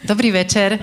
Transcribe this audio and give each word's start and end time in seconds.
Dobrý 0.00 0.32
večer. 0.32 0.80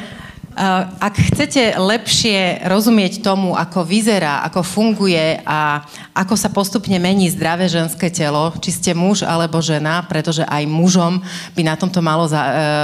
Ak 1.02 1.18
chcete 1.18 1.74
lepšie 1.74 2.70
rozumieť 2.70 3.26
tomu, 3.26 3.58
ako 3.58 3.82
vyzerá, 3.82 4.46
ako 4.46 4.62
funguje 4.62 5.42
a 5.42 5.82
ako 6.14 6.38
sa 6.38 6.54
postupne 6.54 7.02
mení 7.02 7.26
zdravé 7.34 7.66
ženské 7.66 8.14
telo, 8.14 8.54
či 8.62 8.70
ste 8.70 8.92
muž 8.94 9.26
alebo 9.26 9.58
žena, 9.58 10.06
pretože 10.06 10.46
aj 10.46 10.70
mužom 10.70 11.18
by 11.58 11.62
na 11.66 11.74
tomto 11.74 11.98
malo 11.98 12.30
e, 12.30 12.34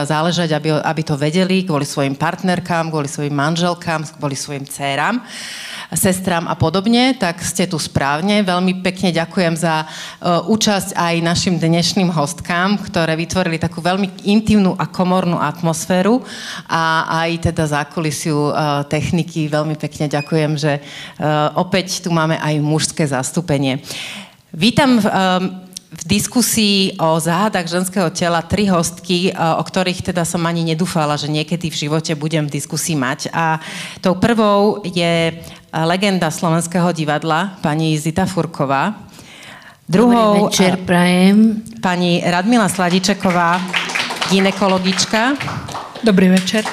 záležať, 0.10 0.58
aby 0.82 1.02
to 1.06 1.14
vedeli 1.18 1.66
kvôli 1.66 1.86
svojim 1.86 2.17
partnerkám, 2.17 2.90
kvôli 2.90 3.10
svojim 3.10 3.34
manželkám, 3.34 4.02
kvôli 4.18 4.34
svojim 4.34 4.65
dcerám 4.65 5.22
sestram 5.94 6.49
a 6.49 6.55
podobne, 6.57 7.15
tak 7.17 7.41
ste 7.41 7.69
tu 7.69 7.78
správne. 7.81 8.42
Veľmi 8.46 8.83
pekne 8.83 9.13
ďakujem 9.13 9.53
za 9.57 9.85
uh, 9.85 10.43
účasť 10.46 10.97
aj 10.97 11.15
našim 11.25 11.55
dnešným 11.57 12.10
hostkám, 12.12 12.81
ktoré 12.81 13.17
vytvorili 13.17 13.57
takú 13.62 13.79
veľmi 13.79 14.25
intimnú 14.28 14.75
a 14.78 14.89
komornú 14.89 15.37
atmosféru 15.39 16.21
a 16.67 17.07
aj 17.23 17.53
teda 17.53 17.63
zákulisiu 17.70 18.51
uh, 18.51 18.84
techniky. 18.85 19.48
Veľmi 19.48 19.79
pekne 19.79 20.09
ďakujem, 20.09 20.51
že 20.59 20.81
uh, 20.81 21.53
opäť 21.57 22.03
tu 22.03 22.09
máme 22.12 22.37
aj 22.37 22.59
mužské 22.62 23.07
zastúpenie. 23.07 23.81
Vítam 24.53 25.01
v 25.93 26.03
diskusii 26.09 26.98
o 26.98 27.21
záhadách 27.21 27.70
ženského 27.70 28.09
tela 28.09 28.41
tri 28.41 28.65
hostky, 28.65 29.29
e, 29.29 29.31
o 29.34 29.62
ktorých 29.62 30.01
teda 30.01 30.25
som 30.25 30.41
ani 30.49 30.65
nedúfala, 30.65 31.13
že 31.21 31.29
niekedy 31.29 31.70
v 31.70 31.79
živote 31.85 32.17
budem 32.17 32.49
v 32.49 32.55
diskusii 32.57 32.98
mať. 32.98 33.29
A 33.29 33.62
tou 34.01 34.17
prvou 34.17 34.81
je 34.81 35.29
e, 35.29 35.34
legenda 35.73 36.32
slovenského 36.32 36.91
divadla, 36.91 37.58
pani 37.62 37.98
Zita 37.98 38.26
Furková. 38.26 38.94
Druhou 39.90 40.34
Dobrý 40.34 40.44
večer, 40.44 40.73
e, 40.73 40.77
prajem. 40.77 41.62
pani 41.82 42.23
Radmila 42.26 42.70
Sladičeková, 42.70 43.62
ginekologička. 44.30 45.34
Dobrý 46.04 46.30
večer. 46.30 46.66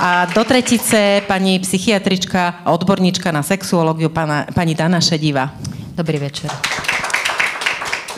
A 0.00 0.24
do 0.24 0.44
tretice 0.44 1.22
pani 1.26 1.58
psychiatrička 1.58 2.54
a 2.64 2.70
odborníčka 2.72 3.32
na 3.32 3.42
sexuológiu, 3.42 4.08
pana, 4.08 4.46
pani 4.54 4.74
Dana 4.74 5.00
Šediva. 5.00 5.50
Dobrý 5.96 6.18
večer. 6.18 6.79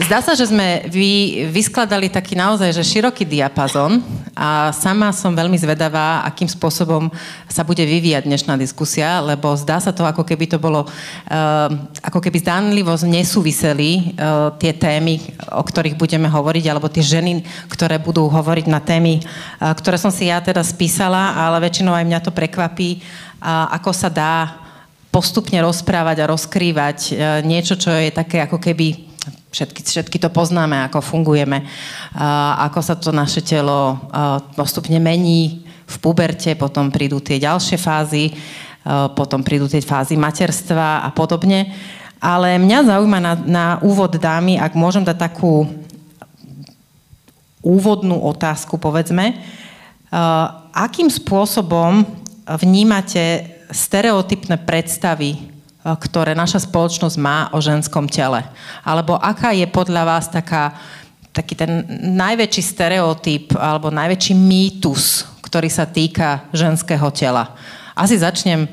Zdá 0.00 0.24
sa, 0.24 0.32
že 0.32 0.48
sme 0.48 0.88
vy, 0.88 1.44
vyskladali 1.52 2.08
taký 2.08 2.32
naozaj 2.32 2.72
že 2.72 2.80
široký 2.80 3.28
diapazon 3.28 4.00
a 4.32 4.72
sama 4.72 5.12
som 5.12 5.36
veľmi 5.36 5.60
zvedavá, 5.60 6.24
akým 6.24 6.48
spôsobom 6.48 7.12
sa 7.44 7.60
bude 7.60 7.84
vyvíjať 7.84 8.24
dnešná 8.24 8.56
diskusia, 8.56 9.20
lebo 9.20 9.52
zdá 9.52 9.84
sa 9.84 9.92
to, 9.92 10.08
ako 10.08 10.24
keby 10.24 10.48
to 10.48 10.56
bolo, 10.56 10.88
uh, 10.88 11.68
ako 12.08 12.24
keby 12.24 12.40
zdánlivo 12.40 12.96
nesúviseli 13.04 14.16
uh, 14.16 14.56
tie 14.56 14.72
témy, 14.72 15.20
o 15.52 15.60
ktorých 15.60 16.00
budeme 16.00 16.24
hovoriť, 16.24 16.64
alebo 16.72 16.88
tie 16.88 17.04
ženy, 17.04 17.44
ktoré 17.68 18.00
budú 18.00 18.32
hovoriť 18.32 18.72
na 18.72 18.80
témy, 18.80 19.20
uh, 19.20 19.76
ktoré 19.76 20.00
som 20.00 20.08
si 20.08 20.32
ja 20.32 20.40
teda 20.40 20.64
spísala, 20.64 21.36
ale 21.36 21.68
väčšinou 21.68 21.92
aj 21.92 22.08
mňa 22.08 22.24
to 22.24 22.32
prekvapí, 22.32 23.04
ako 23.44 23.92
sa 23.92 24.08
dá 24.08 24.56
postupne 25.12 25.60
rozprávať 25.60 26.24
a 26.24 26.30
rozkrývať 26.32 26.98
niečo, 27.44 27.76
čo 27.76 27.92
je 27.92 28.08
také 28.08 28.40
ako 28.40 28.56
keby 28.56 29.11
Všetky, 29.52 29.80
všetky 29.86 30.18
to 30.18 30.32
poznáme, 30.34 30.88
ako 30.88 30.98
fungujeme, 30.98 31.62
ako 32.58 32.80
sa 32.82 32.98
to 32.98 33.14
naše 33.14 33.44
telo 33.44 34.00
postupne 34.58 34.98
mení 34.98 35.62
v 35.86 35.96
puberte, 36.02 36.56
potom 36.58 36.90
prídu 36.90 37.22
tie 37.22 37.38
ďalšie 37.38 37.78
fázy, 37.78 38.34
potom 39.14 39.46
prídu 39.46 39.70
tie 39.70 39.78
fázy 39.84 40.18
materstva 40.18 41.06
a 41.06 41.08
podobne. 41.14 41.70
Ale 42.18 42.58
mňa 42.58 42.78
zaujíma 42.86 43.18
na, 43.22 43.34
na 43.38 43.66
úvod 43.84 44.18
dámy, 44.18 44.58
ak 44.58 44.74
môžem 44.74 45.06
dať 45.06 45.18
takú 45.30 45.70
úvodnú 47.62 48.18
otázku, 48.26 48.74
povedzme, 48.74 49.38
akým 50.74 51.06
spôsobom 51.06 52.02
vnímate 52.58 53.54
stereotypné 53.70 54.58
predstavy 54.66 55.51
ktoré 55.82 56.38
naša 56.38 56.62
spoločnosť 56.62 57.16
má 57.18 57.50
o 57.50 57.58
ženskom 57.58 58.06
tele? 58.06 58.46
Alebo 58.86 59.18
aká 59.18 59.50
je 59.50 59.66
podľa 59.66 60.02
vás 60.06 60.30
taká, 60.30 60.78
taký 61.34 61.58
ten 61.58 61.82
najväčší 62.14 62.62
stereotyp 62.62 63.58
alebo 63.58 63.90
najväčší 63.90 64.34
mýtus, 64.38 65.26
ktorý 65.42 65.66
sa 65.66 65.82
týka 65.90 66.46
ženského 66.54 67.10
tela? 67.10 67.58
Asi 67.98 68.14
začnem 68.14 68.70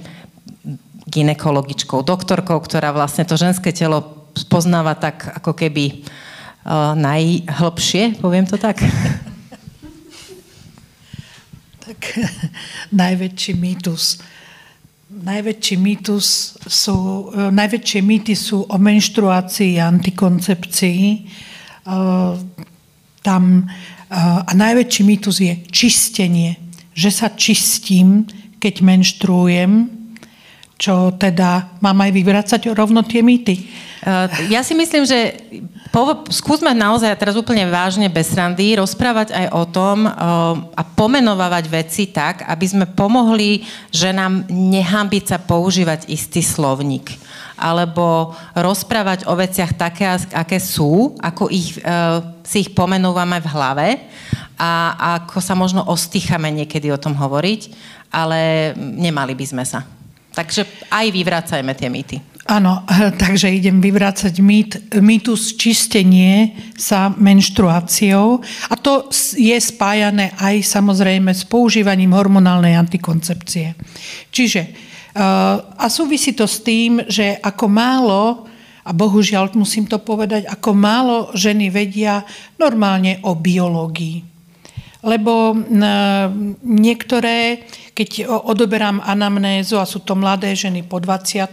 ginekologičkou, 1.10 2.06
doktorkou, 2.06 2.62
ktorá 2.62 2.94
vlastne 2.94 3.26
to 3.26 3.34
ženské 3.34 3.74
telo 3.74 4.30
poznáva 4.46 4.94
tak 4.94 5.26
ako 5.42 5.58
keby 5.58 6.06
uh, 6.06 6.94
najhlbšie, 6.94 8.22
poviem 8.22 8.46
to 8.46 8.62
tak? 8.62 8.78
Tak 11.82 12.00
najväčší 13.02 13.58
mýtus 13.58 14.22
Najväčší 15.10 15.76
mýtus 15.82 16.54
sú, 16.70 17.34
e, 17.34 17.50
najväčšie 17.50 18.02
mýty 18.06 18.38
sú 18.38 18.62
o 18.70 18.78
menštruácii 18.78 19.82
a 19.82 19.90
antikoncepcii. 19.90 21.02
E, 21.10 21.20
tam, 23.26 23.44
e, 23.58 23.66
a 24.46 24.52
najväčší 24.54 25.02
mýtus 25.02 25.42
je 25.42 25.54
čistenie. 25.74 26.62
Že 26.94 27.10
sa 27.10 27.28
čistím, 27.34 28.30
keď 28.62 28.86
menštruujem, 28.86 29.99
čo 30.80 31.12
teda 31.20 31.76
mám 31.84 32.00
aj 32.00 32.12
vyvracať 32.16 32.72
rovno 32.72 33.04
tie 33.04 33.20
mýty. 33.20 33.68
Ja 34.48 34.64
si 34.64 34.72
myslím, 34.80 35.04
že 35.04 35.36
po, 35.92 36.24
skúsme 36.32 36.72
naozaj 36.72 37.20
teraz 37.20 37.36
úplne 37.36 37.68
vážne 37.68 38.08
bez 38.08 38.32
randy 38.32 38.80
rozprávať 38.80 39.36
aj 39.36 39.46
o 39.52 39.64
tom 39.68 40.08
uh, 40.08 40.14
a 40.72 40.82
pomenovávať 40.88 41.66
veci 41.68 42.08
tak, 42.08 42.48
aby 42.48 42.64
sme 42.64 42.86
pomohli 42.88 43.68
ženám 43.92 44.48
nehambiť 44.48 45.36
sa 45.36 45.38
používať 45.42 46.08
istý 46.08 46.40
slovník 46.40 47.12
alebo 47.60 48.32
rozprávať 48.56 49.28
o 49.28 49.36
veciach 49.36 49.76
také, 49.76 50.08
aké 50.32 50.64
sú, 50.64 51.20
ako 51.20 51.52
ich, 51.52 51.76
uh, 51.84 52.24
si 52.48 52.64
ich 52.64 52.72
pomenúvame 52.72 53.44
v 53.44 53.52
hlave 53.52 53.88
a, 54.56 54.96
a 54.96 55.08
ako 55.28 55.44
sa 55.44 55.60
možno 55.60 55.84
ostýchame 55.84 56.48
niekedy 56.56 56.88
o 56.88 57.02
tom 57.02 57.20
hovoriť, 57.20 57.62
ale 58.16 58.72
nemali 58.80 59.36
by 59.36 59.44
sme 59.44 59.68
sa. 59.68 59.99
Takže 60.34 60.90
aj 60.94 61.06
vyvracajme 61.10 61.74
tie 61.74 61.90
mýty. 61.90 62.18
Áno, 62.50 62.82
takže 63.22 63.54
idem 63.54 63.78
vyvrácať 63.78 64.34
mýt, 64.42 64.72
mýtus 64.98 65.54
čistenie 65.54 66.58
sa 66.74 67.14
menštruáciou 67.14 68.42
a 68.42 68.74
to 68.74 69.14
je 69.38 69.54
spájané 69.54 70.34
aj 70.34 70.66
samozrejme 70.66 71.30
s 71.30 71.46
používaním 71.46 72.18
hormonálnej 72.18 72.74
antikoncepcie. 72.74 73.78
Čiže 74.34 74.62
eh, 74.66 75.56
a 75.62 75.86
súvisí 75.94 76.34
to 76.34 76.50
s 76.50 76.66
tým, 76.66 77.06
že 77.06 77.38
ako 77.38 77.66
málo 77.70 78.50
a 78.82 78.90
bohužiaľ 78.90 79.54
musím 79.54 79.86
to 79.86 80.02
povedať, 80.02 80.50
ako 80.50 80.74
málo 80.74 81.18
ženy 81.38 81.70
vedia 81.70 82.26
normálne 82.58 83.22
o 83.22 83.38
biológii. 83.38 84.29
Lebo 85.00 85.56
niektoré, 86.60 87.64
keď 87.96 88.28
odoberám 88.28 89.00
anamnézu 89.00 89.80
a 89.80 89.88
sú 89.88 90.04
to 90.04 90.12
mladé 90.16 90.52
ženy 90.56 90.84
po 90.84 91.00
20 91.00 91.48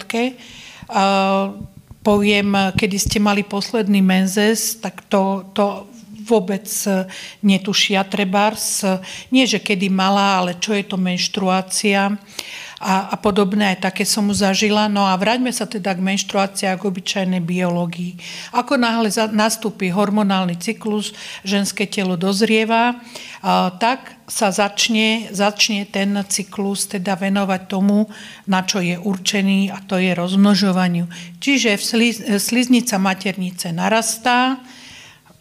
poviem, 2.06 2.54
kedy 2.78 2.96
ste 3.02 3.18
mali 3.18 3.42
posledný 3.42 3.98
menzes, 3.98 4.78
tak 4.78 5.10
to, 5.10 5.50
to 5.50 5.90
vôbec 6.26 6.66
netušia 7.42 8.06
trebárs. 8.06 8.86
Nie, 9.34 9.46
že 9.46 9.58
kedy 9.58 9.90
malá, 9.90 10.42
ale 10.42 10.58
čo 10.62 10.74
je 10.74 10.86
to 10.86 10.98
menštruácia 10.98 12.14
a, 12.76 13.08
a 13.08 13.16
podobné, 13.16 13.72
aj 13.72 13.88
také 13.88 14.04
som 14.04 14.28
mu 14.28 14.36
zažila. 14.36 14.84
No 14.92 15.08
a 15.08 15.16
vráťme 15.16 15.48
sa 15.48 15.64
teda 15.64 15.96
k 15.96 16.04
menštruácii 16.04 16.68
a 16.68 16.76
k 16.76 16.84
obyčajnej 16.84 17.40
biológii. 17.40 18.20
Ako 18.52 18.76
náhle 18.76 19.08
nastúpi 19.32 19.88
hormonálny 19.88 20.60
cyklus, 20.60 21.16
ženské 21.40 21.88
telo 21.88 22.20
dozrieva, 22.20 23.00
a, 23.40 23.72
tak 23.72 24.20
sa 24.28 24.52
začne, 24.52 25.32
začne 25.32 25.88
ten 25.88 26.12
cyklus 26.28 26.90
teda 26.90 27.16
venovať 27.16 27.62
tomu, 27.64 28.12
na 28.44 28.60
čo 28.66 28.84
je 28.84 29.00
určený 29.00 29.72
a 29.72 29.80
to 29.80 29.96
je 29.96 30.12
rozmnožovaniu. 30.12 31.08
Čiže 31.40 31.80
v 31.80 31.82
sliz, 31.82 32.16
sliznica 32.42 33.00
maternice 33.00 33.72
narastá, 33.72 34.60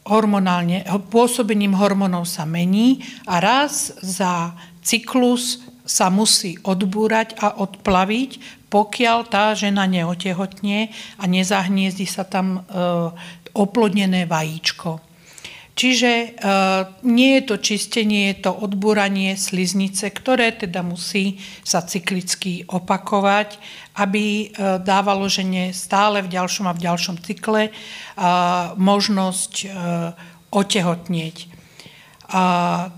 hormonálne, 0.06 0.86
pôsobením 1.10 1.74
hormónov 1.74 2.30
sa 2.30 2.46
mení 2.46 3.02
a 3.26 3.42
raz 3.42 3.90
za 4.06 4.54
cyklus 4.86 5.66
sa 5.86 6.10
musí 6.10 6.58
odbúrať 6.66 7.38
a 7.38 7.62
odplaviť, 7.62 8.66
pokiaľ 8.74 9.20
tá 9.30 9.54
žena 9.54 9.86
neotehotne 9.86 10.92
a 11.22 11.24
nezahniezdi 11.30 12.10
sa 12.10 12.26
tam 12.26 12.60
e, 12.60 12.62
oplodnené 13.56 14.26
vajíčko. 14.26 15.00
Čiže 15.76 16.12
e, 16.12 16.28
nie 17.06 17.40
je 17.40 17.44
to 17.46 17.56
čistenie, 17.62 18.34
je 18.34 18.50
to 18.50 18.52
odbúranie 18.52 19.38
sliznice, 19.38 20.10
ktoré 20.10 20.52
teda 20.58 20.82
musí 20.82 21.40
sa 21.62 21.86
cyklicky 21.86 22.66
opakovať, 22.66 23.62
aby 23.96 24.26
e, 24.26 24.46
dávalo 24.82 25.30
žene 25.30 25.72
stále 25.72 26.26
v 26.26 26.34
ďalšom 26.34 26.66
a 26.68 26.76
v 26.76 26.84
ďalšom 26.84 27.16
cykle 27.22 27.72
možnosť 28.76 29.54
otehotnieť. 30.52 31.38
A 32.32 32.44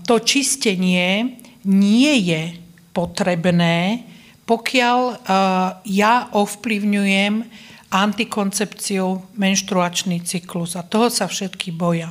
to 0.06 0.22
čistenie 0.22 1.38
nie 1.66 2.14
je 2.22 2.67
potrebné, 2.98 4.02
pokiaľ 4.42 4.98
uh, 4.98 5.18
ja 5.86 6.26
ovplyvňujem 6.34 7.46
antikoncepciou 7.94 9.38
menštruačný 9.38 10.26
cyklus. 10.26 10.74
A 10.74 10.82
toho 10.82 11.06
sa 11.06 11.30
všetky 11.30 11.70
boja. 11.70 12.10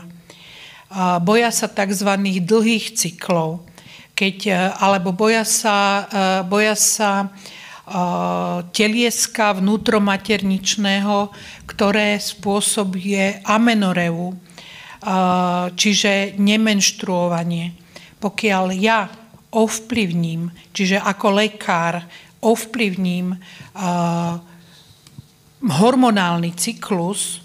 Uh, 0.88 1.20
boja 1.20 1.52
sa 1.52 1.68
tzv. 1.68 2.08
dlhých 2.40 2.96
cyklov, 2.96 3.68
keď, 4.16 4.38
uh, 4.48 4.56
alebo 4.80 5.12
boja 5.12 5.44
sa, 5.44 6.08
uh, 6.08 6.42
boja 6.48 6.80
sa 6.80 7.36
telieska 8.76 9.56
vnútromaterničného, 9.56 11.32
ktoré 11.72 12.20
spôsobuje 12.20 13.40
amenoreu, 13.48 14.36
čiže 15.72 16.36
nemenštruovanie. 16.36 17.80
Pokiaľ 18.20 18.66
ja 18.76 19.08
ovplyvním, 19.54 20.52
čiže 20.76 21.00
ako 21.00 21.28
lekár 21.40 22.04
ovplyvním 22.44 23.36
hormonálny 25.64 26.52
cyklus 26.54 27.42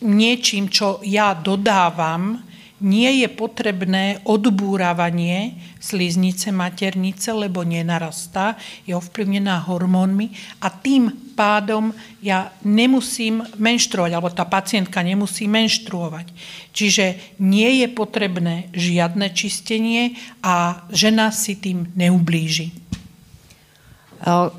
niečím, 0.00 0.72
čo 0.72 1.02
ja 1.04 1.36
dodávam, 1.36 2.40
nie 2.80 3.24
je 3.24 3.28
potrebné 3.28 4.24
odbúravanie 4.24 5.56
sliznice 5.80 6.48
maternice, 6.52 7.32
lebo 7.32 7.60
nenarastá, 7.64 8.56
je 8.88 8.96
ovplyvnená 8.96 9.64
hormónmi 9.68 10.32
a 10.64 10.72
tým 10.72 11.32
pádom 11.36 11.92
ja 12.20 12.52
nemusím 12.64 13.40
menštruovať, 13.56 14.12
alebo 14.12 14.28
tá 14.28 14.44
pacientka 14.44 15.00
nemusí 15.00 15.48
menštruovať. 15.48 16.32
Čiže 16.76 17.36
nie 17.40 17.80
je 17.84 17.88
potrebné 17.88 18.68
žiadne 18.76 19.32
čistenie 19.32 20.20
a 20.44 20.84
žena 20.92 21.32
si 21.32 21.56
tým 21.56 21.88
neublíži. 21.96 22.76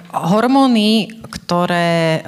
Hormóny, 0.10 1.22
ktoré 1.22 2.26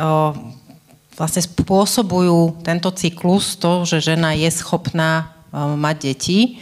vlastne 1.17 1.41
spôsobujú 1.41 2.61
tento 2.61 2.93
cyklus, 2.93 3.57
to, 3.57 3.85
že 3.89 4.13
žena 4.13 4.37
je 4.37 4.49
schopná 4.53 5.32
mať 5.53 5.95
deti, 6.01 6.57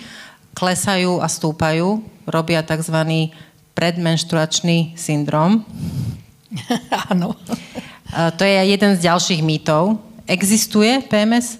klesajú 0.52 1.24
a 1.24 1.28
stúpajú, 1.32 2.04
robia 2.28 2.62
tzv. 2.62 3.32
predmenštruačný 3.74 5.00
syndrom. 5.00 5.64
Áno. 7.12 7.40
To 8.12 8.44
je 8.44 8.56
jeden 8.68 8.92
z 9.00 9.08
ďalších 9.08 9.42
mýtov. 9.42 10.04
Existuje 10.28 11.00
PMS? 11.08 11.58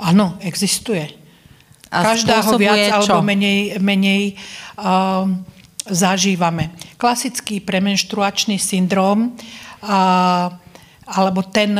Áno, 0.00 0.40
existuje. 0.40 1.20
A 1.92 2.14
Každá 2.14 2.40
ho 2.46 2.56
viac 2.56 3.04
čo? 3.04 3.12
alebo 3.12 3.26
menej, 3.26 3.76
menej 3.82 4.38
um, 4.78 5.42
zažívame. 5.90 6.72
Klasický 6.96 7.58
premenštruačný 7.60 8.56
syndrom 8.62 9.34
uh, 9.82 10.48
alebo 11.10 11.40
ten, 11.50 11.74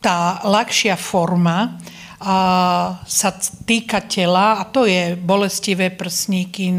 tá 0.00 0.40
ľahšia 0.48 0.96
forma 0.96 1.76
sa 3.04 3.30
týka 3.68 4.00
tela, 4.08 4.56
a 4.56 4.64
to 4.64 4.88
je 4.88 5.12
bolestivé 5.12 5.92
prsníky, 5.92 6.72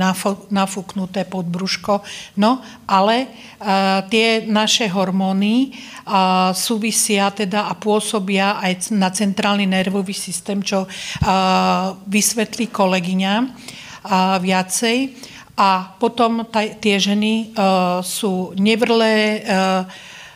nafúknuté 0.49 1.21
podbruško, 1.29 2.01
no 2.41 2.65
ale 2.89 3.29
a, 3.61 4.01
tie 4.09 4.41
naše 4.49 4.89
hormóny 4.89 5.69
a, 6.09 6.49
súvisia 6.57 7.29
teda 7.29 7.69
a 7.69 7.77
pôsobia 7.77 8.57
aj 8.57 8.89
na 8.97 9.13
centrálny 9.13 9.69
nervový 9.69 10.17
systém, 10.17 10.65
čo 10.65 10.89
a, 10.89 11.93
vysvetlí 12.09 12.73
kolegyňa 12.73 13.33
a, 13.37 14.41
viacej. 14.41 15.13
A 15.55 15.93
potom 16.01 16.49
taj, 16.49 16.81
tie 16.81 16.97
ženy 16.97 17.53
a, 17.53 18.01
sú 18.01 18.57
nevrlé, 18.57 19.45
a, 19.45 19.85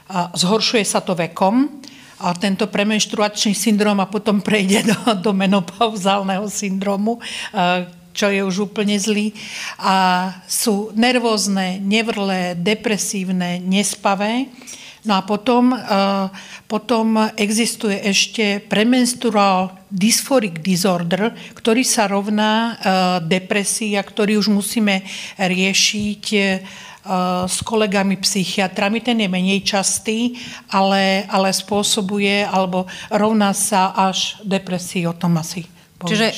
a 0.05 0.17
zhoršuje 0.37 0.85
sa 0.85 1.01
to 1.01 1.17
vekom, 1.17 1.81
a 2.19 2.35
tento 2.35 2.67
premenštruačný 2.67 3.55
syndrom 3.55 3.97
a 4.03 4.11
potom 4.11 4.43
prejde 4.43 4.91
do, 4.91 4.99
do 5.19 5.31
menopauzálneho 5.31 6.45
syndromu, 6.51 7.23
čo 8.11 8.27
je 8.27 8.43
už 8.43 8.71
úplne 8.71 8.99
zlý. 8.99 9.31
A 9.79 10.27
sú 10.43 10.91
nervózne, 10.99 11.79
nevrlé, 11.79 12.59
depresívne, 12.59 13.63
nespavé. 13.63 14.51
No 15.07 15.15
a 15.15 15.23
potom, 15.23 15.71
potom 16.67 17.15
existuje 17.39 18.03
ešte 18.03 18.59
premenstrual 18.67 19.71
dysphoric 19.87 20.59
disorder, 20.59 21.31
ktorý 21.55 21.87
sa 21.87 22.11
rovná 22.11 22.75
depresii 23.23 23.95
a 23.95 24.03
ktorý 24.03 24.35
už 24.35 24.51
musíme 24.51 25.07
riešiť 25.39 26.23
s 27.47 27.63
kolegami 27.63 28.19
psychiatrami, 28.19 28.99
ten 28.99 29.17
je 29.23 29.31
menej 29.31 29.63
častý, 29.63 30.35
ale, 30.67 31.23
ale 31.31 31.49
spôsobuje 31.55 32.43
alebo 32.43 32.85
rovná 33.07 33.55
sa 33.55 33.95
až 33.95 34.37
depresii, 34.43 35.07
o 35.07 35.15
tom 35.15 35.39
asi 35.39 35.63
Čiže 36.07 36.27
e, 36.31 36.35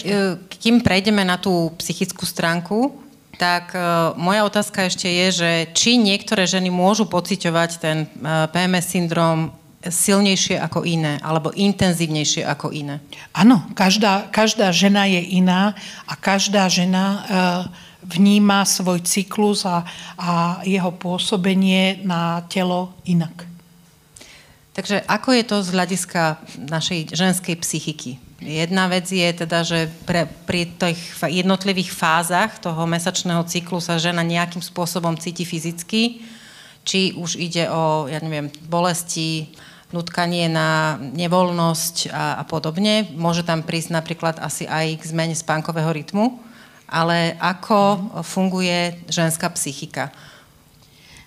kým 0.57 0.81
prejdeme 0.81 1.21
na 1.21 1.37
tú 1.37 1.69
psychickú 1.77 2.25
stránku, 2.25 2.97
tak 3.37 3.77
e, 3.77 3.79
moja 4.17 4.41
otázka 4.47 4.89
ešte 4.89 5.05
je, 5.05 5.27
že 5.29 5.51
či 5.77 6.01
niektoré 6.01 6.49
ženy 6.49 6.73
môžu 6.73 7.05
pociťovať 7.05 7.69
ten 7.77 7.97
e, 8.05 8.07
PMS 8.49 8.85
syndrom 8.89 9.53
silnejšie 9.81 10.61
ako 10.61 10.85
iné, 10.85 11.17
alebo 11.25 11.53
intenzívnejšie 11.53 12.45
ako 12.45 12.73
iné? 12.73 13.01
Áno, 13.33 13.65
každá, 13.73 14.29
každá 14.29 14.69
žena 14.69 15.09
je 15.09 15.41
iná 15.41 15.73
a 16.05 16.13
každá 16.13 16.69
žena 16.69 17.05
uh, 17.17 17.90
vníma 18.01 18.65
svoj 18.65 19.05
cyklus 19.05 19.65
a, 19.65 19.85
a 20.17 20.61
jeho 20.65 20.91
pôsobenie 20.93 22.01
na 22.01 22.41
telo 22.49 22.93
inak. 23.05 23.45
Takže 24.71 25.03
ako 25.03 25.29
je 25.35 25.43
to 25.43 25.57
z 25.61 25.69
hľadiska 25.75 26.21
našej 26.57 26.99
ženskej 27.11 27.55
psychiky? 27.59 28.11
Jedna 28.41 28.89
vec 28.89 29.05
je 29.05 29.29
teda, 29.35 29.61
že 29.61 29.91
pre, 30.07 30.25
pri 30.49 30.65
tých 30.65 30.97
jednotlivých 31.21 31.91
fázach 31.93 32.57
toho 32.57 32.89
mesačného 32.89 33.45
cyklu 33.45 33.77
sa 33.77 34.01
žena 34.01 34.25
nejakým 34.25 34.63
spôsobom 34.63 35.13
cíti 35.19 35.45
fyzicky, 35.45 36.25
či 36.81 37.13
už 37.13 37.37
ide 37.37 37.69
o, 37.69 38.09
ja 38.09 38.17
neviem, 38.23 38.49
bolesti, 38.65 39.53
nutkanie 39.91 40.47
na 40.47 40.97
nevoľnosť 40.97 42.09
a, 42.09 42.39
a 42.39 42.43
podobne. 42.47 43.11
Môže 43.13 43.43
tam 43.43 43.61
prísť 43.61 43.91
napríklad 43.91 44.39
asi 44.39 44.65
aj 44.65 45.03
k 45.03 45.03
zmene 45.03 45.35
spánkového 45.35 45.91
rytmu 45.91 46.39
ale 46.91 47.39
ako 47.39 48.11
funguje 48.21 49.07
ženská 49.07 49.47
psychika? 49.55 50.11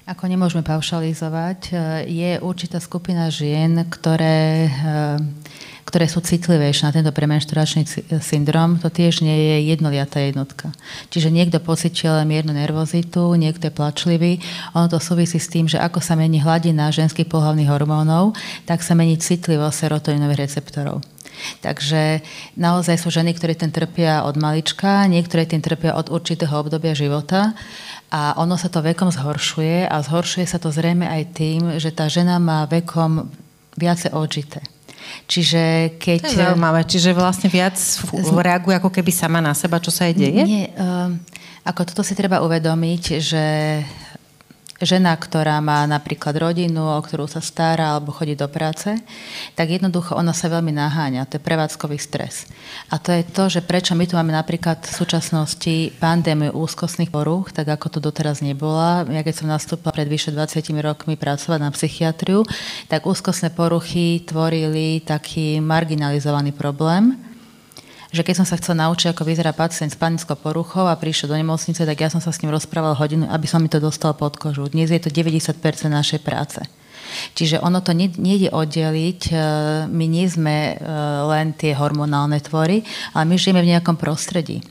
Ako 0.05 0.29
nemôžeme 0.29 0.61
paušalizovať, 0.61 1.61
e, 1.73 1.75
je 2.13 2.33
určitá 2.45 2.77
skupina 2.77 3.33
žien, 3.33 3.89
ktoré, 3.89 4.69
e, 4.69 4.71
ktoré 5.85 6.09
sú 6.09 6.25
citlivejšie 6.25 6.89
na 6.89 6.95
tento 6.97 7.13
premenšturačný 7.13 7.85
syndrom. 8.21 8.81
To 8.81 8.89
tiež 8.89 9.21
nie 9.21 9.37
je 9.37 9.57
jednoliatá 9.77 10.21
jednotka. 10.21 10.73
Čiže 11.13 11.29
niekto 11.29 11.61
pocituje 11.61 12.09
len 12.09 12.29
miernu 12.29 12.57
nervozitu, 12.57 13.37
niekto 13.37 13.69
je 13.69 13.77
plačlivý. 13.77 14.33
Ono 14.73 14.89
to 14.89 14.99
súvisí 14.99 15.37
s 15.37 15.53
tým, 15.53 15.69
že 15.69 15.79
ako 15.79 16.01
sa 16.01 16.17
mení 16.17 16.41
hladina 16.41 16.89
ženských 16.89 17.29
pohľavných 17.29 17.71
hormónov, 17.71 18.33
tak 18.65 18.81
sa 18.81 18.97
mení 18.97 19.21
citlivosť 19.21 19.87
serotoninových 19.87 20.49
receptorov. 20.49 21.05
Takže 21.61 22.23
naozaj 22.55 22.97
sú 22.99 23.11
ženy, 23.11 23.35
ktoré 23.35 23.59
ten 23.59 23.75
trpia 23.75 24.23
od 24.23 24.39
malička, 24.39 25.11
niektoré 25.11 25.45
tým 25.45 25.61
trpia 25.61 25.99
od 25.99 26.09
určitého 26.09 26.55
obdobia 26.55 26.95
života 26.95 27.53
a 28.15 28.39
ono 28.39 28.55
sa 28.55 28.71
to 28.71 28.79
vekom 28.79 29.11
zhoršuje 29.11 29.91
a 29.91 29.97
zhoršuje 29.99 30.47
sa 30.47 30.63
to 30.63 30.71
zrejme 30.71 31.03
aj 31.03 31.23
tým, 31.35 31.61
že 31.83 31.91
tá 31.91 32.07
žena 32.07 32.39
má 32.39 32.71
vekom 32.71 33.27
viacej 33.75 34.15
odžité. 34.15 34.63
Čiže 35.27 35.97
keď... 35.97 36.21
To 36.21 36.29
je 36.31 36.41
zaujímavé, 36.41 36.81
čiže 36.85 37.11
vlastne 37.17 37.49
viac 37.49 37.77
reaguje 38.41 38.77
ako 38.77 38.91
keby 38.93 39.11
sama 39.11 39.41
na 39.41 39.57
seba, 39.57 39.81
čo 39.81 39.91
sa 39.91 40.09
jej 40.09 40.17
deje? 40.17 40.43
Nie, 40.45 40.65
uh, 40.77 41.13
ako 41.65 41.81
toto 41.89 42.03
si 42.05 42.13
treba 42.13 42.45
uvedomiť, 42.45 43.03
že 43.25 43.45
žena, 44.85 45.17
ktorá 45.17 45.59
má 45.59 45.83
napríklad 45.85 46.37
rodinu, 46.39 46.95
o 46.95 47.01
ktorú 47.01 47.27
sa 47.27 47.43
stará 47.43 47.97
alebo 47.97 48.15
chodí 48.15 48.39
do 48.39 48.47
práce, 48.47 48.95
tak 49.59 49.73
jednoducho 49.73 50.15
ona 50.15 50.31
sa 50.31 50.53
veľmi 50.53 50.71
naháňa. 50.71 51.27
To 51.29 51.37
je 51.37 51.43
prevádzkový 51.43 51.99
stres. 51.99 52.47
A 52.93 53.01
to 53.03 53.11
je 53.11 53.27
to, 53.27 53.51
že 53.51 53.61
prečo 53.65 53.99
my 53.99 54.05
tu 54.07 54.15
máme 54.15 54.31
napríklad 54.31 54.85
v 54.85 54.95
súčasnosti 54.95 55.91
pandémiu 55.99 56.55
úzkostných 56.55 57.11
porúch, 57.11 57.51
tak 57.51 57.69
ako 57.69 57.99
to 57.99 57.99
doteraz 57.99 58.45
nebola. 58.45 59.03
Ja 59.11 59.27
keď 59.27 59.35
som 59.35 59.51
nastúpila 59.51 59.91
pred 59.91 60.07
vyše 60.07 60.31
20 60.31 60.61
rokmi 60.79 61.19
pracovať 61.19 61.59
na 61.59 61.75
psychiatriu, 61.75 62.47
tak 62.87 63.09
úzkostné 63.09 63.51
poruchy 63.51 64.23
tvorili 64.23 65.03
taký 65.03 65.59
marginalizovaný 65.59 66.55
problém 66.55 67.34
že 68.15 68.23
keď 68.23 68.35
som 68.39 68.47
sa 68.47 68.55
chcel 68.55 68.79
naučiť, 68.79 69.11
ako 69.11 69.27
vyzerá 69.27 69.51
pacient 69.51 69.91
s 69.91 69.99
panickou 69.99 70.39
poruchou 70.39 70.87
a 70.87 70.95
prišiel 70.95 71.35
do 71.35 71.37
nemocnice, 71.37 71.83
tak 71.83 71.99
ja 71.99 72.07
som 72.07 72.23
sa 72.23 72.31
s 72.31 72.39
ním 72.47 72.55
rozprával 72.55 72.95
hodinu, 72.95 73.27
aby 73.27 73.51
som 73.51 73.59
mi 73.59 73.67
to 73.67 73.83
dostal 73.83 74.15
pod 74.15 74.39
kožu. 74.39 74.71
Dnes 74.71 74.95
je 74.95 75.03
to 75.03 75.11
90% 75.11 75.51
našej 75.91 76.23
práce. 76.23 76.63
Čiže 77.35 77.59
ono 77.59 77.83
to 77.83 77.91
nejde 77.95 78.55
oddeliť, 78.55 79.21
e, 79.31 79.35
my 79.91 80.07
nie 80.07 80.27
sme 80.31 80.75
e, 80.75 80.75
len 81.27 81.55
tie 81.59 81.75
hormonálne 81.75 82.39
tvory, 82.39 82.87
ale 83.19 83.25
my 83.27 83.35
žijeme 83.35 83.63
v 83.67 83.75
nejakom 83.75 83.99
prostredí. 83.99 84.63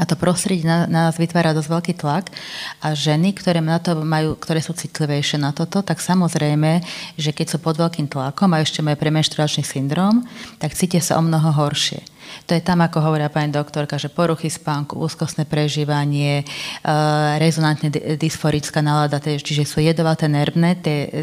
A 0.00 0.08
to 0.08 0.16
prostredie 0.16 0.64
na, 0.64 0.88
na 0.88 1.08
nás 1.08 1.20
vytvára 1.20 1.52
dosť 1.52 1.68
veľký 1.68 1.92
tlak 2.00 2.32
a 2.80 2.96
ženy, 2.96 3.36
ktoré, 3.36 3.60
na 3.60 3.76
to 3.76 4.00
majú, 4.00 4.32
ktoré 4.36 4.64
sú 4.64 4.72
citlivejšie 4.72 5.36
na 5.36 5.52
toto, 5.52 5.84
tak 5.84 6.00
samozrejme, 6.00 6.80
že 7.20 7.36
keď 7.36 7.46
sú 7.52 7.58
pod 7.60 7.76
veľkým 7.76 8.08
tlakom 8.08 8.48
a 8.56 8.64
ešte 8.64 8.80
majú 8.80 8.96
premenštruačný 8.96 9.60
syndrom, 9.60 10.24
tak 10.56 10.72
cítia 10.72 11.04
sa 11.04 11.20
o 11.20 11.22
mnoho 11.24 11.52
horšie. 11.52 12.00
To 12.48 12.52
je 12.56 12.62
tam, 12.62 12.82
ako 12.82 13.00
hovorí 13.00 13.22
pani 13.30 13.52
doktorka, 13.54 14.00
že 14.00 14.10
poruchy 14.10 14.50
spánku, 14.50 14.98
úzkostné 14.98 15.46
prežívanie, 15.46 16.42
e, 16.42 16.44
rezonantne 17.38 17.90
dysforická 18.18 18.82
nálada, 18.82 19.22
čiže 19.22 19.68
sú 19.68 19.78
jedovaté 19.80 20.26
nervné, 20.26 20.76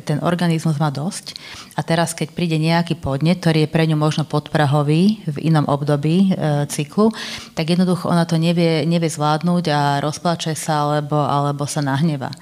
ten 0.04 0.18
organizmus 0.24 0.80
má 0.80 0.94
dosť. 0.94 1.36
A 1.78 1.86
teraz, 1.86 2.18
keď 2.18 2.34
príde 2.34 2.58
nejaký 2.58 2.98
podnet, 2.98 3.38
ktorý 3.44 3.66
je 3.66 3.74
pre 3.74 3.86
ňu 3.86 3.98
možno 4.00 4.26
podprahový 4.26 5.22
v 5.30 5.38
inom 5.46 5.70
období 5.70 6.34
e, 6.34 6.66
cyklu, 6.72 7.14
tak 7.54 7.70
jednoducho 7.70 8.10
ona 8.10 8.26
to 8.26 8.42
nevie, 8.42 8.84
nevie 8.90 9.10
zvládnuť 9.10 9.64
a 9.70 9.80
rozplače 10.02 10.58
sa 10.58 10.90
alebo, 10.90 11.22
alebo 11.22 11.70
sa 11.70 11.86
nahneva. 11.86 12.34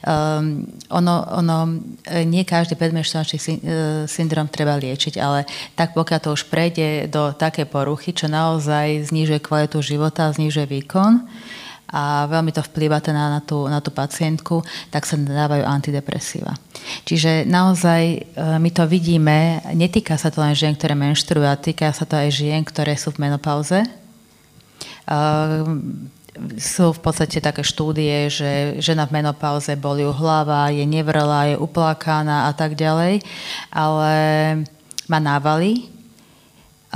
Um, 0.00 0.64
ono, 0.88 1.28
ono, 1.28 1.76
e, 2.08 2.24
nie 2.24 2.48
každý 2.48 2.72
predmenštruačný 2.72 3.38
syndrom 4.08 4.48
treba 4.48 4.80
liečiť, 4.80 5.20
ale 5.20 5.44
tak 5.76 5.92
pokiaľ 5.92 6.20
to 6.24 6.32
už 6.32 6.48
prejde 6.48 7.12
do 7.12 7.36
také 7.36 7.68
poruchy, 7.68 8.16
čo 8.16 8.24
naozaj 8.24 9.12
znižuje 9.12 9.44
kvalitu 9.44 9.84
života, 9.84 10.32
znižuje 10.32 10.64
výkon 10.80 11.20
a 11.90 12.30
veľmi 12.30 12.54
to 12.54 12.62
vplýva 12.62 13.02
teda 13.02 13.28
na 13.28 13.40
tú, 13.42 13.66
na 13.66 13.82
tú 13.82 13.90
pacientku, 13.90 14.62
tak 14.94 15.04
sa 15.04 15.18
dávajú 15.18 15.66
antidepresíva. 15.66 16.54
Čiže 17.04 17.44
naozaj 17.44 18.02
e, 18.14 18.18
my 18.56 18.70
to 18.70 18.86
vidíme, 18.86 19.60
netýka 19.74 20.14
sa 20.14 20.30
to 20.30 20.40
len 20.40 20.54
žien, 20.54 20.72
ktoré 20.78 20.94
menštrujú, 20.94 21.44
a 21.44 21.58
týka 21.58 21.90
sa 21.90 22.06
to 22.06 22.14
aj 22.14 22.30
žien, 22.30 22.62
ktoré 22.62 22.94
sú 22.94 23.12
v 23.12 23.26
menopauze. 23.26 23.82
Sú 26.56 26.96
v 26.96 27.00
podstate 27.04 27.36
také 27.44 27.60
štúdie, 27.60 28.32
že 28.32 28.80
žena 28.80 29.04
v 29.04 29.20
menopauze 29.20 29.76
boli 29.76 30.08
hlava, 30.08 30.72
je 30.72 30.88
nevrlá, 30.88 31.52
je 31.52 31.56
uplakána 31.60 32.48
a 32.48 32.56
tak 32.56 32.80
ďalej, 32.80 33.20
ale 33.68 34.12
má 35.04 35.18
návaly. 35.20 35.84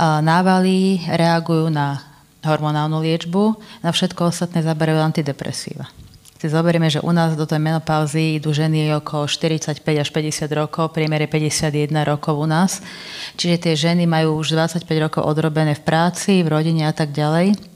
Návaly 0.01 1.05
reagujú 1.05 1.69
na 1.69 2.01
hormonálnu 2.41 3.05
liečbu, 3.05 3.57
na 3.85 3.93
všetko 3.93 4.33
ostatné 4.33 4.65
zaberajú 4.65 4.97
antidepresíva. 4.97 5.93
Si 6.41 6.49
zoberieme, 6.49 6.89
že 6.89 7.05
u 7.05 7.13
nás 7.13 7.37
do 7.37 7.45
tej 7.45 7.61
menopauzy 7.61 8.41
idú 8.41 8.49
ženy 8.49 8.97
okolo 8.97 9.29
45 9.29 9.77
až 9.81 10.09
50 10.09 10.49
rokov, 10.57 10.89
priemere 10.89 11.29
51 11.29 11.93
rokov 12.01 12.33
u 12.33 12.49
nás. 12.49 12.81
Čiže 13.37 13.55
tie 13.61 13.73
ženy 13.77 14.09
majú 14.09 14.41
už 14.41 14.57
25 14.57 14.89
rokov 15.05 15.21
odrobené 15.21 15.77
v 15.77 15.85
práci, 15.85 16.41
v 16.41 16.49
rodine 16.49 16.89
a 16.89 16.93
tak 16.97 17.13
ďalej 17.13 17.74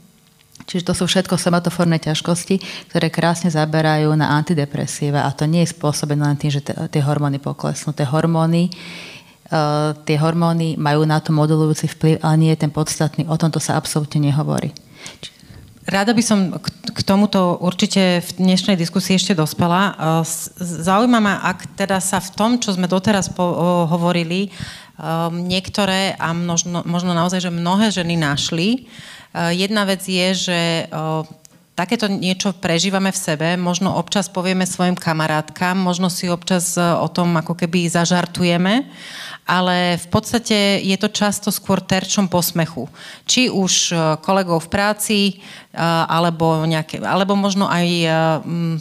Čiže 0.70 0.86
to 0.86 0.94
sú 0.94 1.10
všetko 1.10 1.34
somatoformné 1.34 1.98
ťažkosti, 1.98 2.62
ktoré 2.94 3.10
krásne 3.10 3.50
zaberajú 3.50 4.14
na 4.14 4.38
antidepresíva 4.38 5.26
a 5.26 5.34
to 5.34 5.50
nie 5.50 5.66
je 5.66 5.74
spôsobené 5.74 6.22
len 6.22 6.38
tým, 6.38 6.54
že 6.54 6.62
tie 6.62 7.02
hormóny 7.02 7.42
poklesnú. 7.42 7.90
Tie 7.98 8.06
hormóny, 8.06 8.70
uh, 9.50 9.98
tie 10.06 10.22
hormóny 10.22 10.78
majú 10.78 11.10
na 11.10 11.18
to 11.18 11.34
modulujúci 11.34 11.90
vplyv, 11.98 12.22
ale 12.22 12.36
nie 12.38 12.52
je 12.54 12.62
ten 12.62 12.70
podstatný. 12.70 13.26
O 13.26 13.34
tomto 13.34 13.58
sa 13.58 13.82
absolútne 13.82 14.30
nehovorí. 14.30 14.70
Rada 15.90 16.14
by 16.14 16.22
som 16.22 16.54
k 16.62 17.00
tomuto 17.02 17.58
určite 17.66 18.22
v 18.22 18.30
dnešnej 18.38 18.78
diskusii 18.78 19.18
ešte 19.18 19.34
dospela. 19.34 19.98
Zaujíma 20.62 21.18
ma, 21.18 21.42
ak 21.42 21.74
teda 21.74 21.98
sa 21.98 22.22
v 22.22 22.30
tom, 22.38 22.52
čo 22.62 22.78
sme 22.78 22.86
doteraz 22.86 23.34
hovorili, 23.90 24.54
um, 25.00 25.48
niektoré 25.48 26.20
a 26.20 26.36
možno, 26.36 26.84
možno 26.84 27.16
naozaj, 27.16 27.48
že 27.48 27.56
mnohé 27.56 27.90
ženy 27.90 28.20
našli, 28.20 28.92
Eh, 29.30 29.54
jedna 29.54 29.86
vec 29.86 30.02
je, 30.10 30.50
že 30.50 30.60
eh, 30.90 31.22
takéto 31.78 32.10
niečo 32.10 32.50
prežívame 32.58 33.14
v 33.14 33.22
sebe, 33.22 33.50
možno 33.62 33.94
občas 33.94 34.26
povieme 34.26 34.66
svojim 34.66 34.98
kamarátkam, 34.98 35.78
možno 35.78 36.10
si 36.10 36.26
občas 36.34 36.74
eh, 36.74 36.82
o 36.82 37.06
tom 37.06 37.38
ako 37.38 37.54
keby 37.54 37.86
zažartujeme, 37.86 38.90
ale 39.50 39.98
v 39.98 40.08
podstate 40.14 40.78
je 40.86 40.94
to 41.02 41.10
často 41.10 41.50
skôr 41.50 41.82
terčom 41.82 42.30
posmechu. 42.30 42.86
Či 43.26 43.50
už 43.50 43.98
kolegov 44.22 44.70
v 44.70 44.70
práci, 44.70 45.20
alebo, 45.74 46.66
nejaké, 46.70 47.02
alebo 47.02 47.34
možno 47.34 47.66
aj 47.66 47.88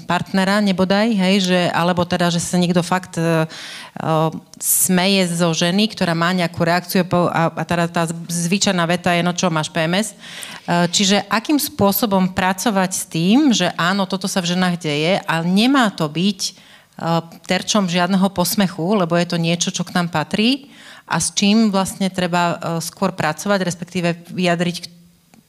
partnera 0.04 0.60
nebodaj, 0.60 1.08
hej, 1.16 1.36
že, 1.40 1.60
alebo 1.72 2.04
teda, 2.04 2.28
že 2.28 2.40
sa 2.40 2.60
niekto 2.60 2.84
fakt 2.84 3.16
smeje 4.60 5.22
zo 5.32 5.48
ženy, 5.56 5.88
ktorá 5.92 6.12
má 6.12 6.36
nejakú 6.36 6.60
reakciu 6.60 7.08
a, 7.08 7.48
a 7.48 7.62
teda 7.64 7.88
tá 7.88 8.04
zvyčajná 8.28 8.84
veta 8.84 9.16
je, 9.16 9.24
no 9.24 9.32
čo, 9.32 9.48
máš 9.48 9.72
PMS. 9.72 10.12
Čiže 10.68 11.24
akým 11.32 11.56
spôsobom 11.56 12.36
pracovať 12.36 12.90
s 12.92 13.04
tým, 13.08 13.56
že 13.56 13.72
áno, 13.80 14.04
toto 14.04 14.28
sa 14.28 14.44
v 14.44 14.52
ženách 14.52 14.84
deje, 14.84 15.16
ale 15.24 15.44
nemá 15.48 15.88
to 15.88 16.04
byť 16.04 16.67
terčom 17.46 17.86
žiadneho 17.86 18.26
posmechu, 18.34 18.98
lebo 18.98 19.14
je 19.14 19.26
to 19.30 19.38
niečo, 19.38 19.70
čo 19.70 19.86
k 19.86 19.94
nám 19.94 20.10
patrí 20.10 20.66
a 21.06 21.22
s 21.22 21.30
čím 21.30 21.70
vlastne 21.70 22.10
treba 22.10 22.58
skôr 22.82 23.14
pracovať, 23.14 23.60
respektíve 23.62 24.08
vyjadriť 24.34 24.76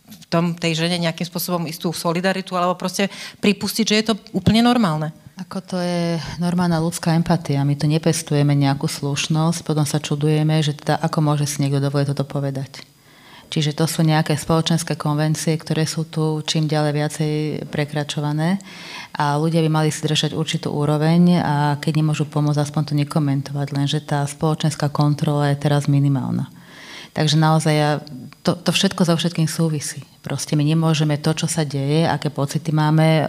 v 0.09 0.25
tom, 0.29 0.53
tej 0.53 0.85
žene 0.85 1.01
nejakým 1.01 1.25
spôsobom 1.25 1.65
istú 1.65 1.89
solidaritu 1.89 2.53
alebo 2.53 2.77
proste 2.77 3.09
pripustiť, 3.41 3.85
že 3.85 3.97
je 3.97 4.05
to 4.09 4.13
úplne 4.33 4.61
normálne. 4.61 5.09
Ako 5.39 5.63
to 5.63 5.77
je 5.79 6.19
normálna 6.37 6.83
ľudská 6.83 7.15
empatia. 7.15 7.63
My 7.63 7.73
tu 7.79 7.87
nepestujeme 7.87 8.51
nejakú 8.53 8.91
slušnosť, 8.91 9.63
potom 9.63 9.87
sa 9.87 10.03
čudujeme, 10.03 10.59
že 10.59 10.75
teda 10.75 10.99
ako 10.99 11.23
môže 11.23 11.47
si 11.47 11.63
niekto 11.63 11.79
dovoliť 11.79 12.11
toto 12.11 12.27
povedať. 12.27 12.83
Čiže 13.49 13.73
to 13.73 13.89
sú 13.89 14.05
nejaké 14.05 14.37
spoločenské 14.37 14.93
konvencie, 14.93 15.57
ktoré 15.57 15.89
sú 15.89 16.05
tu 16.05 16.45
čím 16.45 16.69
ďalej 16.69 16.93
viacej 16.93 17.33
prekračované 17.73 18.61
a 19.17 19.41
ľudia 19.41 19.65
by 19.65 19.69
mali 19.73 19.89
si 19.89 20.05
držať 20.05 20.37
určitú 20.37 20.69
úroveň 20.69 21.41
a 21.41 21.55
keď 21.81 22.05
nemôžu 22.05 22.29
pomôcť, 22.29 22.61
aspoň 22.61 22.83
to 22.85 22.93
nekomentovať, 22.93 23.67
lenže 23.73 23.99
tá 24.05 24.21
spoločenská 24.29 24.93
kontrola 24.93 25.49
je 25.49 25.65
teraz 25.65 25.89
minimálna. 25.89 26.45
Takže 27.17 27.41
naozaj 27.41 27.73
ja, 27.73 27.91
to, 28.45 28.53
to 28.53 28.69
všetko 28.69 29.01
za 29.01 29.17
všetkým 29.17 29.49
súvisí. 29.49 30.05
Proste 30.21 30.53
my 30.53 30.61
nemôžeme 30.61 31.17
to, 31.17 31.33
čo 31.33 31.49
sa 31.49 31.65
deje, 31.65 32.05
aké 32.05 32.29
pocity 32.29 32.69
máme, 32.69 33.25
e, 33.25 33.27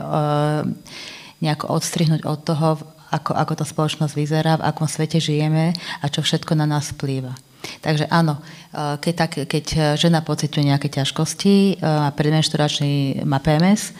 nejako 1.41 1.81
odstrihnúť 1.81 2.29
od 2.29 2.39
toho, 2.45 2.69
ako, 3.09 3.33
ako 3.33 3.53
tá 3.57 3.65
spoločnosť 3.65 4.13
vyzerá, 4.13 4.61
v 4.61 4.67
akom 4.69 4.85
svete 4.85 5.17
žijeme 5.17 5.73
a 5.75 6.05
čo 6.13 6.21
všetko 6.21 6.53
na 6.61 6.69
nás 6.69 6.93
vplýva. 6.93 7.33
Takže 7.81 8.09
áno, 8.09 8.39
e, 8.39 8.97
keď, 9.03 9.15
tak, 9.17 9.33
keď 9.45 9.65
žena 9.99 10.25
pociťuje 10.25 10.71
nejaké 10.73 10.89
ťažkosti, 10.89 11.55
e, 11.55 11.83
má 11.83 12.09
predmenšturačný, 12.15 13.25
má 13.27 13.43
PMS, 13.43 13.93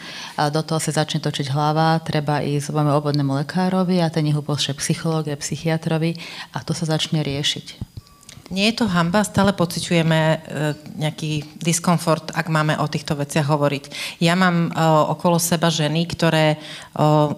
do 0.49 0.61
toho 0.63 0.79
sa 0.79 1.03
začne 1.03 1.21
točiť 1.21 1.51
hlava, 1.51 1.99
treba 2.01 2.41
ísť 2.41 2.73
obvodnému 2.73 3.37
lekárovi 3.45 4.01
a 4.01 4.09
ten 4.09 4.25
ho 4.31 4.41
pošle 4.41 4.73
psychológie, 4.79 5.35
psychiatrovi 5.37 6.17
a 6.55 6.63
to 6.63 6.71
sa 6.71 6.87
začne 6.87 7.21
riešiť. 7.21 7.90
Nie 8.51 8.75
je 8.75 8.83
to 8.83 8.91
hamba, 8.91 9.23
stále 9.23 9.55
pociťujeme 9.55 10.19
e, 10.19 10.37
nejaký 10.99 11.55
diskomfort, 11.63 12.35
ak 12.35 12.51
máme 12.51 12.75
o 12.83 12.85
týchto 12.91 13.15
veciach 13.15 13.47
hovoriť. 13.47 13.83
Ja 14.19 14.35
mám 14.35 14.67
e, 14.67 14.69
okolo 15.07 15.39
seba 15.39 15.71
ženy, 15.71 16.03
ktoré 16.11 16.55
e, 16.55 16.57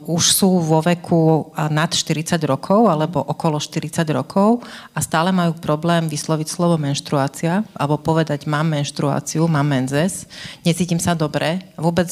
už 0.10 0.24
sú 0.34 0.58
vo 0.58 0.82
veku 0.82 1.54
nad 1.70 1.94
40 1.94 2.34
rokov 2.50 2.90
alebo 2.90 3.22
okolo 3.22 3.62
40 3.62 4.02
rokov 4.10 4.66
a 4.98 5.00
stále 5.06 5.30
majú 5.30 5.54
problém 5.62 6.10
vysloviť 6.10 6.50
slovo 6.50 6.82
menštruácia 6.82 7.62
alebo 7.78 8.02
povedať 8.02 8.50
mám 8.50 8.74
menštruáciu, 8.74 9.46
mám 9.46 9.70
menzes, 9.70 10.26
necítim 10.66 10.98
sa 10.98 11.14
dobre. 11.14 11.62
Vôbec 11.78 12.10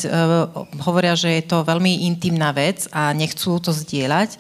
hovoria, 0.86 1.18
že 1.18 1.42
je 1.42 1.44
to 1.50 1.66
veľmi 1.66 2.06
intimná 2.06 2.54
vec 2.54 2.86
a 2.94 3.18
nechcú 3.18 3.58
to 3.58 3.74
zdieľať. 3.74 4.38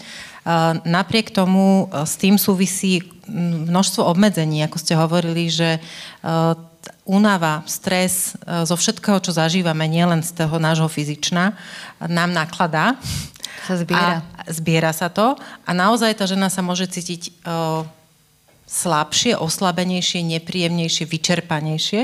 Napriek 0.86 1.30
tomu 1.30 1.86
s 1.94 2.18
tým 2.18 2.34
súvisí 2.42 3.06
množstvo 3.68 4.04
obmedzení, 4.04 4.62
ako 4.68 4.78
ste 4.78 5.00
hovorili, 5.00 5.48
že 5.48 5.80
uh, 5.80 6.54
únava, 7.08 7.64
stres 7.66 8.36
uh, 8.44 8.68
zo 8.68 8.76
všetkého, 8.76 9.24
čo 9.24 9.32
zažívame, 9.32 9.88
nielen 9.88 10.20
z 10.20 10.44
toho 10.44 10.60
nášho 10.60 10.92
fyzična, 10.92 11.56
nám 12.04 12.36
nakladá. 12.36 13.00
Sa 13.66 13.80
zbiera. 13.80 14.22
A 14.36 14.52
zbiera 14.52 14.92
sa 14.92 15.08
to 15.08 15.40
a 15.64 15.72
naozaj 15.72 16.18
tá 16.18 16.26
žena 16.28 16.52
sa 16.52 16.60
môže 16.60 16.90
cítiť 16.92 17.46
uh, 17.48 17.88
slabšie, 18.68 19.36
oslabenejšie, 19.40 20.24
nepríjemnejšie, 20.38 21.04
vyčerpanejšie. 21.04 22.02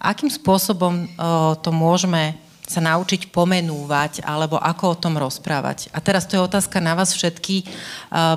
Akým 0.00 0.32
spôsobom 0.32 1.12
to 1.60 1.70
môžeme 1.76 2.32
sa 2.70 2.78
naučiť 2.78 3.34
pomenúvať 3.34 4.22
alebo 4.22 4.54
ako 4.54 4.84
o 4.94 5.00
tom 5.02 5.18
rozprávať. 5.18 5.90
A 5.90 5.98
teraz 5.98 6.30
to 6.30 6.38
je 6.38 6.46
otázka 6.46 6.78
na 6.78 6.94
vás 6.94 7.10
všetky, 7.10 7.66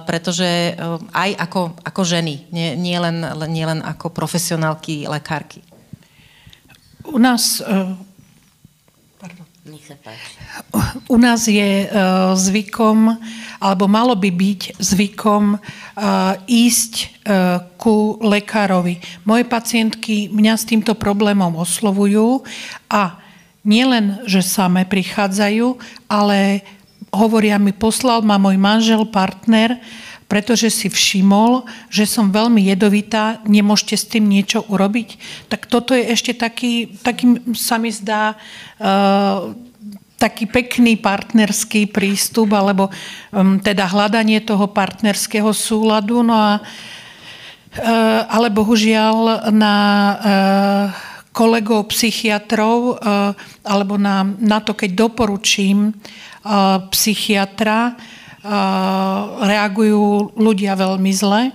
pretože 0.09 0.73
aj 1.13 1.29
ako, 1.37 1.77
ako 1.85 2.01
ženy, 2.01 2.49
nie, 2.49 2.73
nie, 2.73 2.97
len, 2.97 3.21
nie 3.53 3.61
len 3.61 3.85
ako 3.85 4.09
profesionálky, 4.09 5.05
lekárky. 5.05 5.61
U 7.05 7.21
nás 7.21 7.61
sa 9.83 9.95
páči. 9.99 10.35
U 11.11 11.19
nás 11.19 11.43
je 11.47 11.87
uh, 11.87 12.31
zvykom, 12.35 13.19
alebo 13.59 13.85
malo 13.91 14.15
by 14.15 14.31
byť 14.31 14.61
zvykom 14.79 15.55
uh, 15.55 16.35
ísť 16.47 16.93
uh, 17.27 17.63
ku 17.75 18.19
lekárovi. 18.23 18.99
Moje 19.27 19.43
pacientky 19.43 20.31
mňa 20.31 20.53
s 20.55 20.67
týmto 20.67 20.95
problémom 20.95 21.59
oslovujú 21.59 22.43
a 22.87 23.22
nielen, 23.63 24.23
že 24.27 24.43
same 24.43 24.83
prichádzajú, 24.83 25.79
ale 26.11 26.63
hovoria 27.13 27.55
mi, 27.61 27.71
poslal 27.71 28.21
ma 28.21 28.35
môj 28.35 28.59
manžel, 28.59 29.07
partner, 29.07 29.79
pretože 30.27 30.73
si 30.73 30.87
všimol, 30.89 31.67
že 31.93 32.09
som 32.09 32.33
veľmi 32.33 32.65
jedovitá, 32.65 33.37
nemôžete 33.45 33.95
s 33.95 34.09
tým 34.09 34.25
niečo 34.25 34.65
urobiť. 34.65 35.21
Tak 35.45 35.69
toto 35.69 35.93
je 35.93 36.09
ešte 36.09 36.33
taký, 36.33 36.97
taký 37.05 37.37
sa 37.53 37.77
mi 37.77 37.93
zdá, 37.93 38.33
uh, 38.81 39.53
taký 40.17 40.49
pekný 40.49 40.97
partnerský 40.97 41.93
prístup, 41.93 42.49
alebo 42.57 42.89
um, 43.29 43.61
teda 43.61 43.85
hľadanie 43.85 44.41
toho 44.41 44.65
partnerského 44.73 45.53
súladu. 45.53 46.25
No 46.25 46.33
a, 46.33 46.51
uh, 46.57 48.21
ale 48.25 48.49
bohužiaľ 48.49 49.53
na 49.53 49.75
uh, 50.17 51.12
kolegov 51.33 51.89
psychiatrov 51.89 53.01
uh, 53.01 53.33
alebo 53.65 53.97
na, 53.97 54.21
na 54.37 54.61
to, 54.61 54.77
keď 54.77 54.93
doporučím 54.93 55.91
uh, 55.91 56.85
psychiatra, 56.93 57.97
uh, 57.97 59.41
reagujú 59.41 60.37
ľudia 60.37 60.77
veľmi 60.77 61.11
zle. 61.11 61.49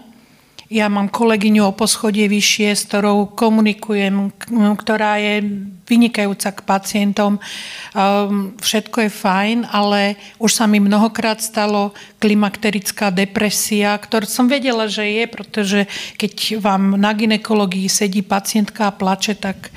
Ja 0.69 0.93
mám 0.93 1.09
kolegyňu 1.09 1.65
o 1.65 1.73
poschodie 1.73 2.29
vyššie, 2.29 2.77
s 2.77 2.85
ktorou 2.93 3.33
komunikujem, 3.33 4.37
ktorá 4.77 5.17
je 5.17 5.65
vynikajúca 5.89 6.53
k 6.53 6.61
pacientom. 6.63 7.41
Ehm, 7.41 8.55
všetko 8.61 9.09
je 9.09 9.11
fajn, 9.11 9.59
ale 9.73 10.21
už 10.37 10.53
sa 10.53 10.69
mi 10.69 10.79
mnohokrát 10.79 11.41
stalo 11.41 11.97
klimakterická 12.19 13.15
depresia, 13.15 13.95
ktorú 13.97 14.27
som 14.27 14.51
vedela, 14.51 14.91
že 14.91 15.07
je, 15.07 15.25
pretože 15.31 15.81
keď 16.21 16.61
vám 16.61 16.99
na 16.99 17.15
ginekologii 17.15 17.87
sedí 17.87 18.21
pacientka 18.21 18.91
a 18.91 18.95
plače, 18.95 19.39
tak 19.39 19.71
e, 19.71 19.73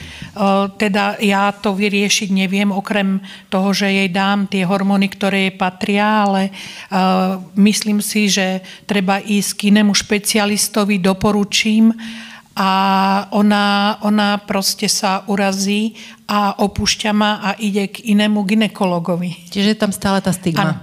teda 0.76 1.22
ja 1.22 1.54
to 1.54 1.78
vyriešiť 1.78 2.30
neviem, 2.34 2.74
okrem 2.74 3.22
toho, 3.54 3.72
že 3.72 3.94
jej 3.94 4.10
dám 4.10 4.50
tie 4.50 4.66
hormóny, 4.66 5.08
ktoré 5.14 5.48
jej 5.48 5.56
patria, 5.56 6.26
ale 6.26 6.50
e, 6.50 6.52
myslím 7.62 8.02
si, 8.02 8.26
že 8.26 8.66
treba 8.90 9.22
ísť 9.22 9.50
k 9.54 9.62
inému 9.70 9.94
špecialistovi, 9.94 10.98
doporučím 10.98 11.94
a 12.56 12.70
ona, 13.32 13.96
ona 14.04 14.36
proste 14.44 14.92
sa 14.92 15.24
urazí 15.32 15.96
a 16.28 16.60
opúšťa 16.60 17.12
ma 17.16 17.40
a 17.40 17.50
ide 17.56 17.88
k 17.88 18.12
inému 18.12 18.44
ginekologovi. 18.44 19.48
Čiže 19.48 19.76
je 19.76 19.80
tam 19.80 19.92
stále 19.96 20.20
tá 20.20 20.36
stigma. 20.36 20.64
Ano. 20.64 20.76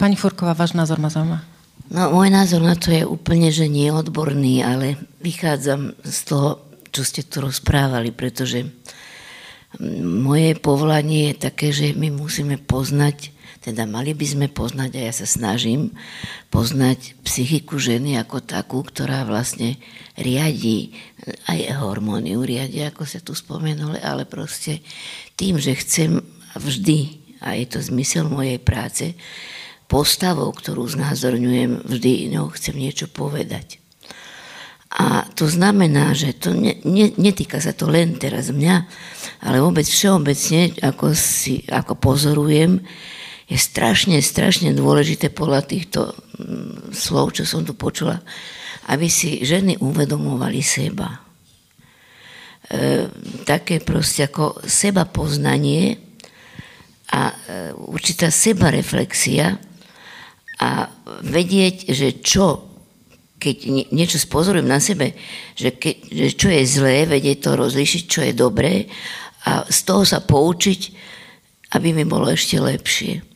Pani 0.00 0.16
Furková, 0.16 0.56
váš 0.56 0.72
názor 0.72 0.96
ma 0.96 1.12
zaujíma. 1.12 1.44
No, 1.90 2.14
môj 2.14 2.30
názor 2.32 2.62
na 2.62 2.78
to 2.78 2.94
je 2.94 3.02
úplne, 3.04 3.50
že 3.50 3.66
nie 3.66 3.90
odborný, 3.90 4.62
ale 4.62 4.96
vychádzam 5.20 5.98
z 6.00 6.18
toho, 6.24 6.62
čo 6.88 7.02
ste 7.02 7.26
tu 7.26 7.42
rozprávali, 7.42 8.14
pretože 8.14 8.64
moje 10.02 10.58
povolanie 10.58 11.34
je 11.34 11.36
také, 11.50 11.74
že 11.74 11.92
my 11.94 12.14
musíme 12.14 12.58
poznať 12.62 13.34
teda 13.60 13.84
mali 13.84 14.16
by 14.16 14.26
sme 14.26 14.46
poznať, 14.48 14.90
a 14.96 15.00
ja 15.04 15.12
sa 15.12 15.28
snažím 15.28 15.92
poznať 16.48 17.12
psychiku 17.20 17.76
ženy 17.76 18.16
ako 18.16 18.40
takú, 18.40 18.80
ktorá 18.80 19.28
vlastne 19.28 19.76
riadí 20.16 20.96
aj 21.44 21.76
hormóny, 21.76 22.40
riadi, 22.40 22.80
ako 22.88 23.04
sa 23.04 23.20
tu 23.20 23.36
spomenuli, 23.36 24.00
ale 24.00 24.24
proste 24.24 24.80
tým, 25.36 25.60
že 25.60 25.76
chcem 25.76 26.24
vždy, 26.56 27.20
a 27.44 27.56
je 27.60 27.66
to 27.68 27.78
zmysel 27.84 28.32
mojej 28.32 28.56
práce, 28.56 29.12
postavou, 29.90 30.48
ktorú 30.56 30.88
znázorňujem, 30.88 31.84
vždy 31.84 32.32
ňou 32.32 32.48
chcem 32.56 32.78
niečo 32.78 33.12
povedať. 33.12 33.76
A 34.90 35.22
to 35.38 35.46
znamená, 35.46 36.16
že 36.18 36.34
to 36.34 36.50
ne, 36.50 36.82
ne, 36.82 37.14
netýka 37.14 37.62
sa 37.62 37.70
to 37.70 37.86
len 37.86 38.18
teraz 38.18 38.50
mňa, 38.50 38.76
ale 39.46 39.62
vôbec 39.62 39.86
všeobecne, 39.86 40.74
ako, 40.82 41.14
si, 41.14 41.62
ako 41.70 41.94
pozorujem, 41.94 42.82
je 43.50 43.58
strašne, 43.58 44.14
strašne 44.22 44.70
dôležité 44.70 45.34
podľa 45.34 45.66
týchto 45.66 46.14
mm, 46.14 46.94
slov, 46.94 47.34
čo 47.34 47.42
som 47.42 47.66
tu 47.66 47.74
počula, 47.74 48.22
aby 48.86 49.10
si 49.10 49.42
ženy 49.42 49.82
uvedomovali 49.82 50.62
seba. 50.62 51.18
E, 52.70 53.10
také 53.42 53.82
proste 53.82 54.30
ako 54.30 54.62
seba 54.62 55.02
poznanie 55.02 55.98
a 57.10 57.34
e, 57.34 57.34
určitá 57.74 58.30
seba 58.30 58.70
reflexia 58.70 59.58
a 60.62 60.86
vedieť, 61.26 61.90
že 61.90 62.22
čo, 62.22 62.70
keď 63.42 63.90
niečo 63.90 64.22
spozorujem 64.22 64.68
na 64.70 64.78
sebe, 64.78 65.18
že, 65.58 65.74
ke, 65.74 66.06
že 66.06 66.38
čo 66.38 66.54
je 66.54 66.62
zlé, 66.62 67.02
vedieť 67.10 67.50
to 67.50 67.58
rozlišiť, 67.58 68.02
čo 68.06 68.20
je 68.22 68.32
dobré 68.36 68.86
a 69.42 69.66
z 69.66 69.78
toho 69.82 70.06
sa 70.06 70.22
poučiť, 70.22 70.80
aby 71.74 71.90
mi 71.90 72.06
bolo 72.06 72.30
ešte 72.30 72.60
lepšie. 72.60 73.29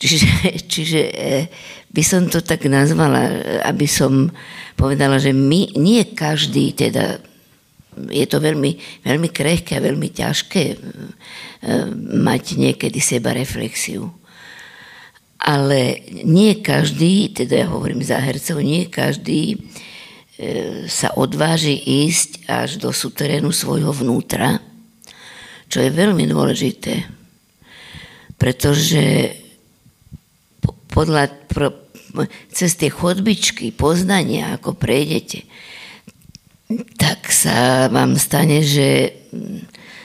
Čiže, 0.00 0.28
čiže 0.72 1.00
e, 1.12 1.44
by 1.92 2.02
som 2.02 2.24
to 2.32 2.40
tak 2.40 2.64
nazvala, 2.64 3.20
aby 3.68 3.84
som 3.84 4.32
povedala, 4.72 5.20
že 5.20 5.36
my, 5.36 5.76
nie 5.76 6.00
každý, 6.16 6.72
teda 6.72 7.20
je 8.08 8.24
to 8.24 8.40
veľmi, 8.40 9.04
veľmi 9.04 9.28
krehké 9.28 9.76
a 9.76 9.84
veľmi 9.84 10.08
ťažké 10.08 10.64
e, 10.72 10.76
mať 12.16 12.44
niekedy 12.56 12.96
seba 12.96 13.36
reflexiu. 13.36 14.08
Ale 15.36 16.00
nie 16.24 16.64
každý, 16.64 17.36
teda 17.36 17.64
ja 17.64 17.66
hovorím 17.68 18.00
za 18.00 18.16
hercov, 18.16 18.64
nie 18.64 18.88
každý 18.88 19.52
e, 19.52 20.88
sa 20.88 21.12
odváži 21.12 21.76
ísť 21.76 22.48
až 22.48 22.80
do 22.80 22.88
suterénu 22.88 23.52
svojho 23.52 23.92
vnútra, 23.92 24.64
čo 25.68 25.84
je 25.84 25.92
veľmi 25.92 26.24
dôležité. 26.24 27.04
Pretože 28.40 29.36
podľa, 30.90 31.30
pro, 31.46 31.72
cez 32.50 32.74
tie 32.74 32.90
chodbičky 32.90 33.70
poznania, 33.70 34.58
ako 34.58 34.74
prejdete, 34.74 35.46
tak 36.98 37.30
sa 37.30 37.90
vám 37.90 38.14
stane, 38.14 38.62
že 38.62 39.14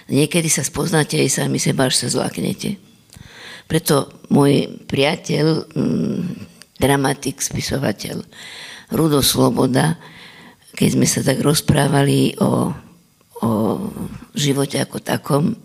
niekedy 0.10 0.50
sa 0.50 0.66
spoznáte 0.66 1.18
aj 1.18 1.30
sami 1.42 1.62
seba, 1.62 1.90
až 1.90 2.06
sa 2.06 2.08
zlaknete. 2.10 2.78
Preto 3.66 4.10
môj 4.30 4.70
priateľ, 4.86 5.46
mm, 5.74 6.22
dramatik, 6.78 7.42
spisovateľ 7.42 8.22
Rudo 8.94 9.26
Sloboda, 9.26 9.98
keď 10.76 10.90
sme 10.94 11.08
sa 11.08 11.26
tak 11.26 11.42
rozprávali 11.42 12.38
o, 12.38 12.70
o 13.42 13.52
živote 14.36 14.78
ako 14.78 14.98
takom, 15.02 15.56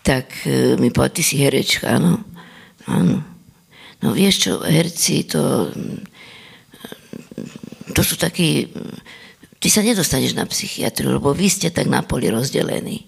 tak 0.00 0.32
e, 0.48 0.78
mi 0.80 0.88
povedal, 0.88 1.20
ty 1.20 1.22
si 1.26 1.36
herečka, 1.42 2.00
áno. 2.00 2.24
Áno. 2.88 3.20
No 4.00 4.16
vieš 4.16 4.48
čo, 4.48 4.52
herci 4.64 5.28
to, 5.28 5.68
to 7.92 8.00
sú 8.00 8.16
takí, 8.16 8.68
ty 9.60 9.68
sa 9.68 9.84
nedostaneš 9.84 10.32
na 10.32 10.48
psychiatriu, 10.48 11.20
lebo 11.20 11.36
vy 11.36 11.52
ste 11.52 11.68
tak 11.68 11.84
na 11.84 12.00
poli 12.00 12.32
rozdelení. 12.32 13.04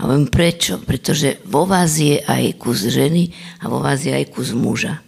A 0.00 0.08
viem 0.08 0.24
prečo? 0.24 0.80
Pretože 0.80 1.44
vo 1.44 1.68
vás 1.68 2.00
je 2.00 2.16
aj 2.16 2.56
kus 2.56 2.88
ženy 2.88 3.28
a 3.60 3.68
vo 3.68 3.84
vás 3.84 4.00
je 4.00 4.12
aj 4.12 4.32
kus 4.32 4.56
muža. 4.56 5.04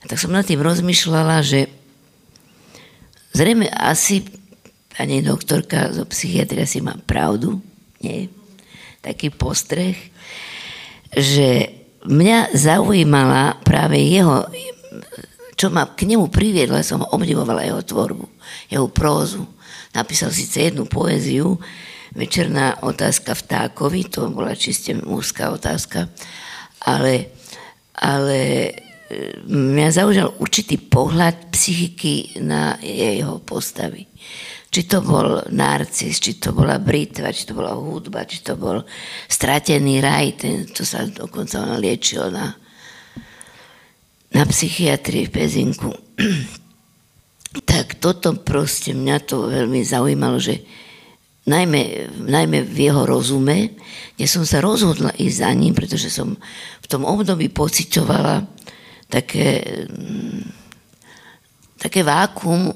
A 0.00 0.04
tak 0.06 0.22
som 0.22 0.30
nad 0.30 0.46
tým 0.46 0.62
rozmýšľala, 0.62 1.42
že 1.42 1.66
zrejme 3.34 3.66
asi 3.74 4.22
pani 4.94 5.18
doktorka 5.20 5.90
zo 5.90 6.06
psychiatria 6.06 6.62
si 6.62 6.78
má 6.78 6.94
pravdu, 6.94 7.58
nie? 7.98 8.30
Taký 9.02 9.32
postreh, 9.34 9.96
že 11.10 11.79
mňa 12.06 12.54
zaujímala 12.56 13.60
práve 13.64 14.00
jeho, 14.00 14.48
čo 15.56 15.68
ma 15.68 15.84
k 15.88 16.08
nemu 16.08 16.32
priviedla, 16.32 16.80
som 16.80 17.04
obdivovala 17.04 17.66
jeho 17.66 17.82
tvorbu, 17.84 18.24
jeho 18.72 18.86
prózu. 18.88 19.44
Napísal 19.92 20.30
síce 20.32 20.70
jednu 20.70 20.86
poéziu, 20.86 21.58
Večerná 22.10 22.82
otázka 22.82 23.38
vtákovi, 23.38 24.10
to 24.10 24.26
bola 24.34 24.58
čiste 24.58 24.98
mužská 24.98 25.54
otázka, 25.54 26.10
ale, 26.82 27.30
ale 27.94 28.38
e, 28.66 28.70
mňa 29.46 29.94
zaujímal 29.94 30.34
určitý 30.42 30.74
pohľad 30.74 31.54
psychiky 31.54 32.42
na 32.42 32.74
jeho 32.82 33.38
postavy. 33.38 34.10
Či 34.70 34.86
to 34.86 35.02
bol 35.02 35.42
narcis, 35.50 36.22
či 36.22 36.38
to 36.38 36.54
bola 36.54 36.78
britva, 36.78 37.34
či 37.34 37.42
to 37.42 37.58
bola 37.58 37.74
hudba, 37.74 38.22
či 38.22 38.38
to 38.46 38.54
bol 38.54 38.86
stratený 39.26 39.98
raj, 39.98 40.38
ten, 40.38 40.62
to 40.70 40.86
sa 40.86 41.02
dokonca 41.10 41.58
ona 41.58 41.74
liečil 41.74 42.30
na, 42.30 42.54
na 44.30 44.42
psychiatrii 44.46 45.26
v 45.26 45.34
Pezinku. 45.34 45.90
tak 47.70 47.98
toto 47.98 48.38
proste 48.38 48.94
mňa 48.94 49.16
to 49.26 49.50
veľmi 49.50 49.82
zaujímalo, 49.82 50.38
že 50.38 50.62
najmä, 51.50 52.14
najmä 52.30 52.62
v 52.62 52.78
jeho 52.86 53.02
rozume, 53.02 53.74
kde 54.14 54.26
som 54.30 54.46
sa 54.46 54.62
rozhodla 54.62 55.10
ísť 55.18 55.36
za 55.42 55.50
ním, 55.50 55.74
pretože 55.74 56.14
som 56.14 56.38
v 56.78 56.86
tom 56.86 57.02
období 57.02 57.50
pocitovala 57.50 58.46
také, 59.10 59.82
mm, 59.90 60.46
také 61.82 62.06
vákum, 62.06 62.70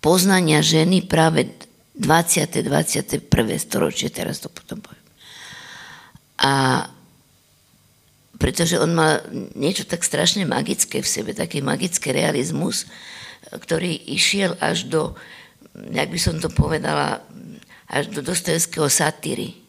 poznania 0.00 0.64
ženy 0.64 1.04
práve 1.04 1.52
20. 2.00 2.64
21. 2.64 3.28
storočie, 3.60 4.08
teraz 4.08 4.40
to 4.40 4.48
potom 4.48 4.80
poviem. 4.80 5.08
A 6.40 6.52
pretože 8.40 8.80
on 8.80 8.96
mal 8.96 9.20
niečo 9.52 9.84
tak 9.84 10.00
strašne 10.00 10.48
magické 10.48 11.04
v 11.04 11.12
sebe, 11.12 11.36
taký 11.36 11.60
magický 11.60 12.16
realizmus, 12.16 12.88
ktorý 13.52 13.92
išiel 14.16 14.56
až 14.56 14.88
do, 14.88 15.12
jak 15.76 16.08
by 16.08 16.16
som 16.16 16.40
to 16.40 16.48
povedala, 16.48 17.20
až 17.84 18.08
do 18.08 18.24
Dostojevského 18.24 18.88
satíry. 18.88 19.60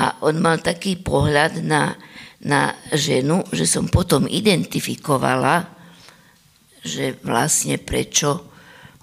A 0.00 0.16
on 0.24 0.40
mal 0.40 0.56
taký 0.64 0.96
pohľad 0.96 1.60
na, 1.60 2.00
na 2.40 2.72
ženu, 2.96 3.44
že 3.52 3.68
som 3.68 3.92
potom 3.92 4.24
identifikovala, 4.24 5.68
že 6.80 7.20
vlastne 7.20 7.76
prečo 7.76 8.55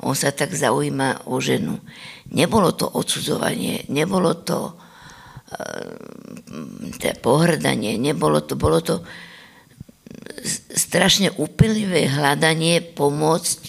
on 0.04 0.16
sa 0.16 0.36
tak 0.36 0.52
zaujíma 0.52 1.26
o 1.32 1.40
ženu. 1.40 1.80
Nebolo 2.32 2.76
to 2.76 2.86
odsudzovanie, 2.88 3.88
nebolo 3.88 4.36
to 4.36 4.76
uh, 4.76 5.96
pohrdanie, 7.24 7.96
nebolo 7.96 8.44
to, 8.44 8.60
bolo 8.60 8.84
to 8.84 9.00
strašne 10.76 11.32
úplnivé 11.40 12.08
hľadanie 12.12 12.84
pomôcť 12.94 13.62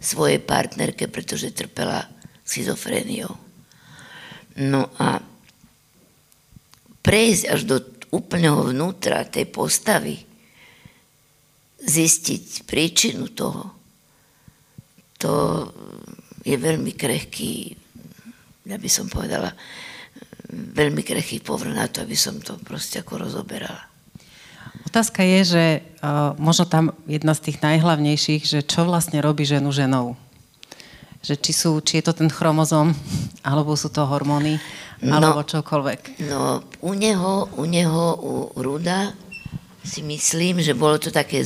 svojej 0.00 0.40
partnerke, 0.40 1.10
pretože 1.10 1.52
trpela 1.52 2.08
schizofréniou. 2.46 3.34
No 4.60 4.90
a 4.96 5.20
prejsť 7.04 7.44
až 7.50 7.60
do 7.66 7.76
úplného 8.10 8.74
vnútra 8.74 9.22
tej 9.26 9.46
postavy, 9.50 10.26
zistiť 11.80 12.68
príčinu 12.68 13.32
toho, 13.32 13.72
to 15.20 15.32
je 16.40 16.56
veľmi 16.56 16.96
krehký, 16.96 17.76
ja 18.64 18.80
by 18.80 18.88
som 18.88 19.12
povedala, 19.12 19.52
veľmi 20.50 21.04
krehký 21.04 21.44
povrch 21.44 21.76
na 21.76 21.86
to, 21.86 22.02
aby 22.02 22.16
som 22.16 22.40
to 22.40 22.56
proste 22.64 23.04
ako 23.04 23.28
rozoberala. 23.28 23.86
Otázka 24.88 25.22
je, 25.22 25.40
že 25.44 25.64
uh, 26.02 26.34
možno 26.40 26.66
tam 26.66 26.96
jedna 27.06 27.36
z 27.36 27.52
tých 27.52 27.62
najhlavnejších, 27.62 28.42
že 28.42 28.60
čo 28.64 28.88
vlastne 28.88 29.22
robí 29.22 29.46
ženu 29.46 29.70
ženou. 29.70 30.18
Že 31.20 31.34
či, 31.36 31.52
sú, 31.52 31.70
či 31.84 32.00
je 32.00 32.08
to 32.08 32.16
ten 32.16 32.32
chromozom, 32.32 32.96
alebo 33.44 33.76
sú 33.76 33.92
to 33.92 34.08
hormóny, 34.08 34.56
no, 35.04 35.20
alebo 35.20 35.44
čokoľvek. 35.44 36.24
No, 36.32 36.64
u 36.80 36.92
neho, 36.96 37.52
u 37.60 37.64
neho, 37.68 38.04
u 38.18 38.32
Ruda 38.56 39.12
si 39.84 40.00
myslím, 40.00 40.64
že 40.64 40.72
bolo 40.72 40.96
to 40.96 41.12
také 41.12 41.44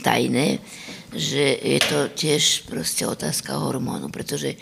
tajné, 0.00 0.62
že 1.16 1.56
je 1.56 1.80
to 1.80 1.98
tiež 2.12 2.68
proste 2.68 3.08
otázka 3.08 3.56
hormónu, 3.56 4.12
pretože 4.12 4.54
e, 4.54 4.58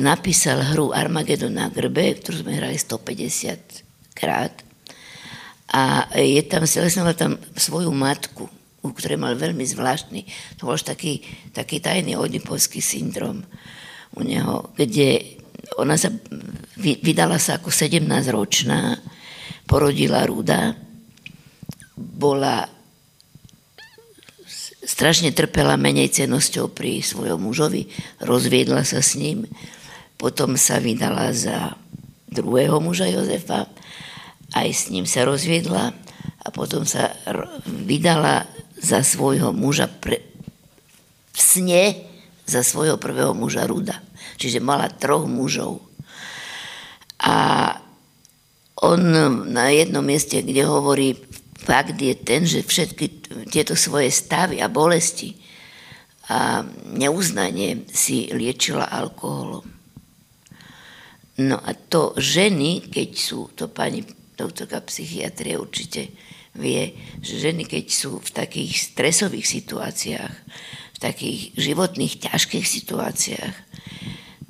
napísal 0.00 0.64
hru 0.74 0.90
Armageddon 0.90 1.54
na 1.54 1.68
grbe, 1.68 2.16
ktorú 2.18 2.42
sme 2.42 2.56
hrali 2.56 2.80
150 2.80 4.16
krát. 4.16 4.64
A 5.68 6.08
je 6.16 6.40
tam, 6.48 6.64
stelesnoval 6.64 7.12
tam 7.12 7.36
svoju 7.52 7.92
matku, 7.92 8.48
u 8.80 8.88
ktorej 8.96 9.20
mal 9.20 9.36
veľmi 9.36 9.68
zvláštny, 9.68 10.24
to 10.56 10.64
bol 10.64 10.80
taký, 10.80 11.20
taký 11.52 11.84
tajný 11.84 12.16
odipovský 12.16 12.80
syndrom 12.80 13.44
u 14.16 14.20
neho, 14.24 14.72
kde 14.72 15.38
ona 15.76 16.00
sa 16.00 16.08
vydala 16.78 17.36
sa 17.36 17.60
ako 17.60 17.68
17-ročná, 17.68 18.96
porodila 19.68 20.24
Ruda, 20.24 20.72
bola 21.98 22.77
strašne 24.98 25.30
trpela 25.30 25.78
menej 25.78 26.10
cenosťou 26.10 26.74
pri 26.74 27.06
svojom 27.06 27.38
mužovi, 27.38 27.86
rozviedla 28.18 28.82
sa 28.82 28.98
s 28.98 29.14
ním, 29.14 29.46
potom 30.18 30.58
sa 30.58 30.82
vydala 30.82 31.30
za 31.30 31.78
druhého 32.26 32.82
muža 32.82 33.06
Jozefa, 33.06 33.70
aj 34.58 34.68
s 34.74 34.90
ním 34.90 35.06
sa 35.06 35.22
rozviedla 35.22 35.94
a 36.42 36.46
potom 36.50 36.82
sa 36.82 37.14
vydala 37.62 38.50
za 38.74 39.06
svojho 39.06 39.54
muža 39.54 39.86
pre, 39.86 40.18
v 41.30 41.38
sne 41.38 41.94
za 42.42 42.66
svojho 42.66 42.98
prvého 42.98 43.30
muža 43.38 43.70
Ruda. 43.70 44.02
Čiže 44.34 44.58
mala 44.58 44.90
troch 44.90 45.30
mužov. 45.30 45.78
A 47.22 47.70
on 48.82 48.98
na 49.46 49.70
jednom 49.70 50.02
mieste, 50.02 50.42
kde 50.42 50.66
hovorí, 50.66 51.14
fakt 51.58 51.98
je 51.98 52.14
ten, 52.14 52.46
že 52.46 52.62
všetky 52.62 53.06
tieto 53.50 53.74
svoje 53.74 54.08
stavy 54.14 54.62
a 54.62 54.70
bolesti 54.70 55.34
a 56.28 56.62
neuznanie 56.92 57.88
si 57.90 58.28
liečila 58.30 58.86
alkoholom. 58.86 59.64
No 61.38 61.56
a 61.58 61.70
to 61.74 62.18
ženy, 62.18 62.90
keď 62.90 63.10
sú, 63.14 63.48
to 63.54 63.70
pani 63.70 64.02
doktorka 64.34 64.82
psychiatrie 64.86 65.54
určite 65.54 66.10
vie, 66.58 66.94
že 67.22 67.38
ženy, 67.38 67.66
keď 67.66 67.84
sú 67.90 68.18
v 68.18 68.30
takých 68.34 68.94
stresových 68.94 69.46
situáciách, 69.46 70.34
v 70.94 70.98
takých 70.98 71.54
životných 71.54 72.18
ťažkých 72.18 72.66
situáciách, 72.66 73.56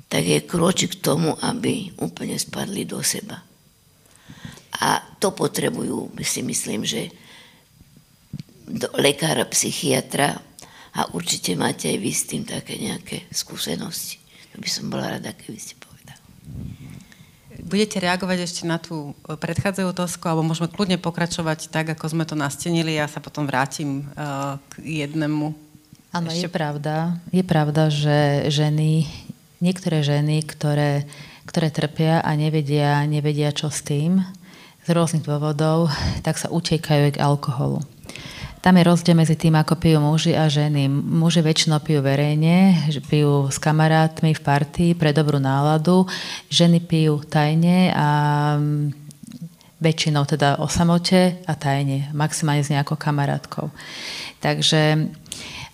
tak 0.09 0.23
je 0.25 0.41
kročik 0.41 0.97
k 0.97 1.03
tomu, 1.05 1.37
aby 1.37 1.93
úplne 2.01 2.33
spadli 2.41 2.89
do 2.89 3.05
seba. 3.05 3.45
A 4.79 5.03
to 5.19 5.35
potrebujú, 5.35 6.07
si 6.23 6.39
myslím, 6.39 6.87
že 6.87 7.11
do 8.69 8.87
lekára, 8.95 9.43
psychiatra 9.49 10.39
a 10.95 11.09
určite 11.11 11.57
máte 11.57 11.89
aj 11.89 11.97
vy 11.99 12.11
s 12.13 12.23
tým 12.29 12.43
také 12.45 12.77
nejaké 12.79 13.25
skúsenosti. 13.33 14.21
To 14.53 14.61
by 14.61 14.69
som 14.69 14.87
bola 14.87 15.19
rada, 15.19 15.35
keby 15.35 15.59
ste 15.59 15.75
povedali. 15.77 16.21
Budete 17.59 17.99
reagovať 17.99 18.37
ešte 18.47 18.63
na 18.63 18.79
tú 18.79 19.13
predchádzajúcu 19.27 19.91
otázku, 19.91 20.23
alebo 20.25 20.47
môžeme 20.47 20.71
kľudne 20.71 20.97
pokračovať 20.97 21.69
tak, 21.69 21.91
ako 21.91 22.05
sme 22.07 22.23
to 22.23 22.39
nastenili. 22.39 22.95
Ja 22.95 23.11
sa 23.11 23.19
potom 23.19 23.43
vrátim 23.43 24.07
uh, 24.15 24.57
k 24.71 25.05
jednému. 25.05 25.53
Áno, 26.15 26.29
ešte... 26.31 26.47
je 26.47 26.49
pravda. 26.49 27.19
Je 27.29 27.43
pravda, 27.45 27.91
že 27.91 28.49
ženy, 28.49 29.05
niektoré 29.61 30.01
ženy, 30.01 30.41
ktoré, 30.47 31.05
ktoré 31.45 31.67
trpia 31.69 32.23
a 32.23 32.31
nevedia, 32.33 33.03
nevedia 33.05 33.51
čo 33.53 33.69
s 33.69 33.83
tým, 33.85 34.23
z 34.89 34.97
rôznych 34.97 35.21
dôvodov, 35.21 35.93
tak 36.25 36.41
sa 36.41 36.49
utekajú 36.49 37.13
k 37.13 37.21
alkoholu. 37.21 37.85
Tam 38.59 38.73
je 38.73 38.89
rozdiel 38.89 39.13
medzi 39.13 39.37
tým, 39.37 39.53
ako 39.55 39.77
pijú 39.77 40.01
muži 40.01 40.33
a 40.33 40.49
ženy. 40.49 40.89
Muži 40.89 41.45
väčšinou 41.45 41.79
pijú 41.79 42.01
verejne, 42.01 42.89
pijú 43.05 43.53
s 43.53 43.61
kamarátmi 43.61 44.33
v 44.33 44.41
partii 44.41 44.91
pre 44.97 45.13
dobrú 45.13 45.37
náladu. 45.37 46.09
Ženy 46.49 46.83
pijú 46.83 47.21
tajne 47.21 47.93
a 47.93 48.07
mm, 48.57 48.91
väčšinou 49.79 50.25
teda 50.25 50.57
o 50.59 50.67
samote 50.67 51.39
a 51.45 51.53
tajne, 51.53 52.09
maximálne 52.11 52.65
s 52.65 52.73
nejakou 52.73 52.97
kamarátkou. 52.97 53.71
Takže 54.41 55.07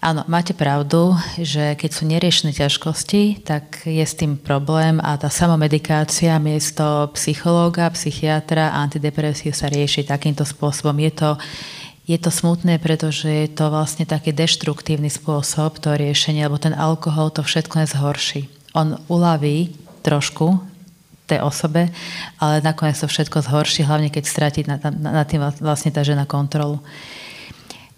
Áno, 0.05 0.21
máte 0.29 0.53
pravdu, 0.53 1.17
že 1.41 1.73
keď 1.73 1.89
sú 1.89 2.05
neriešené 2.05 2.53
ťažkosti, 2.53 3.41
tak 3.41 3.89
je 3.89 4.05
s 4.05 4.13
tým 4.13 4.37
problém 4.37 5.01
a 5.01 5.17
tá 5.17 5.33
samomedikácia 5.33 6.37
miesto 6.37 7.09
psychológa, 7.17 7.89
psychiatra 7.89 8.69
a 8.69 8.85
antidepresív 8.85 9.57
sa 9.57 9.65
rieši 9.65 10.05
takýmto 10.05 10.45
spôsobom. 10.45 10.93
Je 11.01 11.09
to, 11.09 11.29
je 12.05 12.21
to 12.21 12.29
smutné, 12.29 12.77
pretože 12.77 13.25
je 13.25 13.49
to 13.49 13.73
vlastne 13.73 14.05
taký 14.05 14.29
deštruktívny 14.29 15.09
spôsob 15.09 15.81
to 15.81 15.97
riešenie, 15.97 16.45
lebo 16.45 16.61
ten 16.61 16.77
alkohol 16.77 17.33
to 17.33 17.41
všetko 17.41 17.81
nezhorší. 17.81 18.45
On 18.77 19.01
uľaví 19.09 19.73
trošku 20.05 20.61
tej 21.25 21.41
osobe, 21.41 21.89
ale 22.37 22.61
nakoniec 22.61 23.01
to 23.01 23.09
všetko 23.09 23.41
zhorší, 23.41 23.81
hlavne 23.81 24.13
keď 24.13 24.23
stratí 24.29 24.61
na, 24.69 24.77
na, 24.77 25.17
na 25.17 25.23
tým 25.25 25.41
vlastne 25.57 25.89
tá 25.89 26.05
žena 26.05 26.29
kontrolu. 26.29 26.77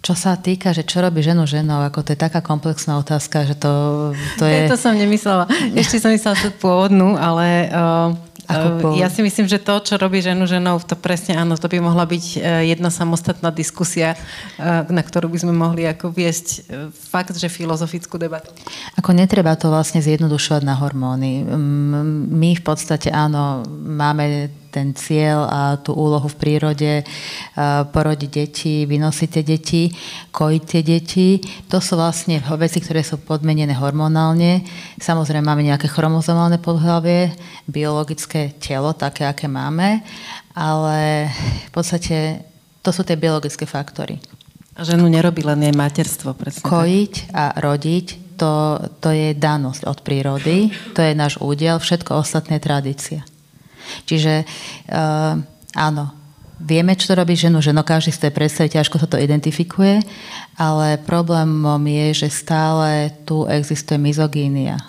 Čo 0.07 0.15
sa 0.15 0.39
týka, 0.39 0.71
že 0.71 0.87
čo 0.87 1.03
robí 1.03 1.19
ženu 1.19 1.43
ženou, 1.43 1.83
ako 1.83 1.99
to 1.99 2.15
je 2.15 2.19
taká 2.23 2.39
komplexná 2.39 2.95
otázka, 2.95 3.43
že 3.43 3.59
to, 3.59 4.15
to 4.39 4.47
je... 4.47 4.71
To 4.71 4.79
som 4.79 4.95
nemyslela. 4.95 5.51
Ešte 5.75 5.99
som 5.99 6.15
myslela 6.15 6.39
tú 6.39 6.47
pôvodnú, 6.63 7.19
ale 7.19 7.67
uh, 7.67 8.15
ako 8.47 8.67
po... 8.79 8.87
Ja 8.95 9.11
si 9.11 9.19
myslím, 9.19 9.51
že 9.51 9.59
to, 9.59 9.83
čo 9.83 9.99
robí 9.99 10.23
ženu 10.23 10.47
ženou, 10.47 10.79
to 10.79 10.95
presne 10.95 11.35
áno, 11.35 11.59
to 11.59 11.67
by 11.67 11.83
mohla 11.83 12.07
byť 12.07 12.23
e, 12.23 12.71
jedna 12.71 12.87
samostatná 12.87 13.51
diskusia, 13.51 14.15
na 14.87 15.03
ktorú 15.03 15.27
by 15.27 15.43
sme 15.43 15.51
mohli 15.51 15.83
ako 15.83 16.15
viesť 16.15 16.63
fakt, 17.11 17.35
že 17.35 17.51
filozofickú 17.51 18.15
debatu. 18.15 18.55
Ako 18.95 19.11
netreba 19.11 19.59
to 19.59 19.67
vlastne 19.67 19.99
zjednodušovať 19.99 20.63
na 20.63 20.79
hormóny. 20.79 21.43
My 22.31 22.55
v 22.55 22.63
podstate 22.63 23.11
áno, 23.11 23.67
máme 23.83 24.47
ten 24.77 24.93
cieľ 24.93 25.49
a 25.49 25.61
tú 25.81 25.97
úlohu 25.97 26.29
v 26.29 26.37
prírode, 26.37 27.01
porodiť 27.89 28.29
deti, 28.29 28.85
vynosiť 28.85 29.29
tie 29.33 29.43
deti, 29.43 29.83
kojiť 30.29 30.63
tie 30.69 30.81
deti. 30.85 31.41
To 31.73 31.81
sú 31.81 31.97
vlastne 31.97 32.37
veci, 32.61 32.77
ktoré 32.77 33.01
sú 33.01 33.17
podmenené 33.17 33.73
hormonálne. 33.73 34.61
Samozrejme 35.01 35.41
máme 35.49 35.65
nejaké 35.65 35.89
chromozomálne 35.89 36.61
podhlavie, 36.61 37.33
biologické 37.65 38.53
telo, 38.61 38.93
také, 38.93 39.25
aké 39.25 39.49
máme, 39.49 40.05
ale 40.53 41.33
v 41.67 41.71
podstate 41.73 42.45
to 42.85 42.93
sú 42.93 43.01
tie 43.01 43.17
biologické 43.17 43.65
faktory. 43.65 44.21
A 44.77 44.85
ženu 44.85 45.09
nerobí 45.09 45.41
len 45.41 45.65
jej 45.65 45.73
materstvo, 45.73 46.37
presne 46.37 46.61
Kojiť 46.61 47.33
a 47.33 47.57
rodiť, 47.57 48.37
to, 48.37 48.77
to 49.01 49.09
je 49.09 49.33
danosť 49.33 49.89
od 49.89 50.05
prírody, 50.05 50.69
to 50.93 51.01
je 51.01 51.17
náš 51.17 51.41
údiel, 51.41 51.81
všetko 51.81 52.21
ostatné 52.21 52.61
tradícia. 52.61 53.25
Čiže 54.05 54.43
uh, 54.43 55.35
áno, 55.75 56.05
Vieme, 56.57 56.97
čo 56.97 57.13
to 57.13 57.21
robí 57.21 57.37
ženu, 57.37 57.61
že 57.61 57.69
no 57.69 57.85
každý 57.85 58.09
z 58.09 58.27
tej 58.27 58.31
predstavy 58.33 58.73
ťažko 58.73 58.97
sa 58.97 59.05
to 59.05 59.21
identifikuje, 59.21 60.01
ale 60.57 60.97
problémom 61.05 61.77
je, 61.85 62.25
že 62.25 62.33
stále 62.33 63.13
tu 63.29 63.45
existuje 63.45 64.01
mizogínia. 64.01 64.81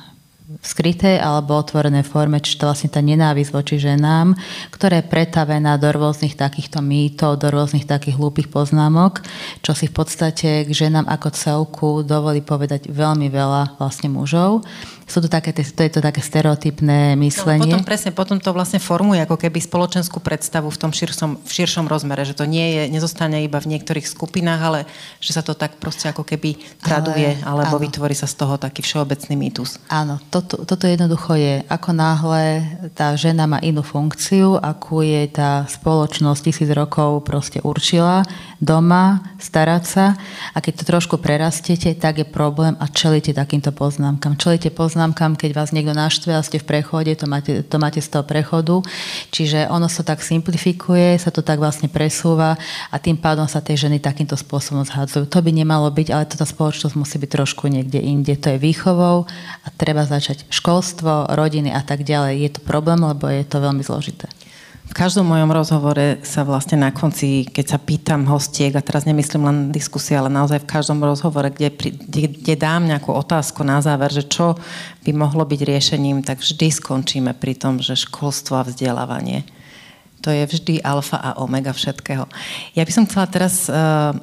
V 0.48 0.64
skrytej 0.64 1.20
alebo 1.20 1.60
otvorenej 1.60 2.08
forme, 2.08 2.40
čiže 2.40 2.64
to 2.64 2.72
vlastne 2.72 2.88
tá 2.88 3.04
nenávisť 3.04 3.52
voči 3.52 3.76
ženám, 3.76 4.32
ktorá 4.72 5.04
je 5.04 5.12
pretavená 5.12 5.76
do 5.76 5.92
rôznych 5.92 6.40
takýchto 6.40 6.80
mýtov, 6.80 7.36
do 7.36 7.52
rôznych 7.52 7.84
takých 7.84 8.16
hlúpych 8.16 8.48
poznámok, 8.48 9.20
čo 9.60 9.76
si 9.76 9.92
v 9.92 9.94
podstate 10.00 10.64
k 10.64 10.70
ženám 10.72 11.04
ako 11.04 11.28
celku 11.36 11.88
dovolí 12.00 12.40
povedať 12.40 12.88
veľmi 12.88 13.28
veľa 13.28 13.76
vlastne 13.76 14.08
mužov 14.08 14.64
sú 15.08 15.24
to, 15.24 15.28
také, 15.32 15.56
to 15.56 15.80
je 15.80 15.90
to 15.90 16.04
také 16.04 16.20
stereotypné 16.20 17.16
myslenie. 17.16 17.72
No, 17.72 17.80
potom 17.80 17.88
presne, 17.88 18.10
potom 18.12 18.36
to 18.36 18.52
vlastne 18.52 18.76
formuje 18.76 19.24
ako 19.24 19.40
keby 19.40 19.56
spoločenskú 19.58 20.20
predstavu 20.20 20.68
v 20.68 20.78
tom 20.78 20.92
širšom, 20.92 21.48
v 21.48 21.50
širšom 21.50 21.88
rozmere, 21.88 22.28
že 22.28 22.36
to 22.36 22.44
nie 22.44 22.76
je, 22.76 22.82
nezostane 22.92 23.40
iba 23.40 23.56
v 23.56 23.72
niektorých 23.72 24.04
skupinách, 24.04 24.60
ale 24.60 24.80
že 25.18 25.32
sa 25.32 25.40
to 25.40 25.56
tak 25.56 25.80
proste 25.80 26.12
ako 26.12 26.28
keby 26.28 26.60
traduje, 26.84 27.40
ale, 27.40 27.64
alebo 27.64 27.80
áno. 27.80 27.84
vytvorí 27.88 28.12
sa 28.12 28.28
z 28.28 28.36
toho 28.36 28.60
taký 28.60 28.84
všeobecný 28.84 29.34
mýtus. 29.48 29.80
Áno, 29.88 30.20
toto, 30.28 30.60
toto 30.68 30.84
jednoducho 30.84 31.40
je, 31.40 31.64
ako 31.72 31.90
náhle 31.96 32.68
tá 32.92 33.16
žena 33.16 33.48
má 33.48 33.56
inú 33.64 33.80
funkciu, 33.80 34.60
akú 34.60 35.00
je 35.00 35.24
tá 35.32 35.64
spoločnosť 35.72 36.40
tisíc 36.52 36.68
rokov 36.68 37.24
proste 37.24 37.64
určila, 37.64 38.28
doma, 38.60 39.24
starať 39.40 39.82
sa 39.88 40.06
a 40.52 40.58
keď 40.60 40.84
to 40.84 40.84
trošku 40.84 41.16
prerastiete, 41.16 41.96
tak 41.96 42.20
je 42.20 42.26
problém 42.28 42.76
a 42.76 42.84
čelíte 42.92 43.32
takýmto 43.32 43.72
poznámkam. 43.72 44.36
Čelíte 44.36 44.68
poznámkam, 44.68 44.97
keď 45.38 45.50
vás 45.54 45.70
niekto 45.70 45.94
naštve 45.94 46.34
a 46.34 46.42
ste 46.42 46.58
v 46.58 46.66
prechode, 46.66 47.14
to 47.14 47.30
máte, 47.30 47.62
to 47.62 47.76
máte 47.78 48.02
z 48.02 48.08
toho 48.10 48.26
prechodu. 48.26 48.82
Čiže 49.30 49.70
ono 49.70 49.86
sa 49.86 50.02
tak 50.02 50.20
simplifikuje, 50.24 51.14
sa 51.22 51.30
to 51.30 51.40
tak 51.46 51.62
vlastne 51.62 51.86
presúva 51.86 52.58
a 52.90 52.96
tým 52.98 53.14
pádom 53.14 53.46
sa 53.46 53.62
tie 53.62 53.78
ženy 53.78 54.02
takýmto 54.02 54.34
spôsobom 54.34 54.82
zhádzajú. 54.82 55.30
To 55.30 55.38
by 55.38 55.50
nemalo 55.54 55.88
byť, 55.92 56.08
ale 56.10 56.26
táto 56.26 56.48
spoločnosť 56.48 56.94
musí 56.98 57.16
byť 57.20 57.30
trošku 57.30 57.70
niekde 57.70 58.02
inde. 58.02 58.34
To 58.34 58.54
je 58.54 58.58
výchovou 58.58 59.28
a 59.62 59.68
treba 59.76 60.02
začať 60.02 60.48
školstvo, 60.50 61.30
rodiny 61.36 61.70
a 61.70 61.84
tak 61.84 62.02
ďalej. 62.02 62.34
Je 62.42 62.50
to 62.56 62.60
problém, 62.64 62.98
lebo 62.98 63.28
je 63.28 63.44
to 63.44 63.62
veľmi 63.62 63.84
zložité. 63.84 64.26
V 64.88 64.96
každom 64.96 65.28
mojom 65.28 65.52
rozhovore 65.52 66.24
sa 66.24 66.48
vlastne 66.48 66.80
na 66.80 66.88
konci, 66.88 67.44
keď 67.44 67.76
sa 67.76 67.78
pýtam 67.78 68.24
hostiek, 68.24 68.72
a 68.72 68.80
teraz 68.80 69.04
nemyslím 69.04 69.44
len 69.44 69.58
diskusie, 69.68 70.16
ale 70.16 70.32
naozaj 70.32 70.64
v 70.64 70.70
každom 70.70 71.04
rozhovore, 71.04 71.52
kde, 71.52 71.68
kde, 71.76 72.32
kde 72.32 72.54
dám 72.56 72.88
nejakú 72.88 73.12
otázku 73.12 73.60
na 73.68 73.84
záver, 73.84 74.08
že 74.08 74.24
čo 74.24 74.56
by 75.04 75.12
mohlo 75.12 75.44
byť 75.44 75.60
riešením, 75.60 76.24
tak 76.24 76.40
vždy 76.40 76.72
skončíme 76.72 77.36
pri 77.36 77.52
tom, 77.60 77.84
že 77.84 78.00
školstvo 78.00 78.56
a 78.56 78.64
vzdelávanie. 78.64 79.44
To 80.24 80.32
je 80.32 80.48
vždy 80.48 80.80
alfa 80.80 81.20
a 81.20 81.36
omega 81.36 81.76
všetkého. 81.76 82.24
Ja 82.72 82.82
by 82.82 82.92
som 82.92 83.04
chcela 83.04 83.28
teraz 83.28 83.68
uh, 83.68 84.16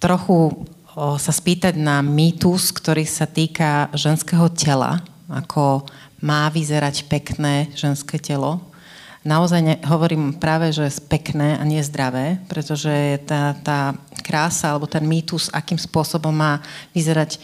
trochu 0.00 0.56
uh, 0.96 1.20
sa 1.20 1.30
spýtať 1.36 1.76
na 1.76 2.00
mýtus, 2.00 2.72
ktorý 2.72 3.04
sa 3.04 3.28
týka 3.28 3.92
ženského 3.92 4.48
tela, 4.56 5.04
ako 5.28 5.84
má 6.24 6.48
vyzerať 6.48 7.06
pekné 7.12 7.68
ženské 7.76 8.16
telo 8.16 8.71
naozaj 9.22 9.60
ne, 9.62 9.74
hovorím 9.86 10.34
práve, 10.34 10.74
že 10.74 10.90
pekné 11.06 11.58
a 11.58 11.62
nie 11.62 11.82
zdravé, 11.82 12.42
pretože 12.50 13.22
tá, 13.26 13.54
tá 13.62 13.94
krása 14.22 14.70
alebo 14.70 14.86
ten 14.86 15.02
mýtus, 15.02 15.50
akým 15.50 15.76
spôsobom 15.76 16.30
má 16.30 16.62
vyzerať 16.94 17.36
e, 17.36 17.38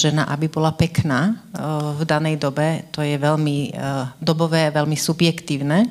žena, 0.00 0.24
aby 0.32 0.48
bola 0.48 0.72
pekná 0.72 1.32
e, 1.32 1.60
v 2.00 2.02
danej 2.08 2.40
dobe, 2.40 2.88
to 2.88 3.04
je 3.04 3.20
veľmi 3.20 3.58
e, 3.68 3.70
dobové, 4.16 4.72
veľmi 4.72 4.96
subjektívne. 4.96 5.84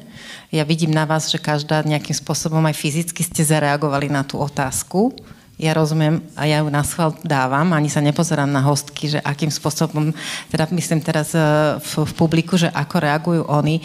Ja 0.49 0.65
vidím 0.65 0.89
na 0.89 1.06
vás, 1.06 1.30
že 1.30 1.38
každá 1.38 1.86
nejakým 1.86 2.17
spôsobom 2.17 2.65
aj 2.65 2.75
fyzicky 2.75 3.21
ste 3.21 3.45
zareagovali 3.45 4.10
na 4.10 4.25
tú 4.25 4.41
otázku. 4.41 5.13
Ja 5.58 5.73
rozumiem 5.73 6.21
a 6.38 6.45
ja 6.45 6.62
ju 6.62 6.69
na 6.69 6.86
schvál 6.86 7.17
dávam, 7.25 7.73
ani 7.73 7.89
sa 7.89 7.97
nepozerám 7.97 8.45
na 8.45 8.62
hostky, 8.62 9.17
že 9.17 9.19
akým 9.25 9.49
spôsobom, 9.49 10.13
teda 10.53 10.69
myslím 10.69 11.01
teraz 11.01 11.34
e, 11.34 11.41
v, 11.82 11.91
v 12.06 12.13
publiku, 12.13 12.62
že 12.62 12.69
ako 12.69 12.95
reagujú 13.01 13.43
oni. 13.49 13.82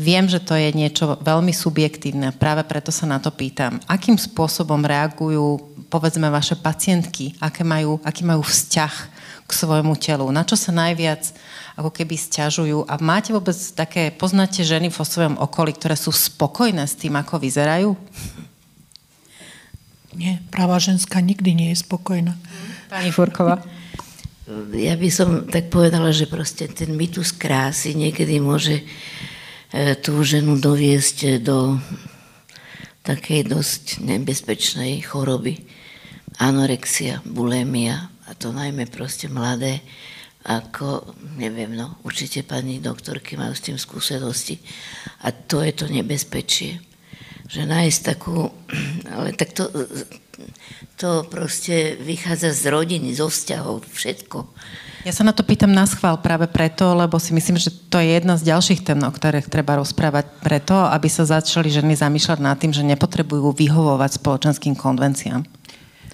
Viem, 0.00 0.32
že 0.32 0.40
to 0.40 0.56
je 0.56 0.72
niečo 0.72 1.20
veľmi 1.20 1.52
subjektívne, 1.52 2.32
práve 2.32 2.64
preto 2.64 2.88
sa 2.88 3.04
na 3.04 3.20
to 3.20 3.28
pýtam. 3.28 3.76
Akým 3.84 4.16
spôsobom 4.16 4.80
reagujú, 4.80 5.60
povedzme, 5.92 6.32
vaše 6.32 6.56
pacientky? 6.56 7.36
Aké 7.36 7.60
majú, 7.60 8.00
aký 8.00 8.24
majú 8.24 8.40
vzťah 8.40 8.94
k 9.44 9.50
svojmu 9.52 9.92
telu? 10.00 10.24
Na 10.32 10.40
čo 10.40 10.56
sa 10.56 10.72
najviac 10.72 11.36
ako 11.76 11.92
keby 11.92 12.16
stiažujú? 12.16 12.88
A 12.88 12.96
máte 12.96 13.36
vôbec 13.36 13.52
také, 13.76 14.08
poznáte 14.08 14.64
ženy 14.64 14.88
vo 14.88 15.04
svojom 15.04 15.36
okolí, 15.36 15.76
ktoré 15.76 16.00
sú 16.00 16.16
spokojné 16.16 16.88
s 16.88 16.96
tým, 16.96 17.20
ako 17.20 17.36
vyzerajú? 17.36 17.92
Nie, 20.16 20.40
práva 20.48 20.80
ženská 20.80 21.20
nikdy 21.20 21.52
nie 21.52 21.68
je 21.76 21.84
spokojná. 21.84 22.40
Pani 22.88 23.12
Furková. 23.12 23.60
Ja 24.74 24.96
by 24.96 25.08
som 25.12 25.44
tak 25.46 25.68
povedala, 25.68 26.10
že 26.10 26.24
proste 26.24 26.66
ten 26.72 26.96
mytus 26.96 27.36
krásy 27.36 27.92
niekedy 27.94 28.40
môže 28.42 28.82
tú 30.02 30.18
ženu 30.26 30.58
doviesť 30.58 31.38
do 31.38 31.78
takej 33.06 33.46
dosť 33.46 34.02
nebezpečnej 34.02 34.98
choroby. 35.06 35.62
Anorexia, 36.42 37.22
bulimia 37.22 38.10
a 38.26 38.34
to 38.34 38.50
najmä 38.50 38.90
proste 38.90 39.30
mladé, 39.30 39.82
ako, 40.40 41.14
neviem, 41.36 41.76
no, 41.76 42.00
určite 42.02 42.42
pani 42.42 42.80
doktorky 42.80 43.36
majú 43.36 43.52
s 43.52 43.66
tým 43.66 43.76
skúsenosti. 43.76 44.56
A 45.22 45.30
to 45.30 45.60
je 45.60 45.72
to 45.76 45.86
nebezpečie. 45.86 46.80
Že 47.46 47.68
nájsť 47.68 48.00
takú, 48.02 48.48
ale 49.14 49.36
tak 49.36 49.52
to, 49.52 49.68
to 50.96 51.28
proste 51.28 52.00
vychádza 52.00 52.56
z 52.56 52.72
rodiny, 52.72 53.12
zo 53.12 53.28
vzťahov, 53.28 53.84
všetko 53.86 54.38
ja 55.00 55.12
sa 55.16 55.24
na 55.24 55.32
to 55.32 55.40
pýtam 55.40 55.72
na 55.72 55.88
schvál 55.88 56.20
práve 56.20 56.44
preto, 56.44 56.92
lebo 56.92 57.16
si 57.16 57.32
myslím, 57.32 57.56
že 57.56 57.72
to 57.88 57.96
je 57.96 58.20
jedna 58.20 58.36
z 58.36 58.52
ďalších 58.52 58.84
tém, 58.84 59.00
o 59.00 59.08
ktorých 59.08 59.48
treba 59.48 59.80
rozprávať 59.80 60.28
preto, 60.44 60.76
aby 60.76 61.08
sa 61.08 61.24
začali 61.24 61.72
ženy 61.72 61.96
zamýšľať 61.96 62.38
nad 62.44 62.60
tým, 62.60 62.76
že 62.76 62.84
nepotrebujú 62.84 63.56
vyhovovať 63.56 64.20
spoločenským 64.20 64.76
konvenciám. 64.76 65.40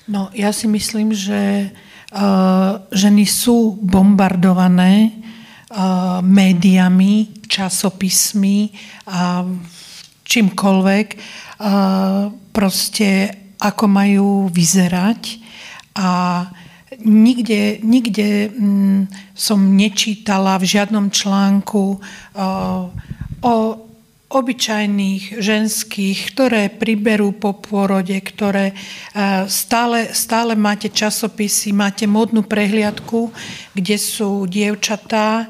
No, 0.07 0.31
ja 0.31 0.55
si 0.55 0.71
myslím, 0.71 1.11
že 1.11 1.75
uh, 2.15 2.79
ženy 2.95 3.27
sú 3.27 3.75
bombardované 3.83 5.11
uh, 5.11 6.23
médiami, 6.23 7.43
časopismi 7.51 8.71
a 9.11 9.43
čímkoľvek, 10.23 11.07
uh, 11.11 12.31
proste 12.55 13.35
ako 13.59 13.85
majú 13.91 14.29
vyzerať 14.47 15.43
a 15.99 16.11
nikde, 17.05 17.83
nikde 17.83 18.49
mm, 18.49 19.01
som 19.35 19.59
nečítala 19.77 20.57
v 20.57 20.65
žiadnom 20.65 21.13
článku 21.13 22.01
o 23.43 23.55
obyčajných 24.27 25.39
ženských, 25.39 26.19
ktoré 26.35 26.63
priberú 26.67 27.31
po 27.31 27.55
pôrode, 27.55 28.19
ktoré 28.19 28.75
stále, 29.47 30.11
stále 30.11 30.59
máte 30.59 30.91
časopisy, 30.91 31.71
máte 31.71 32.11
modnú 32.11 32.43
prehliadku, 32.43 33.31
kde 33.71 33.97
sú 33.97 34.51
dievčatá, 34.51 35.47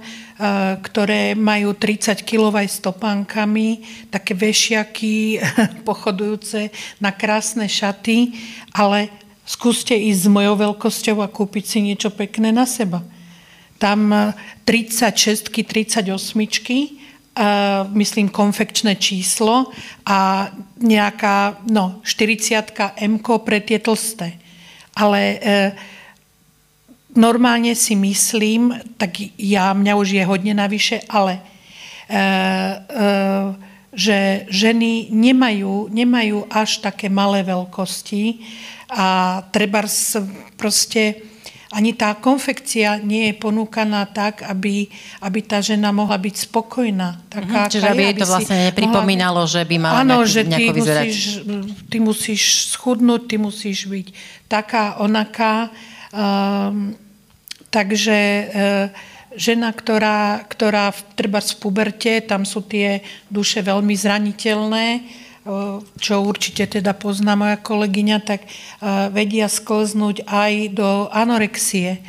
ktoré 0.85 1.32
majú 1.32 1.72
30 1.72 2.20
kg 2.20 2.61
stopánkami, 2.68 3.80
také 4.12 4.37
vešiaky 4.37 5.40
pochodujúce 5.88 6.68
na 7.00 7.16
krásne 7.16 7.64
šaty, 7.64 8.37
ale 8.76 9.25
Skúste 9.46 9.94
ísť 9.94 10.26
s 10.26 10.28
mojou 10.28 10.59
veľkosťou 10.59 11.22
a 11.22 11.30
kúpiť 11.30 11.64
si 11.64 11.78
niečo 11.78 12.11
pekné 12.11 12.50
na 12.50 12.66
seba. 12.66 13.06
Tam 13.78 14.11
36 14.66 15.54
38 15.54 17.06
Uh, 17.37 17.85
myslím 17.92 18.32
konfekčné 18.32 18.96
číslo 18.96 19.68
a 20.09 20.48
nejaká 20.80 21.61
no, 21.68 22.00
40 22.00 22.96
M 22.96 23.20
pre 23.20 23.61
tie 23.61 23.76
tlsté. 23.76 24.40
Ale 24.96 25.20
uh, 25.37 25.68
normálne 27.12 27.76
si 27.76 27.92
myslím, 27.92 28.72
tak 28.96 29.20
ja, 29.37 29.76
mňa 29.76 29.92
už 30.00 30.16
je 30.16 30.24
hodne 30.24 30.56
navyše, 30.56 31.04
ale 31.12 31.44
uh, 32.09 33.52
že 33.92 34.48
ženy 34.48 35.12
nemajú, 35.12 35.92
nemajú 35.92 36.48
až 36.48 36.80
také 36.80 37.12
malé 37.12 37.44
veľkosti, 37.44 38.40
a 38.90 39.40
treba 39.51 39.83
proste 40.55 41.22
ani 41.75 41.92
tá 41.92 42.14
konfekcia 42.14 43.03
nie 43.03 43.29
je 43.31 43.35
ponúkaná 43.37 44.07
tak, 44.07 44.46
aby, 44.46 44.87
aby 45.20 45.38
tá 45.42 45.59
žena 45.59 45.90
mohla 45.90 46.14
byť 46.14 46.49
spokojná. 46.49 47.27
Taká, 47.27 47.66
mm-hmm, 47.66 47.72
čiže 47.75 47.88
aby 47.90 48.03
jej 48.07 48.16
to 48.16 48.27
vlastne 48.31 48.59
nepripomínalo, 48.70 49.44
mohla... 49.44 49.53
že 49.53 49.62
by 49.66 49.77
mala 49.77 49.96
Áno, 50.07 50.16
nejak, 50.22 50.31
že 50.31 50.42
ty 50.46 50.64
musíš, 50.70 51.18
ty 51.90 51.99
musíš 51.99 52.42
schudnúť, 52.70 53.22
ty 53.27 53.37
musíš 53.37 53.79
byť 53.90 54.07
taká, 54.46 55.03
onaká. 55.03 55.75
Um, 56.14 56.94
takže 57.68 58.18
uh, 58.18 58.87
žena, 59.37 59.75
ktorá, 59.75 60.49
ktorá 60.49 60.94
treba 61.18 61.44
v 61.44 61.55
puberte, 61.61 62.25
tam 62.25 62.49
sú 62.49 62.64
tie 62.64 63.05
duše 63.29 63.61
veľmi 63.61 63.92
zraniteľné, 63.92 64.87
čo 66.02 66.14
určite 66.26 66.66
teda 66.66 66.90
pozná 66.92 67.38
moja 67.38 67.54
kolegyňa, 67.54 68.18
tak 68.26 68.50
vedia 69.14 69.46
sklznúť 69.46 70.26
aj 70.26 70.52
do 70.74 71.06
anorexie. 71.14 72.02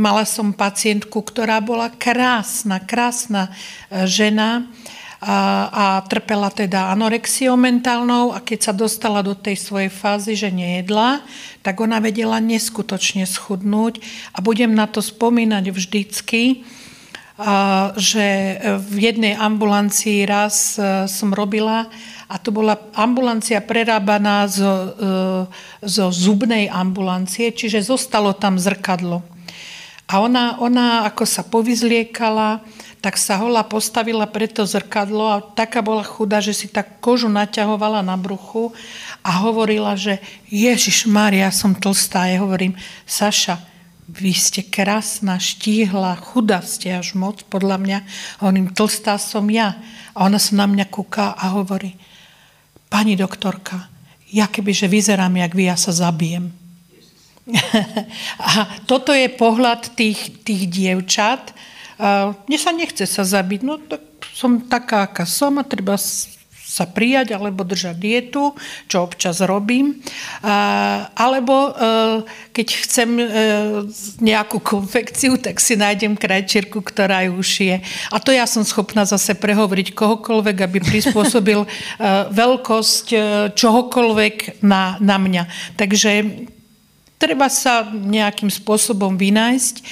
Mala 0.00 0.24
som 0.24 0.56
pacientku, 0.56 1.20
ktorá 1.20 1.60
bola 1.60 1.92
krásna, 1.92 2.80
krásna 2.80 3.52
žena, 4.08 4.64
a, 5.20 5.36
a 5.68 5.84
trpela 6.08 6.48
teda 6.48 6.96
anorexiou 6.96 7.52
mentálnou 7.52 8.32
a 8.32 8.40
keď 8.40 8.58
sa 8.64 8.72
dostala 8.72 9.20
do 9.20 9.36
tej 9.36 9.60
svojej 9.60 9.92
fázy, 9.92 10.32
že 10.32 10.48
nejedla, 10.48 11.20
tak 11.60 11.76
ona 11.76 12.00
vedela 12.00 12.40
neskutočne 12.40 13.28
schudnúť 13.28 14.00
a 14.32 14.40
budem 14.40 14.72
na 14.72 14.88
to 14.88 15.04
spomínať 15.04 15.64
vždycky, 15.76 16.64
že 17.96 18.60
v 18.76 18.96
jednej 19.00 19.32
ambulancii 19.32 20.28
raz 20.28 20.76
e, 20.76 21.08
som 21.08 21.32
robila 21.32 21.88
a 22.30 22.36
to 22.38 22.52
bola 22.52 22.78
ambulancia 22.94 23.58
prerábaná 23.64 24.44
zo, 24.46 24.68
e, 24.68 24.88
zo 25.82 26.12
zubnej 26.12 26.68
ambulancie, 26.68 27.50
čiže 27.50 27.80
zostalo 27.80 28.36
tam 28.36 28.60
zrkadlo. 28.60 29.24
A 30.10 30.20
ona, 30.20 30.58
ona 30.58 31.06
ako 31.06 31.22
sa 31.22 31.46
povyzliekala, 31.46 32.60
tak 33.00 33.16
sa 33.16 33.40
hola 33.40 33.64
postavila 33.64 34.28
pred 34.28 34.52
to 34.52 34.68
zrkadlo 34.68 35.24
a 35.32 35.40
taká 35.40 35.80
bola 35.80 36.04
chudá, 36.04 36.44
že 36.44 36.52
si 36.52 36.68
tak 36.68 37.00
kožu 37.00 37.32
naťahovala 37.32 38.04
na 38.04 38.20
bruchu 38.20 38.76
a 39.24 39.40
hovorila, 39.40 39.96
že 39.96 40.20
Ježiš 40.52 41.08
Mária, 41.08 41.48
som 41.48 41.72
tlstá. 41.72 42.28
Ja 42.28 42.44
hovorím, 42.44 42.76
Saša, 43.08 43.69
vy 44.10 44.34
ste 44.34 44.66
krásna, 44.66 45.38
štíhla, 45.38 46.18
chudá 46.18 46.58
ste 46.66 46.90
až 46.90 47.14
moc, 47.14 47.46
podľa 47.46 47.78
mňa. 47.78 47.98
Hovorím, 48.42 48.74
tlstá 48.74 49.14
som 49.22 49.46
ja. 49.46 49.78
A 50.18 50.26
ona 50.26 50.42
sa 50.42 50.58
na 50.58 50.66
mňa 50.66 50.90
kúka 50.90 51.38
a 51.38 51.54
hovorí, 51.54 51.94
pani 52.90 53.14
doktorka, 53.14 53.86
ja 54.34 54.50
kebyže 54.50 54.90
vyzerám 54.90 55.38
jak 55.38 55.52
vy, 55.54 55.64
ja 55.70 55.76
sa 55.78 55.94
zabijem. 55.94 56.50
a 58.46 58.78
toto 58.86 59.14
je 59.14 59.30
pohľad 59.30 59.94
tých, 59.94 60.42
tých 60.42 60.70
dievčat, 60.70 61.54
mne 62.46 62.58
sa 62.58 62.70
nechce 62.74 63.04
sa 63.06 63.22
zabiť, 63.22 63.60
no 63.62 63.78
tak 63.78 64.02
som 64.34 64.62
taká, 64.66 65.06
aká 65.06 65.26
som 65.26 65.58
a 65.58 65.64
treba 65.66 65.98
sa 66.70 66.86
prijať 66.86 67.34
alebo 67.34 67.66
držať 67.66 67.98
dietu, 67.98 68.54
čo 68.86 69.02
občas 69.02 69.42
robím. 69.42 69.98
Alebo 71.18 71.56
e, 71.66 71.70
keď 72.54 72.68
chcem 72.86 73.10
e, 73.18 73.26
nejakú 74.22 74.62
konfekciu, 74.62 75.34
tak 75.42 75.58
si 75.58 75.74
nájdem 75.74 76.14
krajčierku, 76.14 76.78
ktorá 76.78 77.26
ju 77.26 77.42
šije. 77.42 77.82
A 78.14 78.22
to 78.22 78.30
ja 78.30 78.46
som 78.46 78.62
schopná 78.62 79.02
zase 79.02 79.34
prehovoriť 79.34 79.98
kohokoľvek, 79.98 80.56
aby 80.62 80.78
prispôsobil 80.78 81.66
e, 81.66 81.68
veľkosť 82.30 83.06
čohokoľvek 83.58 84.62
na, 84.62 84.94
na 85.02 85.18
mňa. 85.18 85.74
Takže 85.74 86.10
treba 87.20 87.52
sa 87.52 87.84
nejakým 87.92 88.48
spôsobom 88.48 89.20
vynájsť. 89.20 89.84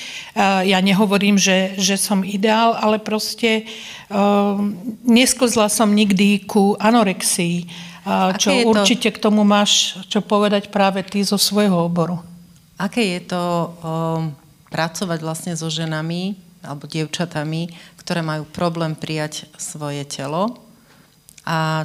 Ja 0.65 0.81
nehovorím, 0.81 1.37
že, 1.37 1.77
že 1.77 2.01
som 2.01 2.25
ideál, 2.25 2.73
ale 2.73 2.97
proste 2.97 3.69
uh, 4.09 4.57
nesklzla 5.05 5.69
som 5.69 5.93
nikdy 5.93 6.49
ku 6.49 6.73
anorexii. 6.81 7.69
Uh, 8.09 8.33
čo 8.41 8.49
určite 8.65 9.13
k 9.13 9.21
tomu 9.21 9.45
máš 9.45 10.01
čo 10.09 10.25
povedať 10.25 10.73
práve 10.73 11.05
ty 11.05 11.21
zo 11.21 11.37
svojho 11.37 11.85
oboru. 11.85 12.17
Aké 12.81 13.05
je 13.21 13.29
to 13.29 13.43
um, 13.45 13.71
pracovať 14.73 15.19
vlastne 15.21 15.53
so 15.53 15.69
ženami 15.69 16.33
alebo 16.65 16.89
dievčatami, 16.89 17.69
ktoré 18.01 18.25
majú 18.25 18.49
problém 18.49 18.97
prijať 18.97 19.45
svoje 19.61 20.09
telo 20.09 20.57
a 21.45 21.85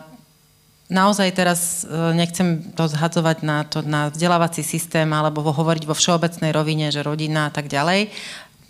naozaj 0.91 1.29
teraz 1.31 1.83
e, 1.83 2.13
nechcem 2.15 2.59
to 2.75 2.87
zhadzovať 2.87 3.37
na, 3.43 3.63
to, 3.63 3.79
na 3.83 4.11
vzdelávací 4.11 4.63
systém 4.63 5.07
alebo 5.11 5.43
hovoriť 5.43 5.83
vo 5.87 5.95
všeobecnej 5.95 6.51
rovine, 6.51 6.91
že 6.91 7.05
rodina 7.05 7.47
a 7.47 7.51
tak 7.53 7.71
ďalej. 7.71 8.11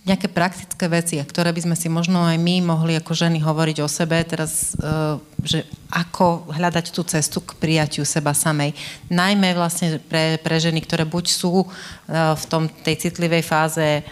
Nejaké 0.04 0.28
praktické 0.28 0.91
veci, 0.91 1.15
ktoré 1.15 1.56
by 1.56 1.63
sme 1.63 1.76
si 1.80 1.88
možno 1.88 2.28
aj 2.28 2.36
my 2.36 2.60
mohli 2.60 2.99
ako 2.99 3.15
ženy 3.15 3.39
hovoriť 3.39 3.78
o 3.82 3.88
sebe 3.88 4.19
teraz, 4.28 4.76
e, 4.76 5.17
že 5.41 5.60
ako 5.89 6.54
hľadať 6.54 6.86
tú 6.93 7.02
cestu 7.08 7.39
k 7.41 7.58
prijatiu 7.58 8.04
seba 8.06 8.36
samej. 8.36 8.76
Najmä 9.10 9.56
vlastne 9.58 9.97
pre, 9.97 10.38
pre 10.38 10.60
ženy, 10.60 10.84
ktoré 10.84 11.08
buď 11.08 11.26
sú 11.32 11.63
e, 11.63 11.67
v 12.13 12.43
tom, 12.45 12.69
tej 12.69 13.10
citlivej 13.10 13.41
fáze 13.41 14.04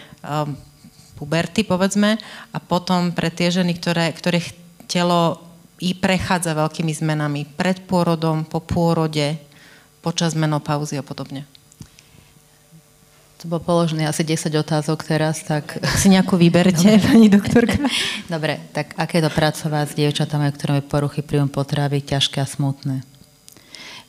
puberty, 1.18 1.66
povedzme, 1.66 2.18
a 2.54 2.58
potom 2.62 3.10
pre 3.10 3.34
tie 3.34 3.50
ženy, 3.50 3.74
ktoré, 3.78 4.14
ktorých 4.14 4.54
telo 4.86 5.51
i 5.82 5.98
prechádza 5.98 6.54
veľkými 6.54 6.94
zmenami 6.94 7.50
pred 7.58 7.82
pôrodom, 7.90 8.46
po 8.46 8.62
pôrode, 8.62 9.42
počas 10.06 10.38
menopauzy 10.38 11.02
a 11.02 11.04
podobne. 11.04 11.50
To 13.42 13.50
bolo 13.50 13.66
položené 13.66 14.06
asi 14.06 14.22
10 14.22 14.54
otázok 14.54 15.02
teraz, 15.02 15.42
tak... 15.42 15.82
Si 15.98 16.14
nejakú 16.14 16.38
vyberte, 16.38 17.02
Dobre. 17.02 17.02
pani 17.02 17.26
doktorka. 17.26 17.82
Dobre, 18.34 18.62
tak 18.70 18.94
aké 19.02 19.18
je 19.18 19.26
to 19.26 19.34
pracovať 19.34 19.86
s 19.90 19.98
dievčatami, 19.98 20.54
ktoré 20.54 20.70
majú 20.78 20.86
poruchy 20.86 21.26
príjmu 21.26 21.50
potravy 21.50 22.06
ťažké 22.06 22.38
a 22.38 22.46
smutné? 22.46 23.02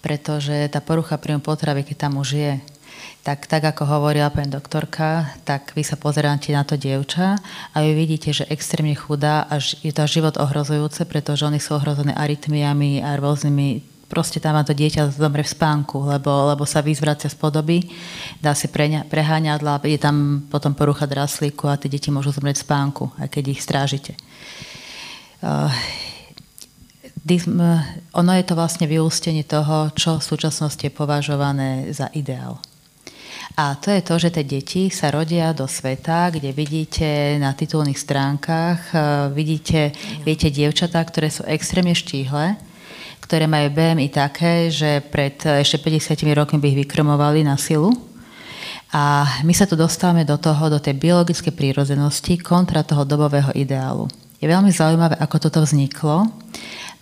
Pretože 0.05 0.69
tá 0.69 0.85
porucha 0.85 1.17
príjmu 1.17 1.41
potravy, 1.41 1.81
keď 1.81 1.97
tam 1.97 2.21
už 2.21 2.29
je, 2.37 2.53
tak, 3.23 3.47
tak 3.47 3.63
ako 3.63 3.87
hovorila 3.87 4.35
pani 4.35 4.51
doktorka, 4.51 5.39
tak 5.47 5.71
vy 5.79 5.87
sa 5.87 5.95
pozeráte 5.95 6.51
na 6.51 6.67
to 6.67 6.75
dievča 6.75 7.39
a 7.71 7.77
vy 7.79 7.95
vidíte, 7.95 8.35
že 8.35 8.51
extrémne 8.51 8.99
chudá 8.99 9.47
a 9.47 9.63
je 9.63 9.95
to 9.95 10.03
život 10.11 10.35
ohrozujúce, 10.35 11.07
pretože 11.07 11.47
oni 11.47 11.63
sú 11.63 11.79
ohrozené 11.79 12.19
arytmiami 12.19 12.99
a 12.99 13.15
rôznymi 13.15 13.93
proste 14.13 14.45
tam 14.45 14.61
má 14.61 14.63
to 14.67 14.77
dieťa 14.77 15.09
zomre 15.09 15.41
v 15.41 15.55
spánku, 15.57 16.05
lebo, 16.05 16.53
lebo 16.53 16.69
sa 16.69 16.85
vyzvracia 16.85 17.33
z 17.33 17.39
podoby, 17.41 17.81
dá 18.45 18.53
si 18.53 18.69
preňa, 18.69 19.09
preháňadla, 19.09 19.81
je 19.89 19.97
tam 19.97 20.45
potom 20.53 20.77
porucha 20.77 21.09
draslíku 21.09 21.65
a 21.65 21.81
tie 21.81 21.89
deti 21.89 22.13
môžu 22.13 22.29
zomrieť 22.37 22.61
v 22.61 22.67
spánku, 22.69 23.05
aj 23.17 23.29
keď 23.33 23.45
ich 23.57 23.65
strážite. 23.65 24.13
Uh, 25.41 25.73
ono 28.13 28.33
je 28.37 28.45
to 28.45 28.53
vlastne 28.53 28.85
vyústenie 28.85 29.49
toho, 29.49 29.89
čo 29.97 30.21
v 30.21 30.29
súčasnosti 30.29 30.85
je 30.85 30.93
považované 30.93 31.89
za 31.95 32.13
ideál. 32.13 32.61
A 33.53 33.77
to 33.77 33.93
je 33.93 34.01
to, 34.01 34.17
že 34.17 34.33
tie 34.33 34.45
deti 34.49 34.89
sa 34.89 35.13
rodia 35.13 35.53
do 35.53 35.69
sveta, 35.69 36.33
kde 36.33 36.57
vidíte 36.57 37.37
na 37.37 37.53
titulných 37.53 38.01
stránkach, 38.01 38.81
e, 38.91 38.97
vidíte, 39.37 39.93
viete, 40.25 40.49
dievčatá, 40.49 41.05
ktoré 41.05 41.29
sú 41.29 41.45
extrémne 41.45 41.93
štíhle, 41.93 42.57
ktoré 43.21 43.45
majú 43.45 43.69
BMI 43.77 44.09
také, 44.09 44.73
že 44.73 45.05
pred 45.05 45.37
ešte 45.37 45.77
50 45.77 46.33
rokmi 46.33 46.57
by 46.65 46.67
ich 46.73 46.81
vykrmovali 46.89 47.45
na 47.45 47.61
silu. 47.61 47.93
A 48.93 49.25
my 49.45 49.53
sa 49.53 49.69
tu 49.69 49.77
dostávame 49.77 50.25
do 50.25 50.37
toho, 50.41 50.73
do 50.73 50.81
tej 50.81 50.97
biologickej 50.97 51.53
prírodzenosti 51.53 52.41
kontra 52.41 52.85
toho 52.85 53.05
dobového 53.05 53.53
ideálu. 53.53 54.09
Je 54.41 54.49
veľmi 54.49 54.73
zaujímavé, 54.73 55.17
ako 55.21 55.37
toto 55.49 55.61
vzniklo 55.65 56.29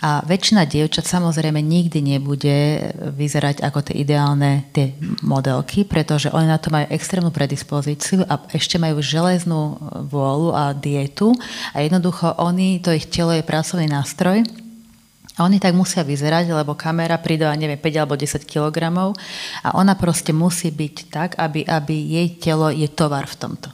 a 0.00 0.24
väčšina 0.24 0.64
dievčat 0.64 1.04
samozrejme 1.04 1.60
nikdy 1.60 2.00
nebude 2.00 2.88
vyzerať 3.12 3.60
ako 3.60 3.84
tie 3.84 4.00
ideálne 4.00 4.64
tie 4.72 4.96
modelky, 5.20 5.84
pretože 5.84 6.32
oni 6.32 6.48
na 6.48 6.56
to 6.56 6.72
majú 6.72 6.88
extrémnu 6.88 7.28
predispozíciu 7.28 8.24
a 8.24 8.40
ešte 8.48 8.80
majú 8.80 9.04
železnú 9.04 9.76
vôľu 10.08 10.56
a 10.56 10.72
dietu 10.72 11.36
a 11.76 11.84
jednoducho 11.84 12.32
oni, 12.40 12.80
to 12.80 12.96
ich 12.96 13.12
telo 13.12 13.36
je 13.36 13.44
pracovný 13.44 13.92
nástroj 13.92 14.40
a 15.36 15.44
oni 15.44 15.60
tak 15.60 15.76
musia 15.76 16.00
vyzerať, 16.00 16.48
lebo 16.48 16.72
kamera 16.72 17.20
pridá, 17.20 17.52
neviem, 17.52 17.80
5 17.80 18.00
alebo 18.00 18.16
10 18.16 18.44
kg 18.48 18.76
a 19.64 19.68
ona 19.76 19.92
proste 20.00 20.32
musí 20.32 20.72
byť 20.72 20.96
tak, 21.12 21.30
aby, 21.36 21.64
aby 21.68 21.96
jej 21.96 22.28
telo 22.40 22.72
je 22.72 22.88
tovar 22.88 23.28
v 23.28 23.36
tomto. 23.36 23.68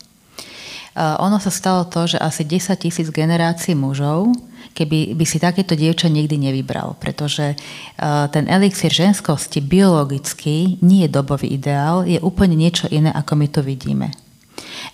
Uh, 0.96 1.12
ono 1.20 1.36
sa 1.36 1.52
stalo 1.52 1.84
to, 1.86 2.08
že 2.08 2.18
asi 2.18 2.42
10 2.42 2.72
tisíc 2.80 3.12
generácií 3.12 3.76
mužov 3.76 4.32
keby 4.76 5.16
by 5.16 5.24
si 5.24 5.40
takéto 5.40 5.72
dievča 5.72 6.12
nikdy 6.12 6.36
nevybral, 6.36 7.00
pretože 7.00 7.56
uh, 7.56 8.28
ten 8.28 8.44
elixír 8.44 8.92
ženskosti 8.92 9.64
biologicky 9.64 10.76
nie 10.84 11.08
je 11.08 11.14
dobový 11.16 11.56
ideál, 11.56 12.04
je 12.04 12.20
úplne 12.20 12.52
niečo 12.60 12.84
iné, 12.92 13.08
ako 13.08 13.32
my 13.40 13.46
to 13.48 13.64
vidíme. 13.64 14.12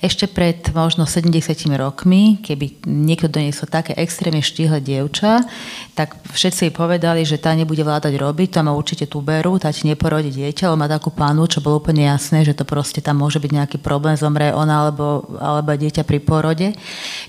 Ešte 0.02 0.26
pred 0.26 0.58
možno 0.74 1.06
70 1.06 1.38
rokmi, 1.78 2.42
keby 2.42 2.82
niekto 2.90 3.30
doniesol 3.30 3.70
také 3.70 3.94
extrémne 3.94 4.42
štíhle 4.42 4.82
dievča, 4.82 5.46
tak 5.94 6.18
všetci 6.26 6.66
jej 6.66 6.74
povedali, 6.74 7.22
že 7.22 7.38
tá 7.38 7.54
nebude 7.54 7.86
vládať 7.86 8.18
robiť, 8.18 8.48
to 8.50 8.66
má 8.66 8.74
určite 8.74 9.06
tuberu, 9.06 9.62
tá 9.62 9.70
ti 9.70 9.86
neporodí 9.86 10.34
dieťa, 10.34 10.66
ale 10.66 10.80
má 10.82 10.90
takú 10.90 11.14
plánu, 11.14 11.46
čo 11.46 11.62
bolo 11.62 11.78
úplne 11.78 12.10
jasné, 12.10 12.42
že 12.42 12.50
to 12.50 12.66
proste 12.66 12.98
tam 12.98 13.22
môže 13.22 13.38
byť 13.38 13.50
nejaký 13.54 13.78
problém, 13.78 14.18
zomrie 14.18 14.50
ona 14.50 14.90
alebo, 14.90 15.22
alebo 15.38 15.70
dieťa 15.70 16.02
pri 16.02 16.18
porode. 16.18 16.74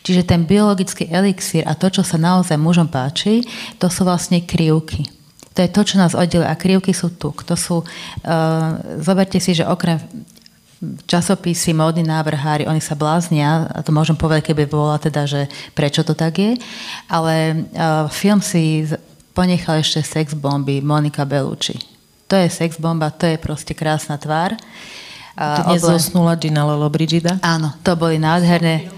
Čiže 0.02 0.26
ten 0.26 0.42
biologický 0.50 1.14
elixír 1.14 1.70
a 1.70 1.78
to, 1.78 1.94
čo 1.94 2.02
sa 2.02 2.18
naozaj 2.18 2.58
mužom 2.58 2.90
páči, 2.90 3.46
to 3.78 3.86
sú 3.86 4.02
vlastne 4.02 4.42
krivky. 4.42 5.06
To 5.54 5.62
je 5.62 5.70
to, 5.70 5.82
čo 5.86 6.02
nás 6.02 6.18
oddeluje. 6.18 6.50
A 6.50 6.58
krivky 6.58 6.98
sú 6.98 7.14
tu. 7.14 7.30
To 7.30 7.54
sú, 7.54 7.86
uh, 7.86 8.82
zoberte 8.98 9.38
si, 9.38 9.54
že 9.54 9.70
okrem 9.70 10.02
časopisy, 11.08 11.72
módni 11.72 12.04
návrhári, 12.04 12.68
oni 12.68 12.84
sa 12.84 12.98
bláznia, 12.98 13.72
a 13.72 13.80
to 13.82 13.96
môžem 13.96 14.16
povedať, 14.16 14.52
keby 14.52 14.68
bola 14.68 15.00
teda, 15.00 15.24
že 15.24 15.48
prečo 15.74 16.04
to 16.04 16.12
tak 16.14 16.38
je, 16.38 16.60
ale 17.08 17.66
uh, 17.74 18.06
film 18.12 18.44
si 18.44 18.88
ponechal 19.34 19.82
ešte 19.82 20.04
sex 20.04 20.38
bomby 20.38 20.84
Monika 20.84 21.26
Bellucci. 21.26 21.80
To 22.30 22.38
je 22.38 22.50
sex 22.50 22.78
bomba, 22.78 23.10
to 23.14 23.30
je 23.30 23.38
proste 23.38 23.74
krásna 23.74 24.18
tvár. 24.18 24.54
To 25.34 25.62
dnes 25.66 25.82
oblen... 25.82 25.98
zosnula 25.98 26.34
Gina 26.38 26.62
Brigida? 26.90 27.42
Áno, 27.42 27.74
to 27.82 27.98
boli 27.98 28.22
nádherné. 28.22 28.90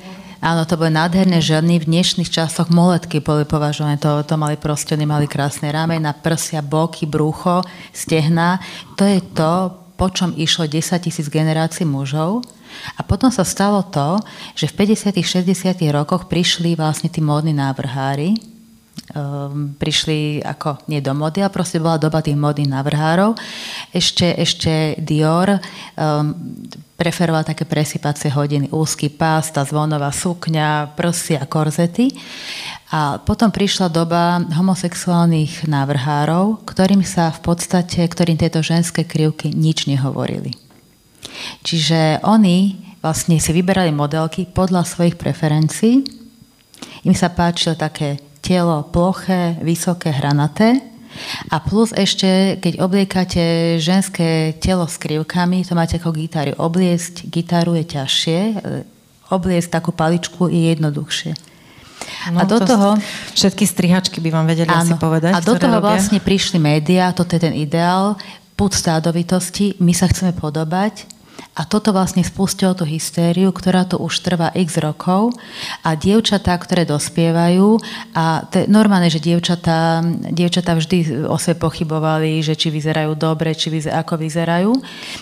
Áno, 0.43 0.67
to 0.67 0.75
boli 0.75 0.91
nádherné 0.91 1.39
ženy. 1.39 1.79
V 1.81 1.89
dnešných 1.89 2.29
časoch 2.29 2.67
moletky 2.67 3.23
boli 3.23 3.47
považované. 3.47 3.95
To, 4.03 4.21
to 4.21 4.35
mali 4.35 4.59
proste, 4.59 4.93
oni 4.93 5.07
mali 5.07 5.25
krásne 5.31 5.71
ramena, 5.71 6.11
prsia, 6.11 6.59
boky, 6.59 7.07
brucho, 7.07 7.63
stehna. 7.95 8.59
To 8.99 9.07
je 9.07 9.19
to, 9.31 9.51
po 9.95 10.11
čom 10.11 10.35
išlo 10.35 10.67
10 10.67 10.99
tisíc 10.99 11.27
generácií 11.31 11.87
mužov. 11.87 12.43
A 12.99 13.01
potom 13.07 13.31
sa 13.31 13.47
stalo 13.47 13.83
to, 13.87 14.19
že 14.55 14.67
v 14.67 14.95
50 14.95 15.15
60 15.15 15.79
rokoch 15.95 16.27
prišli 16.27 16.75
vlastne 16.75 17.07
tí 17.07 17.23
módni 17.23 17.55
návrhári, 17.55 18.54
um, 19.15 19.71
prišli 19.79 20.43
ako 20.43 20.83
nie 20.91 20.99
do 20.99 21.15
mody, 21.15 21.39
ale 21.39 21.49
proste 21.49 21.79
bola 21.79 21.95
doba 21.95 22.19
tých 22.19 22.35
modných 22.35 22.69
návrhárov. 22.69 23.39
Ešte, 23.95 24.35
ešte 24.35 24.99
Dior 24.99 25.55
um, 25.55 26.35
preferoval 26.99 27.47
také 27.47 27.63
presypacie 27.63 28.31
hodiny, 28.31 28.71
úzky 28.71 29.07
pás, 29.07 29.51
tá 29.51 29.63
zvonová 29.63 30.11
sukňa, 30.11 30.95
prsia, 30.99 31.43
korzety. 31.47 32.11
A 32.91 33.19
potom 33.19 33.51
prišla 33.51 33.91
doba 33.91 34.39
homosexuálnych 34.55 35.67
návrhárov, 35.67 36.63
ktorým 36.63 37.03
sa 37.03 37.33
v 37.33 37.39
podstate, 37.43 38.05
ktorým 38.05 38.39
tieto 38.39 38.63
ženské 38.63 39.03
krivky 39.03 39.51
nič 39.51 39.87
nehovorili. 39.89 40.55
Čiže 41.65 42.23
oni 42.23 42.79
vlastne 43.03 43.37
si 43.37 43.51
vyberali 43.51 43.91
modelky 43.91 44.47
podľa 44.47 44.87
svojich 44.87 45.19
preferencií. 45.19 46.01
Im 47.05 47.13
sa 47.13 47.29
páčilo 47.29 47.77
také 47.77 48.17
telo 48.45 48.85
ploché, 48.93 49.57
vysoké, 49.65 50.13
hranaté. 50.13 50.77
A 51.49 51.63
plus 51.63 51.95
ešte, 51.95 52.59
keď 52.61 52.83
obliekate 52.83 53.75
ženské 53.81 54.53
telo 54.61 54.85
s 54.85 54.99
krivkami, 55.01 55.65
to 55.65 55.73
máte 55.73 55.97
ako 55.97 56.13
gitaru. 56.13 56.53
Obliesť 56.59 57.25
gitaru 57.25 57.73
je 57.81 57.85
ťažšie, 57.97 58.39
obliesť 59.33 59.79
takú 59.81 59.89
paličku 59.95 60.51
je 60.51 60.75
jednoduchšie. 60.75 61.33
No, 62.35 62.43
a 62.43 62.43
do 62.45 62.59
to 62.61 62.67
toho... 62.67 62.89
Všetky 63.33 63.63
strihačky 63.65 64.19
by 64.21 64.29
vám 64.29 64.45
vedeli 64.45 64.69
áno, 64.69 64.83
asi 64.83 64.93
povedať. 64.99 65.31
A 65.33 65.39
do 65.41 65.55
toho 65.55 65.79
robia. 65.79 65.95
vlastne 65.95 66.19
prišli 66.19 66.59
médiá, 66.59 67.15
toto 67.15 67.33
je 67.33 67.47
ten 67.47 67.55
ideál, 67.55 68.19
púd 68.59 68.75
stádovitosti, 68.75 69.79
my 69.79 69.95
sa 69.95 70.11
chceme 70.11 70.35
podobať, 70.35 71.07
a 71.55 71.63
toto 71.63 71.95
vlastne 71.95 72.19
spustilo 72.19 72.75
tú 72.75 72.83
hystériu, 72.83 73.51
ktorá 73.55 73.87
tu 73.87 73.95
už 73.95 74.19
trvá 74.19 74.51
x 74.51 74.75
rokov 74.79 75.31
a 75.87 75.95
dievčatá, 75.95 76.51
ktoré 76.59 76.83
dospievajú 76.83 77.79
a 78.11 78.43
to 78.43 78.63
je 78.63 78.65
normálne, 78.67 79.07
že 79.07 79.23
dievčatá, 79.23 80.03
dievčatá 80.35 80.75
vždy 80.75 81.25
o 81.31 81.39
sebe 81.39 81.63
pochybovali, 81.63 82.43
že 82.43 82.59
či 82.59 82.67
vyzerajú 82.67 83.15
dobre, 83.15 83.55
či 83.55 83.71
vyzer, 83.71 83.95
ako 83.95 84.19
vyzerajú, 84.19 84.71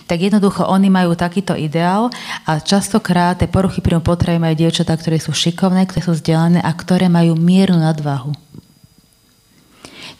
tak 0.09 0.26
jednoducho 0.26 0.66
oni 0.66 0.89
majú 0.89 1.14
takýto 1.14 1.53
ideál 1.53 2.09
a 2.49 2.57
častokrát 2.57 3.38
tie 3.38 3.47
poruchy 3.47 3.86
príjmu 3.86 4.01
potravy 4.01 4.41
majú 4.41 4.57
dievčatá, 4.57 4.97
ktoré 4.97 5.22
sú 5.22 5.32
šikovné, 5.38 5.86
ktoré 5.86 6.01
sú 6.01 6.14
vzdelané 6.18 6.59
a 6.66 6.72
ktoré 6.74 7.14
majú 7.14 7.38
mieru 7.38 7.78
nadvahu. 7.78 8.42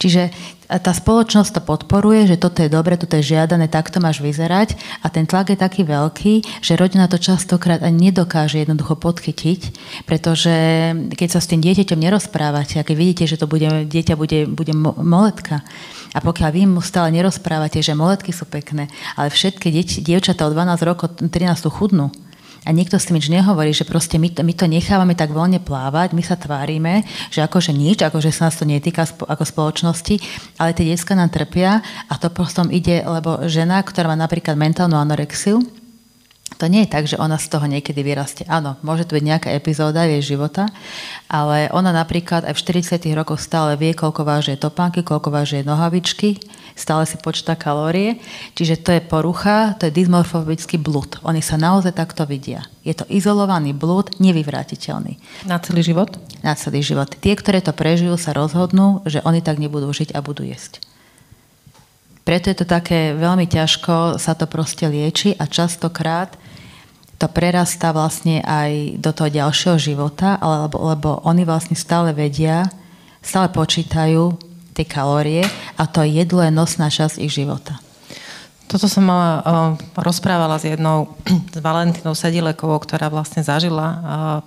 Čiže 0.02 0.34
tá 0.68 0.90
spoločnosť 0.90 1.60
to 1.60 1.62
podporuje, 1.62 2.26
že 2.26 2.42
toto 2.42 2.66
je 2.66 2.72
dobre, 2.72 2.98
toto 2.98 3.14
je 3.20 3.36
žiadané, 3.36 3.70
takto 3.70 4.02
máš 4.02 4.24
vyzerať. 4.24 4.74
A 5.06 5.12
ten 5.14 5.30
tlak 5.30 5.54
je 5.54 5.60
taký 5.60 5.86
veľký, 5.86 6.64
že 6.66 6.80
rodina 6.80 7.06
to 7.06 7.22
častokrát 7.22 7.84
ani 7.86 8.10
nedokáže 8.10 8.64
jednoducho 8.64 8.98
podchytiť, 8.98 9.62
pretože 10.10 10.56
keď 11.14 11.30
sa 11.30 11.40
s 11.44 11.50
tým 11.52 11.62
dieťaťom 11.62 12.00
nerozprávate 12.00 12.82
a 12.82 12.86
keď 12.88 12.96
vidíte, 12.96 13.24
že 13.30 13.38
to 13.38 13.46
bude, 13.46 13.68
dieťa 13.86 14.16
bude, 14.18 14.50
bude 14.50 14.74
moletka 14.98 15.62
a 16.14 16.22
pokiaľ 16.22 16.50
vy 16.54 16.62
mu 16.70 16.82
stále 16.82 17.10
nerozprávate, 17.10 17.82
že 17.82 17.98
moletky 17.98 18.30
sú 18.30 18.46
pekné, 18.46 18.86
ale 19.18 19.34
všetky 19.34 19.74
dieť, 19.74 20.06
dievčatá 20.06 20.46
od 20.46 20.54
12 20.54 20.90
rokov, 20.90 21.18
13 21.18 21.58
sú 21.58 21.70
chudnú, 21.74 22.14
a 22.64 22.70
nikto 22.72 22.96
s 22.96 23.08
tým 23.08 23.20
nič 23.20 23.28
nehovorí, 23.28 23.76
že 23.76 23.84
proste 23.84 24.16
my 24.16 24.32
to, 24.32 24.42
my 24.42 24.54
to 24.56 24.66
nechávame 24.68 25.14
tak 25.14 25.36
voľne 25.36 25.60
plávať, 25.60 26.16
my 26.16 26.24
sa 26.24 26.40
tvárime, 26.40 27.04
že 27.30 27.44
akože 27.44 27.76
nič, 27.76 28.00
akože 28.04 28.32
sa 28.32 28.48
nás 28.48 28.56
to 28.56 28.64
netýka 28.64 29.04
ako 29.04 29.44
spoločnosti, 29.44 30.20
ale 30.58 30.72
tie 30.72 30.88
detská 30.88 31.16
nám 31.16 31.32
trpia 31.32 31.84
a 32.08 32.14
to 32.16 32.32
potom 32.32 32.72
ide, 32.72 33.04
lebo 33.04 33.44
žena, 33.52 33.84
ktorá 33.84 34.12
má 34.12 34.18
napríklad 34.18 34.56
mentálnu 34.56 34.96
anorexiu, 34.96 35.60
to 36.54 36.70
nie 36.70 36.86
je 36.86 36.94
tak, 36.94 37.10
že 37.10 37.20
ona 37.20 37.36
z 37.42 37.50
toho 37.50 37.66
niekedy 37.66 38.06
vyrastie. 38.06 38.46
Áno, 38.48 38.78
môže 38.86 39.10
to 39.10 39.18
byť 39.18 39.26
nejaká 39.26 39.50
epizóda 39.52 40.06
jej 40.06 40.22
života, 40.22 40.70
ale 41.28 41.68
ona 41.74 41.90
napríklad 41.92 42.46
aj 42.46 42.54
v 42.56 42.64
40 43.04 43.20
rokoch 43.20 43.42
stále 43.42 43.76
vie, 43.76 43.92
koľko 43.92 44.22
vážie 44.24 44.56
topánky, 44.56 45.02
koľko 45.02 45.34
vážie 45.34 45.66
nohavičky, 45.66 46.40
stále 46.74 47.06
si 47.06 47.18
počíta 47.22 47.54
kalórie. 47.54 48.18
Čiže 48.58 48.82
to 48.82 48.90
je 48.94 49.02
porucha, 49.02 49.78
to 49.78 49.90
je 49.90 49.96
dysmorfobický 49.96 50.82
blud. 50.82 51.22
Oni 51.24 51.40
sa 51.40 51.58
naozaj 51.58 51.94
takto 51.96 52.26
vidia. 52.26 52.66
Je 52.82 52.94
to 52.94 53.08
izolovaný 53.08 53.72
blud, 53.72 54.18
nevyvrátiteľný. 54.18 55.18
Na 55.48 55.62
celý 55.62 55.86
život? 55.86 56.18
Na 56.42 56.58
celý 56.58 56.84
život. 56.84 57.14
Tie, 57.18 57.34
ktoré 57.38 57.62
to 57.64 57.72
prežijú, 57.72 58.18
sa 58.18 58.36
rozhodnú, 58.36 59.06
že 59.06 59.24
oni 59.24 59.40
tak 59.40 59.62
nebudú 59.62 59.90
žiť 59.94 60.14
a 60.18 60.20
budú 60.20 60.44
jesť. 60.44 60.84
Preto 62.24 62.48
je 62.48 62.58
to 62.64 62.68
také 62.68 63.12
veľmi 63.14 63.52
ťažko, 63.52 64.16
sa 64.16 64.32
to 64.32 64.48
proste 64.48 64.88
lieči 64.88 65.36
a 65.36 65.44
častokrát 65.44 66.40
to 67.20 67.28
prerastá 67.32 67.96
vlastne 67.96 68.44
aj 68.44 69.00
do 69.00 69.12
toho 69.16 69.32
ďalšieho 69.32 69.80
života, 69.80 70.40
lebo, 70.40 70.76
lebo 70.92 71.10
oni 71.24 71.48
vlastne 71.48 71.76
stále 71.76 72.12
vedia, 72.12 72.68
stále 73.24 73.48
počítajú 73.48 74.53
tie 74.74 74.86
kalórie 74.86 75.46
a 75.78 75.86
to 75.86 76.02
jedlo 76.02 76.42
je 76.42 76.52
nosná 76.52 76.90
časť 76.90 77.22
ich 77.22 77.32
života. 77.32 77.78
Toto 78.74 78.90
som 78.90 79.06
mala, 79.06 79.30
uh, 79.30 79.42
rozprávala 80.02 80.58
s 80.58 80.66
jednou, 80.66 81.14
s 81.54 81.62
Valentínou 81.62 82.18
Sedilekovou, 82.18 82.82
ktorá 82.82 83.06
vlastne 83.06 83.46
zažila, 83.46 83.88
uh, 83.88 84.00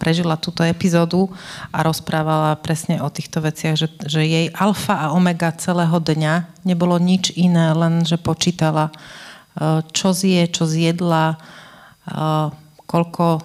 prežila 0.03 0.35
túto 0.35 0.67
epizódu 0.67 1.31
a 1.71 1.87
rozprávala 1.87 2.59
presne 2.59 2.99
o 2.99 3.07
týchto 3.07 3.39
veciach, 3.39 3.79
že, 3.79 3.87
že 4.03 4.27
jej 4.27 4.47
alfa 4.51 4.99
a 4.99 5.15
omega 5.15 5.55
celého 5.55 6.03
dňa 6.03 6.67
nebolo 6.67 6.99
nič 6.99 7.39
iné, 7.39 7.71
len 7.71 8.03
že 8.03 8.19
počítala, 8.19 8.91
uh, 8.91 9.87
čo 9.95 10.11
zje, 10.11 10.51
čo 10.51 10.67
zjedla, 10.67 11.39
koľko 12.87 13.43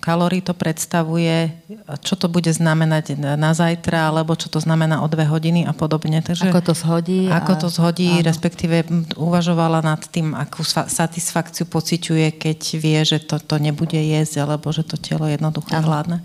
kalórií 0.00 0.40
to 0.40 0.56
predstavuje, 0.56 1.52
čo 2.00 2.16
to 2.16 2.32
bude 2.32 2.48
znamenať 2.48 3.18
na 3.18 3.52
zajtra, 3.52 4.08
alebo 4.08 4.32
čo 4.32 4.48
to 4.48 4.56
znamená 4.62 5.04
o 5.04 5.08
dve 5.08 5.28
hodiny 5.28 5.68
a 5.68 5.76
podobne. 5.76 6.24
Takže 6.24 6.48
ako 6.48 6.60
to 6.60 6.74
zhodí. 6.76 7.28
Ako 7.28 7.52
a... 7.56 7.60
to 7.60 7.68
zhodí, 7.68 8.20
áno. 8.20 8.24
respektíve 8.24 8.88
uvažovala 9.20 9.84
nad 9.84 10.00
tým, 10.08 10.32
akú 10.32 10.64
satisfakciu 10.64 11.68
pociťuje, 11.68 12.40
keď 12.40 12.58
vie, 12.80 13.00
že 13.04 13.18
to, 13.20 13.36
to 13.36 13.60
nebude 13.60 13.96
jesť, 13.96 14.48
alebo 14.48 14.72
že 14.72 14.86
to 14.86 14.96
telo 14.96 15.28
jednoducho 15.28 15.76
vládne. 15.76 16.24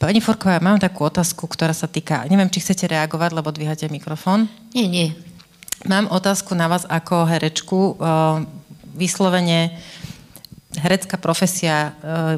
Pani 0.00 0.20
Forková, 0.20 0.58
mám 0.60 0.76
takú 0.76 1.06
otázku, 1.06 1.48
ktorá 1.48 1.72
sa 1.72 1.88
týka, 1.88 2.26
neviem, 2.28 2.50
či 2.50 2.60
chcete 2.60 2.90
reagovať, 2.90 3.30
lebo 3.32 3.54
dvíhate 3.54 3.88
mikrofón. 3.88 4.50
Nie, 4.74 4.90
nie. 4.90 5.16
Mám 5.84 6.08
otázku 6.12 6.56
na 6.56 6.68
vás 6.68 6.88
ako 6.88 7.28
herečku. 7.28 8.00
Vyslovene 8.94 9.74
herecká 10.78 11.16
profesia 11.16 11.90
eh, 11.90 11.92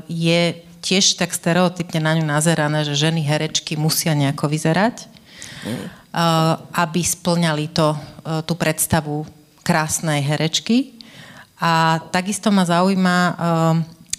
je 0.08 0.40
tiež 0.84 1.18
tak 1.18 1.34
stereotypne 1.34 1.98
na 1.98 2.14
ňu 2.14 2.24
nazerané, 2.24 2.86
že 2.86 2.94
ženy 2.94 3.26
herečky 3.26 3.74
musia 3.74 4.14
nejako 4.14 4.46
vyzerať, 4.46 5.10
mm. 5.66 5.86
aby 6.78 7.00
splňali 7.02 7.74
to, 7.74 7.96
eh, 7.96 7.98
tú 8.46 8.54
predstavu 8.54 9.26
krásnej 9.66 10.22
herečky. 10.22 10.94
A 11.56 11.98
takisto 12.12 12.52
ma 12.52 12.68
zaujíma 12.68 13.16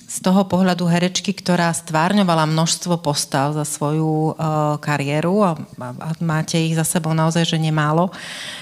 z 0.08 0.18
toho 0.24 0.48
pohľadu 0.48 0.88
herečky, 0.88 1.36
ktorá 1.36 1.76
stvárňovala 1.76 2.48
množstvo 2.48 2.98
postav 3.04 3.52
za 3.52 3.68
svoju 3.68 4.40
kariéru 4.80 5.44
a, 5.44 5.52
a 5.78 6.10
máte 6.24 6.56
ich 6.56 6.80
za 6.80 6.88
sebou 6.88 7.12
naozaj, 7.12 7.44
že 7.44 7.60
nemálo, 7.60 8.10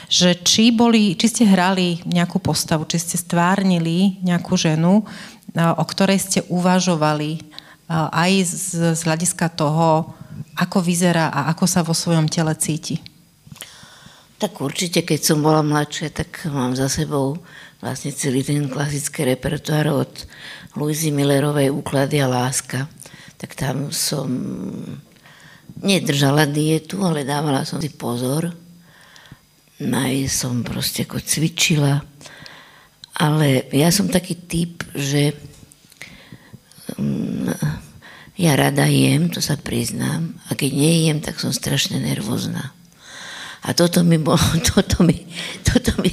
že 0.09 0.33
či, 0.41 0.73
boli, 0.73 1.13
či 1.13 1.29
ste 1.29 1.43
hrali 1.45 2.01
nejakú 2.03 2.41
postavu, 2.41 2.89
či 2.89 2.97
ste 2.97 3.15
stvárnili 3.21 4.17
nejakú 4.25 4.57
ženu, 4.57 5.05
o 5.55 5.83
ktorej 5.87 6.19
ste 6.19 6.39
uvažovali 6.51 7.39
aj 7.89 8.31
z, 8.43 8.95
z 8.95 9.01
hľadiska 9.07 9.55
toho, 9.55 10.11
ako 10.59 10.83
vyzerá 10.83 11.31
a 11.31 11.51
ako 11.51 11.65
sa 11.67 11.81
vo 11.83 11.95
svojom 11.95 12.27
tele 12.27 12.51
cíti? 12.59 12.99
Tak 14.35 14.59
určite, 14.59 15.07
keď 15.07 15.19
som 15.23 15.39
bola 15.39 15.63
mladšia, 15.63 16.11
tak 16.11 16.43
mám 16.51 16.75
za 16.75 16.91
sebou 16.91 17.39
vlastne 17.79 18.11
celý 18.11 18.43
ten 18.43 18.67
klasický 18.67 19.23
repertoár 19.23 19.95
od 19.95 20.11
Louisy 20.75 21.15
Millerovej 21.15 21.71
Úklady 21.71 22.19
a 22.19 22.27
láska. 22.27 22.91
Tak 23.39 23.55
tam 23.55 23.95
som 23.95 24.27
nedržala 25.79 26.47
dietu, 26.47 26.99
ale 27.03 27.23
dávala 27.23 27.63
som 27.63 27.79
si 27.79 27.91
pozor. 27.95 28.51
Aj 29.79 30.15
som 30.27 30.63
proste 30.67 31.07
ako 31.07 31.19
cvičila 31.23 32.03
ale 33.15 33.71
ja 33.71 33.89
som 33.95 34.11
taký 34.11 34.35
typ, 34.35 34.83
že 34.91 35.31
mm, 36.99 37.55
ja 38.35 38.51
rada 38.59 38.83
jem, 38.91 39.31
to 39.31 39.39
sa 39.39 39.55
priznám, 39.55 40.35
a 40.51 40.59
keď 40.59 40.71
nejem, 40.75 41.17
tak 41.23 41.39
som 41.39 41.55
strašne 41.55 42.03
nervózna. 42.03 42.75
A 43.65 43.73
toto 43.73 44.03
mi 44.03 44.19
bolo, 44.19 44.43
toto 44.75 45.01
mi, 45.01 45.15
toto 45.63 45.95
mi 46.03 46.11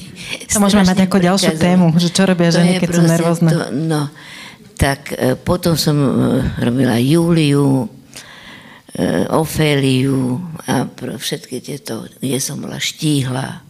To 0.48 0.62
môžeme 0.62 0.86
mať 0.86 1.10
ako 1.10 1.18
ďalšiu 1.18 1.52
tému, 1.58 1.92
že 1.98 2.08
čo 2.14 2.22
robia 2.24 2.54
ženy, 2.54 2.78
keď 2.78 2.88
sú 2.94 3.02
nervózne. 3.02 3.50
To, 3.50 3.60
no, 3.74 4.02
tak 4.78 5.12
e, 5.12 5.34
potom 5.36 5.74
som 5.76 5.98
e, 5.98 6.10
robila 6.62 6.96
Júliu, 7.02 7.90
e, 8.94 9.26
Oféliu 9.28 10.40
a 10.64 10.86
všetky 10.96 11.60
tieto, 11.60 12.06
kde 12.22 12.38
som 12.38 12.62
bola 12.62 12.78
štíhla. 12.80 13.66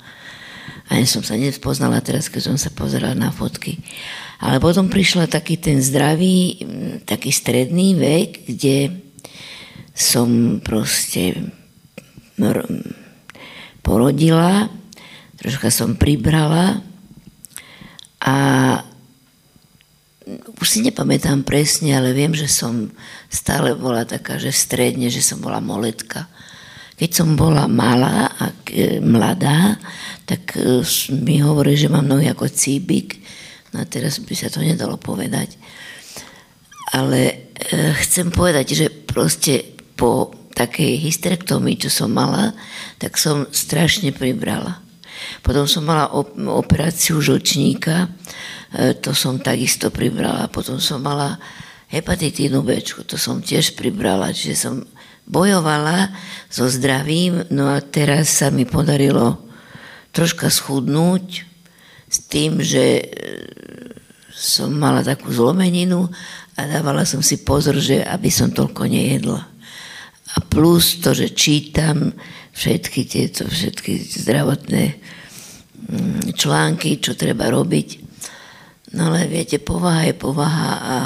Ani 0.92 1.08
som 1.08 1.24
sa 1.24 1.40
nespoznala 1.40 2.04
teraz, 2.04 2.28
keď 2.28 2.52
som 2.52 2.56
sa 2.60 2.68
pozerala 2.68 3.16
na 3.16 3.32
fotky. 3.32 3.80
Ale 4.44 4.60
potom 4.60 4.92
prišla 4.92 5.24
taký 5.24 5.56
ten 5.56 5.80
zdravý, 5.80 6.60
taký 7.08 7.32
stredný 7.32 7.96
vek, 7.96 8.44
kde 8.52 8.92
som 9.96 10.60
proste 10.60 11.48
porodila, 13.80 14.68
troška 15.40 15.72
som 15.72 15.96
pribrala 15.96 16.84
a 18.20 18.36
už 20.60 20.66
si 20.68 20.78
nepamätám 20.84 21.42
presne, 21.42 21.98
ale 21.98 22.14
viem, 22.14 22.36
že 22.36 22.46
som 22.46 22.92
stále 23.32 23.74
bola 23.74 24.06
taká, 24.06 24.38
že 24.38 24.54
stredne, 24.54 25.10
že 25.10 25.24
som 25.24 25.42
bola 25.42 25.58
moletka. 25.58 26.30
Keď 27.02 27.10
som 27.10 27.34
bola 27.34 27.66
malá 27.66 28.30
a 28.38 28.54
mladá, 29.02 29.74
tak 30.22 30.54
e, 30.54 30.86
mi 31.18 31.42
hovorí, 31.42 31.74
že 31.74 31.90
mám 31.90 32.06
nohy 32.06 32.30
ako 32.30 32.46
cíbik. 32.46 33.18
No 33.74 33.82
a 33.82 33.90
teraz 33.90 34.22
by 34.22 34.30
sa 34.38 34.46
to 34.46 34.62
nedalo 34.62 34.94
povedať. 35.02 35.58
Ale 36.94 37.50
e, 37.58 37.90
chcem 38.06 38.30
povedať, 38.30 38.78
že 38.78 38.86
proste 38.86 39.66
po 39.98 40.30
takej 40.54 41.02
hysterektomii, 41.02 41.82
čo 41.82 41.90
som 41.90 42.14
mala, 42.14 42.54
tak 43.02 43.18
som 43.18 43.50
strašne 43.50 44.14
pribrala. 44.14 44.78
Potom 45.42 45.66
som 45.66 45.82
mala 45.82 46.06
operáciu 46.54 47.18
žlčníka, 47.18 48.14
e, 48.78 48.94
to 48.94 49.10
som 49.10 49.42
takisto 49.42 49.90
pribrala. 49.90 50.46
Potom 50.54 50.78
som 50.78 51.02
mala 51.02 51.34
hepatitínu 51.90 52.62
B, 52.62 52.78
to 53.10 53.18
som 53.18 53.42
tiež 53.42 53.74
pribrala, 53.74 54.30
čiže 54.30 54.54
som 54.54 54.86
bojovala 55.26 56.10
so 56.50 56.68
zdravím, 56.68 57.46
no 57.50 57.70
a 57.70 57.80
teraz 57.80 58.42
sa 58.42 58.50
mi 58.50 58.66
podarilo 58.66 59.40
troška 60.12 60.52
schudnúť 60.52 61.48
s 62.12 62.18
tým, 62.28 62.60
že 62.60 62.84
e, 63.00 63.04
som 64.32 64.74
mala 64.74 65.00
takú 65.00 65.32
zlomeninu 65.32 66.10
a 66.58 66.60
dávala 66.68 67.08
som 67.08 67.24
si 67.24 67.40
pozor, 67.40 67.80
že 67.80 68.04
aby 68.04 68.28
som 68.28 68.52
toľko 68.52 68.84
nejedla. 68.84 69.40
A 70.32 70.36
plus 70.44 71.00
to, 71.00 71.16
že 71.16 71.32
čítam 71.32 72.12
všetky 72.52 73.08
tieto 73.08 73.48
všetky 73.48 73.96
zdravotné 74.24 74.84
mm, 75.88 76.36
články, 76.36 77.00
čo 77.00 77.16
treba 77.16 77.48
robiť. 77.48 77.88
No 78.92 79.08
ale 79.08 79.24
viete, 79.24 79.56
povaha 79.56 80.12
je 80.12 80.14
povaha 80.16 80.72
a 80.76 80.96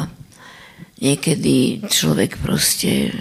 niekedy 0.98 1.86
človek 1.86 2.42
proste 2.42 3.14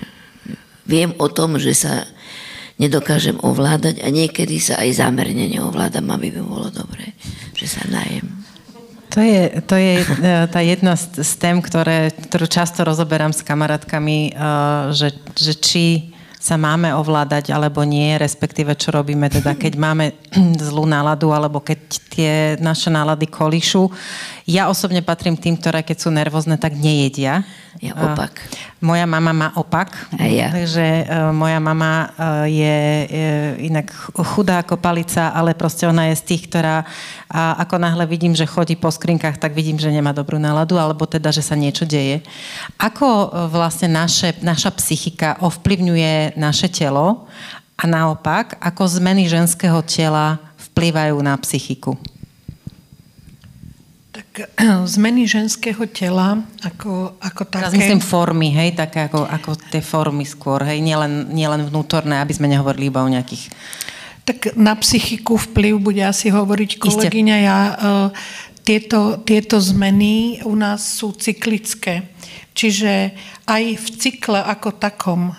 viem 0.86 1.11
o 1.17 1.27
tom, 1.27 1.57
že 1.57 1.73
sa 1.73 2.05
nedokážem 2.75 3.39
ovládať 3.39 4.03
a 4.03 4.07
niekedy 4.11 4.59
sa 4.59 4.79
aj 4.83 4.99
zámerne 4.99 5.47
neovládam, 5.47 6.11
aby 6.11 6.31
by 6.36 6.41
bolo 6.43 6.67
dobré, 6.71 7.15
že 7.55 7.67
sa 7.71 7.83
najem. 7.88 8.27
To 9.15 9.23
je, 9.23 9.63
to 9.63 9.79
je 9.79 10.03
e, 10.03 10.05
tá 10.51 10.59
jedna 10.59 10.99
z, 10.99 11.23
z 11.23 11.33
tém, 11.39 11.63
ktoré, 11.63 12.11
ktorú 12.27 12.51
často 12.51 12.83
rozoberám 12.83 13.31
s 13.31 13.47
kamarátkami, 13.47 14.19
e, 14.27 14.31
že, 14.91 15.15
že 15.39 15.53
či 15.55 15.86
sa 16.36 16.61
máme 16.61 16.93
ovládať 16.93 17.49
alebo 17.49 17.81
nie, 17.88 18.19
respektíve 18.21 18.75
čo 18.77 18.93
robíme 18.93 19.31
teda, 19.31 19.55
keď 19.55 19.73
máme 19.79 20.13
zlú 20.67 20.83
náladu 20.83 21.31
alebo 21.31 21.63
keď 21.63 21.79
tie 22.11 22.33
naše 22.59 22.91
nálady 22.91 23.31
kolíšu. 23.31 23.88
Ja 24.45 24.69
osobne 24.69 25.01
patrím 25.01 25.33
tým, 25.33 25.57
ktoré 25.57 25.81
keď 25.81 25.97
sú 26.05 26.13
nervózne, 26.13 26.61
tak 26.61 26.77
nejedia. 26.77 27.41
Ja 27.81 27.97
opak. 27.97 28.45
Moja 28.77 29.09
mama 29.09 29.33
má 29.33 29.49
opak. 29.57 29.89
A 30.15 30.29
ja. 30.29 30.53
Takže 30.53 30.85
uh, 30.85 31.33
moja 31.33 31.57
mama 31.57 32.13
uh, 32.13 32.45
je, 32.45 32.77
je 33.09 33.29
inak 33.65 33.89
chudá 34.37 34.61
ako 34.61 34.77
palica, 34.77 35.33
ale 35.33 35.57
proste 35.57 35.89
ona 35.89 36.13
je 36.13 36.21
z 36.21 36.23
tých, 36.29 36.43
ktorá 36.45 36.85
a 37.25 37.57
ako 37.65 37.81
náhle 37.81 38.05
vidím, 38.05 38.37
že 38.37 38.45
chodí 38.45 38.77
po 38.77 38.87
skrinkách, 38.93 39.41
tak 39.41 39.57
vidím, 39.57 39.81
že 39.81 39.89
nemá 39.89 40.13
dobrú 40.13 40.37
náladu, 40.37 40.77
alebo 40.77 41.09
teda, 41.09 41.33
že 41.33 41.41
sa 41.41 41.57
niečo 41.57 41.83
deje. 41.83 42.21
Ako 42.77 43.33
vlastne 43.49 43.89
naše, 43.89 44.37
naša 44.45 44.71
psychika 44.77 45.41
ovplyvňuje 45.41 46.37
naše 46.37 46.69
telo 46.69 47.25
a 47.75 47.83
naopak, 47.89 48.61
ako 48.61 48.87
zmeny 48.87 49.25
ženského 49.25 49.81
tela 49.83 50.37
vplývajú 50.71 51.17
na 51.19 51.33
psychiku? 51.41 51.97
Tak 54.36 54.51
zmeny 54.99 55.23
ženského 55.23 55.88
tela 55.88 56.43
ako, 56.59 57.15
ako 57.23 57.41
také... 57.47 57.71
Teraz 57.71 57.79
myslím 57.79 58.03
formy, 58.03 58.51
hej, 58.51 58.75
také 58.75 59.07
ako, 59.07 59.23
ako 59.23 59.55
tie 59.71 59.79
formy 59.79 60.27
skôr, 60.27 60.59
hej, 60.67 60.83
nielen, 60.83 61.31
nielen 61.31 61.63
vnútorné, 61.71 62.19
aby 62.19 62.36
sme 62.36 62.51
nehovorili 62.51 62.91
iba 62.91 62.99
o 62.99 63.07
nejakých... 63.07 63.47
Tak 64.27 64.59
na 64.59 64.75
psychiku 64.75 65.39
vplyv 65.39 65.79
bude 65.79 66.03
asi 66.03 66.33
hovoriť 66.33 66.81
kolegyňa. 66.81 67.36
Ja, 67.39 67.59
uh, 67.61 68.07
tieto, 68.65 69.23
tieto 69.23 69.61
zmeny 69.61 70.43
u 70.43 70.57
nás 70.57 70.83
sú 70.83 71.15
cyklické. 71.15 72.11
Čiže 72.57 73.15
aj 73.47 73.63
v 73.77 73.88
cykle 74.01 74.41
ako 74.41 74.75
takom, 74.75 75.31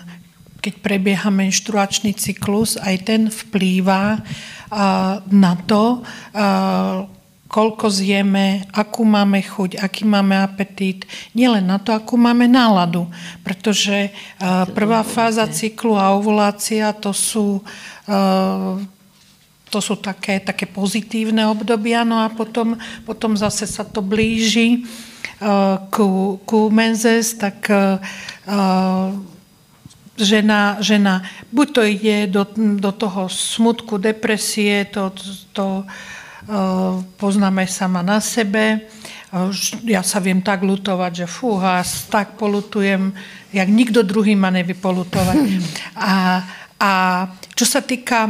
keď 0.63 0.73
prebieha 0.81 1.29
menštruačný 1.29 2.17
cyklus, 2.17 2.79
aj 2.81 2.95
ten 3.05 3.21
vplýva 3.29 4.23
uh, 4.23 5.21
na 5.29 5.53
to, 5.67 6.01
uh, 6.33 7.16
koľko 7.47 7.87
zjeme, 7.87 8.67
akú 8.75 9.07
máme 9.07 9.39
chuť, 9.39 9.79
aký 9.79 10.03
máme 10.03 10.35
apetít, 10.35 11.07
nielen 11.31 11.67
na 11.67 11.79
to, 11.79 11.95
akú 11.95 12.19
máme 12.19 12.45
náladu. 12.47 13.07
Pretože 13.41 14.11
uh, 14.11 14.67
prvá 14.75 15.01
fáza 15.07 15.47
cyklu 15.47 15.95
a 15.95 16.11
ovulácia 16.11 16.91
to 16.91 17.15
sú, 17.15 17.63
uh, 18.11 18.75
to 19.71 19.79
sú 19.79 19.95
také, 19.95 20.43
také 20.43 20.67
pozitívne 20.67 21.47
obdobia, 21.47 22.03
no 22.03 22.19
a 22.19 22.27
potom, 22.27 22.75
potom 23.07 23.39
zase 23.39 23.63
sa 23.63 23.87
to 23.87 24.03
blíži 24.03 24.83
uh, 25.39 25.79
ku, 25.87 26.39
ku 26.43 26.67
menzes, 26.67 27.35
tak 27.39 27.67
žena, 30.17 30.81
žena 30.81 31.21
buď 31.51 31.67
to 31.71 31.81
ide 31.85 32.17
do, 32.27 32.43
do 32.57 32.91
toho 32.91 33.29
smutku, 33.29 34.01
depresie, 34.01 34.89
to, 34.89 35.13
to 35.53 35.85
poznáme 37.19 37.67
sama 37.67 37.99
na 38.01 38.23
sebe. 38.23 38.87
Ja 39.83 40.01
sa 40.01 40.23
viem 40.23 40.39
tak 40.39 40.63
lutovať, 40.63 41.11
že 41.23 41.27
fúha, 41.27 41.83
tak 42.07 42.39
polutujem, 42.39 43.11
jak 43.51 43.67
nikto 43.67 44.07
druhý 44.07 44.39
ma 44.39 44.47
nevie 44.47 44.75
polutovať. 44.75 45.37
A, 45.97 46.45
a 46.77 46.91
čo 47.57 47.65
sa 47.65 47.81
týka, 47.81 48.29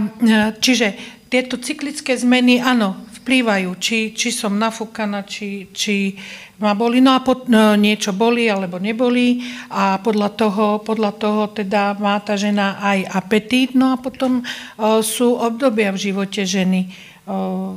čiže 0.63 0.95
tieto 1.27 1.59
cyklické 1.59 2.15
zmeny, 2.15 2.63
áno, 2.63 2.95
vplývajú, 3.27 3.75
či, 3.75 4.15
či 4.15 4.31
som 4.31 4.55
nafúkaná, 4.55 5.27
či, 5.27 5.67
či 5.75 6.15
ma 6.63 6.71
boli, 6.71 7.03
no 7.03 7.11
a 7.11 7.19
pod, 7.19 7.51
no, 7.51 7.75
niečo 7.75 8.15
boli 8.15 8.47
alebo 8.47 8.79
neboli 8.79 9.43
a 9.67 9.99
podľa 9.99 10.29
toho, 10.31 10.65
podľa 10.79 11.11
toho 11.19 11.51
teda 11.51 11.99
má 11.99 12.23
tá 12.23 12.39
žena 12.39 12.79
aj 12.79 13.03
apetít, 13.11 13.75
no 13.75 13.91
a 13.91 13.99
potom 13.99 14.41
o, 14.79 15.03
sú 15.03 15.35
obdobia 15.35 15.91
v 15.91 16.07
živote 16.07 16.47
ženy, 16.47 16.87
o, 17.27 17.75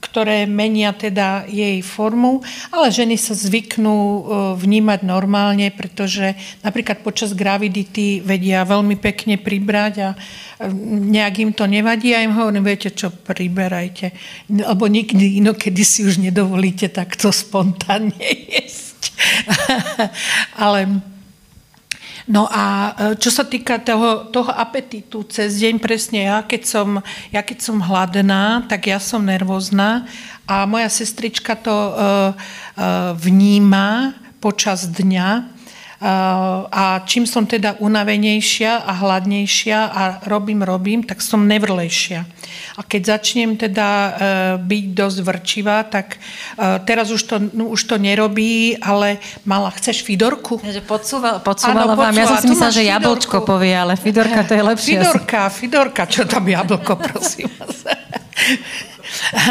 ktoré 0.00 0.44
menia 0.44 0.92
teda 0.92 1.48
jej 1.48 1.80
formu, 1.80 2.44
ale 2.68 2.92
ženy 2.92 3.16
sa 3.16 3.32
zvyknú 3.32 3.96
e, 3.96 4.20
vnímať 4.60 5.00
normálne, 5.08 5.72
pretože 5.72 6.36
napríklad 6.60 7.00
počas 7.00 7.32
gravidity 7.32 8.20
vedia 8.20 8.64
veľmi 8.68 9.00
pekne 9.00 9.40
pribrať 9.40 9.94
a 10.04 10.08
e, 10.12 10.18
nejak 11.16 11.34
im 11.40 11.52
to 11.56 11.64
nevadí 11.64 12.12
a 12.12 12.24
im 12.24 12.36
hovorím, 12.36 12.68
viete 12.68 12.92
čo, 12.92 13.08
priberajte. 13.08 14.12
Lebo 14.52 14.84
nikdy 14.84 15.40
inokedy 15.40 15.82
si 15.82 16.04
už 16.04 16.20
nedovolíte 16.20 16.92
takto 16.92 17.32
spontánne 17.32 18.20
jesť. 18.52 19.16
ale 20.60 21.15
No 22.26 22.50
a 22.50 22.90
e, 22.90 22.92
čo 23.22 23.30
sa 23.30 23.46
týka 23.46 23.78
toho, 23.78 24.26
toho 24.34 24.50
apetitu 24.50 25.22
cez 25.30 25.62
deň, 25.62 25.78
presne 25.78 26.26
ja 26.26 26.42
keď, 26.42 26.62
som, 26.66 26.88
ja 27.30 27.38
keď 27.38 27.58
som 27.62 27.78
hladná, 27.78 28.66
tak 28.66 28.90
ja 28.90 28.98
som 28.98 29.22
nervózna 29.22 30.10
a 30.46 30.66
moja 30.66 30.86
sestrička 30.86 31.58
to 31.58 31.74
uh, 31.74 32.30
uh, 32.30 33.10
vníma 33.18 34.14
počas 34.38 34.86
dňa 34.86 35.55
a 36.68 37.00
čím 37.08 37.24
som 37.24 37.48
teda 37.48 37.80
unavenejšia 37.80 38.84
a 38.84 38.92
hladnejšia 39.00 39.78
a 39.88 40.02
robím, 40.28 40.60
robím, 40.60 41.00
tak 41.00 41.24
som 41.24 41.48
nevrlejšia. 41.48 42.28
A 42.76 42.84
keď 42.84 43.16
začnem 43.16 43.56
teda 43.56 43.88
e, 43.88 44.10
byť 44.60 44.84
dosť 44.92 45.18
vrčivá, 45.24 45.88
tak 45.88 46.16
e, 46.16 46.84
teraz 46.84 47.08
už 47.08 47.22
to, 47.24 47.36
no, 47.56 47.72
už 47.72 47.88
to 47.88 47.96
nerobí, 47.96 48.76
ale 48.76 49.16
mala, 49.48 49.72
chceš 49.72 50.04
Fidorku? 50.04 50.60
Takže 50.60 50.84
podsúvala, 50.84 51.40
podsúvala 51.40 51.96
vám, 51.96 52.12
ja 52.12 52.28
som 52.28 52.44
si 52.44 52.48
myslela, 52.52 52.76
že 52.76 52.84
jablčko 52.84 53.40
povie, 53.48 53.72
ale 53.72 53.96
Fidorka 53.96 54.44
to 54.44 54.52
je 54.52 54.62
lepšie. 54.62 55.00
Fidorka, 55.00 55.40
Fidorka, 55.48 56.02
čo 56.04 56.28
tam 56.28 56.44
jablko, 56.44 56.92
prosím 57.00 57.48
vás. 57.56 57.88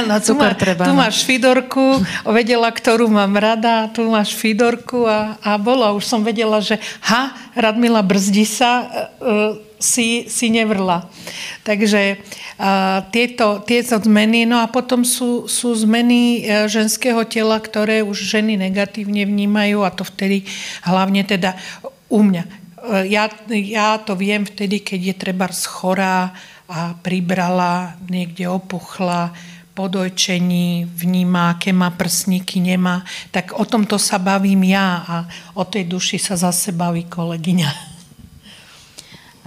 No, 0.08 0.20
tu, 0.20 0.36
má, 0.36 0.54
treba, 0.54 0.86
tu 0.86 0.94
no. 0.94 1.00
máš 1.00 1.24
Fidorku, 1.24 2.04
vedela, 2.28 2.70
ktorú 2.70 3.08
mám 3.08 3.36
rada, 3.40 3.88
tu 3.92 4.06
máš 4.08 4.36
Fidorku 4.36 5.08
a, 5.08 5.40
a 5.42 5.56
bolo. 5.56 5.88
Už 5.96 6.06
som 6.06 6.22
vedela, 6.22 6.60
že 6.60 6.80
ha, 7.08 7.34
Radmila 7.56 8.04
Brzdi 8.04 8.44
sa 8.44 8.86
uh, 8.86 9.56
si, 9.80 10.28
si 10.28 10.48
nevrla. 10.52 11.08
Takže 11.64 12.20
uh, 12.20 13.06
tieto, 13.12 13.62
tieto 13.64 14.00
zmeny, 14.00 14.48
no 14.48 14.62
a 14.64 14.68
potom 14.68 15.04
sú, 15.04 15.46
sú 15.46 15.76
zmeny 15.76 16.46
uh, 16.46 16.66
ženského 16.66 17.24
tela, 17.28 17.60
ktoré 17.60 18.02
už 18.02 18.18
ženy 18.18 18.60
negatívne 18.60 19.24
vnímajú 19.28 19.86
a 19.86 19.94
to 19.94 20.04
vtedy 20.08 20.48
hlavne 20.84 21.22
teda 21.24 21.56
u 22.10 22.24
mňa. 22.24 22.44
Uh, 22.82 23.04
ja, 23.06 23.30
ja 23.52 24.00
to 24.02 24.18
viem 24.18 24.44
vtedy, 24.48 24.82
keď 24.82 25.00
je 25.12 25.16
treba 25.16 25.46
schorá 25.52 26.36
a 26.70 26.98
pribrala, 27.00 27.98
niekde 28.10 28.50
opuchla, 28.50 29.34
po 29.76 29.92
dojčení 29.92 30.88
vníma, 30.88 31.60
aké 31.60 31.76
má 31.76 31.92
prsníky, 31.92 32.64
nemá. 32.64 33.04
Tak 33.36 33.60
o 33.60 33.68
tomto 33.68 34.00
sa 34.00 34.16
bavím 34.16 34.72
ja 34.72 35.04
a 35.04 35.16
o 35.60 35.68
tej 35.68 35.92
duši 35.92 36.16
sa 36.16 36.40
zase 36.40 36.72
baví 36.72 37.04
kolegyňa. 37.12 37.70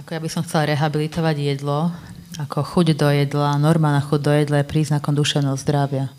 Ako 0.05 0.09
ja 0.13 0.21
by 0.21 0.29
som 0.29 0.45
chcela 0.45 0.69
rehabilitovať 0.69 1.35
jedlo, 1.41 1.89
ako 2.37 2.61
chuť 2.61 2.87
do 2.93 3.09
jedla, 3.09 3.57
normálna 3.57 4.05
chuť 4.05 4.19
do 4.21 4.31
jedla 4.31 4.61
je 4.61 4.69
príznakom 4.69 5.17
duševného 5.17 5.57
zdravia. 5.57 6.13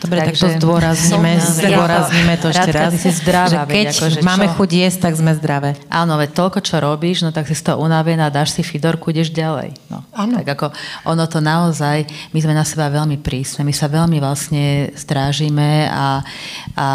Dobre, 0.00 0.32
tak 0.32 0.32
to 0.32 0.48
zdôrazníme, 0.48 1.36
zdôrazníme 1.60 2.34
to 2.40 2.48
ešte 2.56 2.72
raz. 2.72 2.96
Si 2.96 3.12
zdravá, 3.12 3.52
že 3.52 3.58
keď 3.68 3.86
veď, 3.92 3.96
akože 4.00 4.18
máme 4.24 4.46
čo? 4.48 4.52
chuť 4.56 4.70
jesť, 4.72 4.98
tak 5.04 5.12
sme 5.20 5.32
zdravé. 5.36 5.76
Áno, 5.92 6.16
veď 6.16 6.30
toľko, 6.32 6.58
čo 6.64 6.80
robíš, 6.80 7.20
no 7.20 7.36
tak 7.36 7.44
si 7.44 7.52
z 7.52 7.68
toho 7.68 7.84
unavená, 7.84 8.32
dáš 8.32 8.56
si 8.56 8.64
fidorku, 8.64 9.12
ideš 9.12 9.28
ďalej. 9.28 9.76
No. 9.92 10.00
Áno. 10.16 10.40
Tak 10.40 10.56
ako 10.56 10.66
ono 11.04 11.24
to 11.28 11.44
naozaj, 11.44 12.08
my 12.32 12.38
sme 12.40 12.56
na 12.56 12.64
seba 12.64 12.88
veľmi 12.88 13.20
prísne, 13.20 13.68
my 13.68 13.76
sa 13.76 13.92
veľmi 13.92 14.16
vlastne 14.24 14.88
strážime 14.96 15.84
a, 15.92 16.24
a 16.72 16.86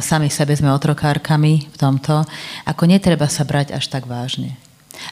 sami 0.00 0.32
sebe 0.32 0.56
sme 0.56 0.72
otrokárkami 0.72 1.68
v 1.68 1.76
tomto. 1.76 2.24
Ako 2.64 2.88
netreba 2.88 3.28
sa 3.28 3.44
brať 3.44 3.76
až 3.76 3.92
tak 3.92 4.08
vážne. 4.08 4.56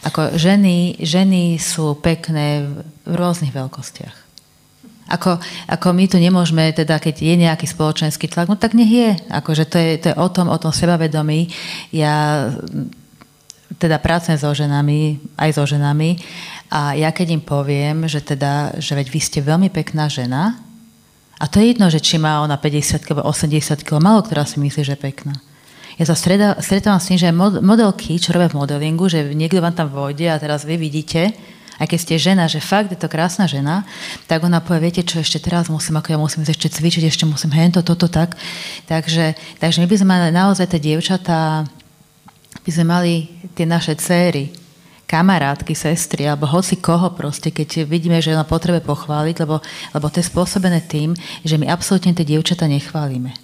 Ako 0.08 0.40
ženy, 0.40 1.04
ženy 1.04 1.60
sú 1.60 2.00
pekné 2.00 2.64
v 3.04 3.12
rôznych 3.12 3.52
veľkostiach. 3.52 4.23
Ako, 5.04 5.36
ako 5.68 5.86
my 5.92 6.08
tu 6.08 6.16
nemôžeme, 6.16 6.72
teda 6.72 6.96
keď 6.96 7.20
je 7.20 7.34
nejaký 7.44 7.68
spoločenský 7.68 8.24
tlak, 8.24 8.48
no 8.48 8.56
tak 8.56 8.72
nech 8.72 8.88
je. 8.88 9.10
Akože 9.28 9.68
to 9.68 9.76
je, 9.76 9.90
to 10.00 10.06
je 10.12 10.16
o 10.16 10.28
tom, 10.32 10.48
o 10.48 10.56
tom 10.56 10.72
sebavedomí. 10.72 11.52
Ja 11.92 12.48
teda 13.76 14.00
pracujem 14.00 14.40
so 14.40 14.54
ženami, 14.54 15.20
aj 15.36 15.50
so 15.60 15.64
ženami 15.66 16.16
a 16.72 16.94
ja 16.96 17.10
keď 17.12 17.36
im 17.36 17.42
poviem, 17.42 18.08
že 18.08 18.22
teda, 18.22 18.78
že 18.80 18.96
veď 18.96 19.06
vy 19.10 19.20
ste 19.20 19.38
veľmi 19.44 19.68
pekná 19.68 20.08
žena 20.08 20.56
a 21.36 21.44
to 21.50 21.58
je 21.60 21.74
jedno, 21.74 21.90
že 21.90 22.00
či 22.00 22.16
má 22.16 22.40
ona 22.40 22.56
50 22.56 23.04
alebo 23.10 23.26
80 23.26 23.82
kg, 23.82 23.98
malo 23.98 24.22
ktorá 24.22 24.46
si 24.46 24.62
myslí, 24.62 24.82
že 24.86 24.94
je 24.94 25.04
pekná. 25.04 25.34
Ja 25.94 26.10
sa 26.10 26.18
stretávam 26.18 26.98
s 26.98 27.06
tým, 27.06 27.18
že 27.18 27.30
modelky, 27.62 28.18
čo 28.18 28.34
robia 28.34 28.50
v 28.50 28.58
modelingu, 28.58 29.06
že 29.06 29.30
niekto 29.30 29.62
vám 29.62 29.78
tam 29.78 29.90
vojde 29.90 30.26
a 30.26 30.40
teraz 30.42 30.66
vy 30.66 30.74
vidíte, 30.74 31.34
aj 31.78 31.86
keď 31.90 31.98
ste 31.98 32.14
žena, 32.16 32.44
že 32.46 32.62
fakt 32.62 32.94
je 32.94 32.98
to 32.98 33.10
krásna 33.10 33.50
žena, 33.50 33.82
tak 34.30 34.46
ona 34.46 34.62
povie, 34.62 34.90
viete 34.90 35.02
čo, 35.02 35.18
ešte 35.20 35.42
teraz 35.42 35.66
musím, 35.66 35.98
ako 35.98 36.08
ja 36.14 36.18
musím 36.18 36.42
ešte 36.46 36.70
cvičiť, 36.70 37.10
ešte 37.10 37.24
musím 37.26 37.50
hento, 37.54 37.82
toto, 37.82 38.06
tak. 38.06 38.38
Takže, 38.86 39.34
takže 39.58 39.82
my 39.82 39.86
by 39.90 39.96
sme 39.98 40.08
mali 40.08 40.30
naozaj 40.30 40.66
tie 40.70 40.80
dievčatá, 40.80 41.66
by 42.64 42.70
sme 42.70 42.84
mali 42.86 43.12
tie 43.52 43.66
naše 43.68 43.98
céry, 43.98 44.54
kamarátky, 45.04 45.76
sestry, 45.76 46.24
alebo 46.24 46.48
hoci 46.48 46.80
koho 46.80 47.12
proste, 47.12 47.52
keď 47.52 47.84
vidíme, 47.84 48.18
že 48.24 48.32
ona 48.32 48.42
potrebuje 48.42 48.82
pochváliť, 48.82 49.36
lebo, 49.44 49.60
lebo 49.92 50.06
to 50.08 50.18
je 50.18 50.30
spôsobené 50.32 50.80
tým, 50.80 51.12
že 51.44 51.60
my 51.60 51.68
absolútne 51.68 52.16
tie 52.16 52.24
dievčatá 52.24 52.64
nechválime. 52.64 53.43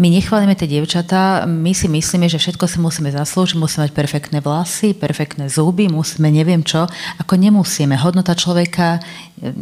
My 0.00 0.08
nechválime 0.08 0.56
tie 0.56 0.64
dievčatá, 0.64 1.44
my 1.44 1.76
si 1.76 1.84
myslíme, 1.84 2.24
že 2.24 2.40
všetko 2.40 2.64
si 2.64 2.80
musíme 2.80 3.12
zaslúžiť, 3.12 3.60
musíme 3.60 3.84
mať 3.84 3.92
perfektné 3.92 4.40
vlasy, 4.40 4.96
perfektné 4.96 5.52
zuby, 5.52 5.92
musíme 5.92 6.32
neviem 6.32 6.64
čo. 6.64 6.88
Ako 7.20 7.36
nemusíme. 7.36 8.00
Hodnota 8.00 8.32
človeka, 8.32 8.96
eh, 9.44 9.52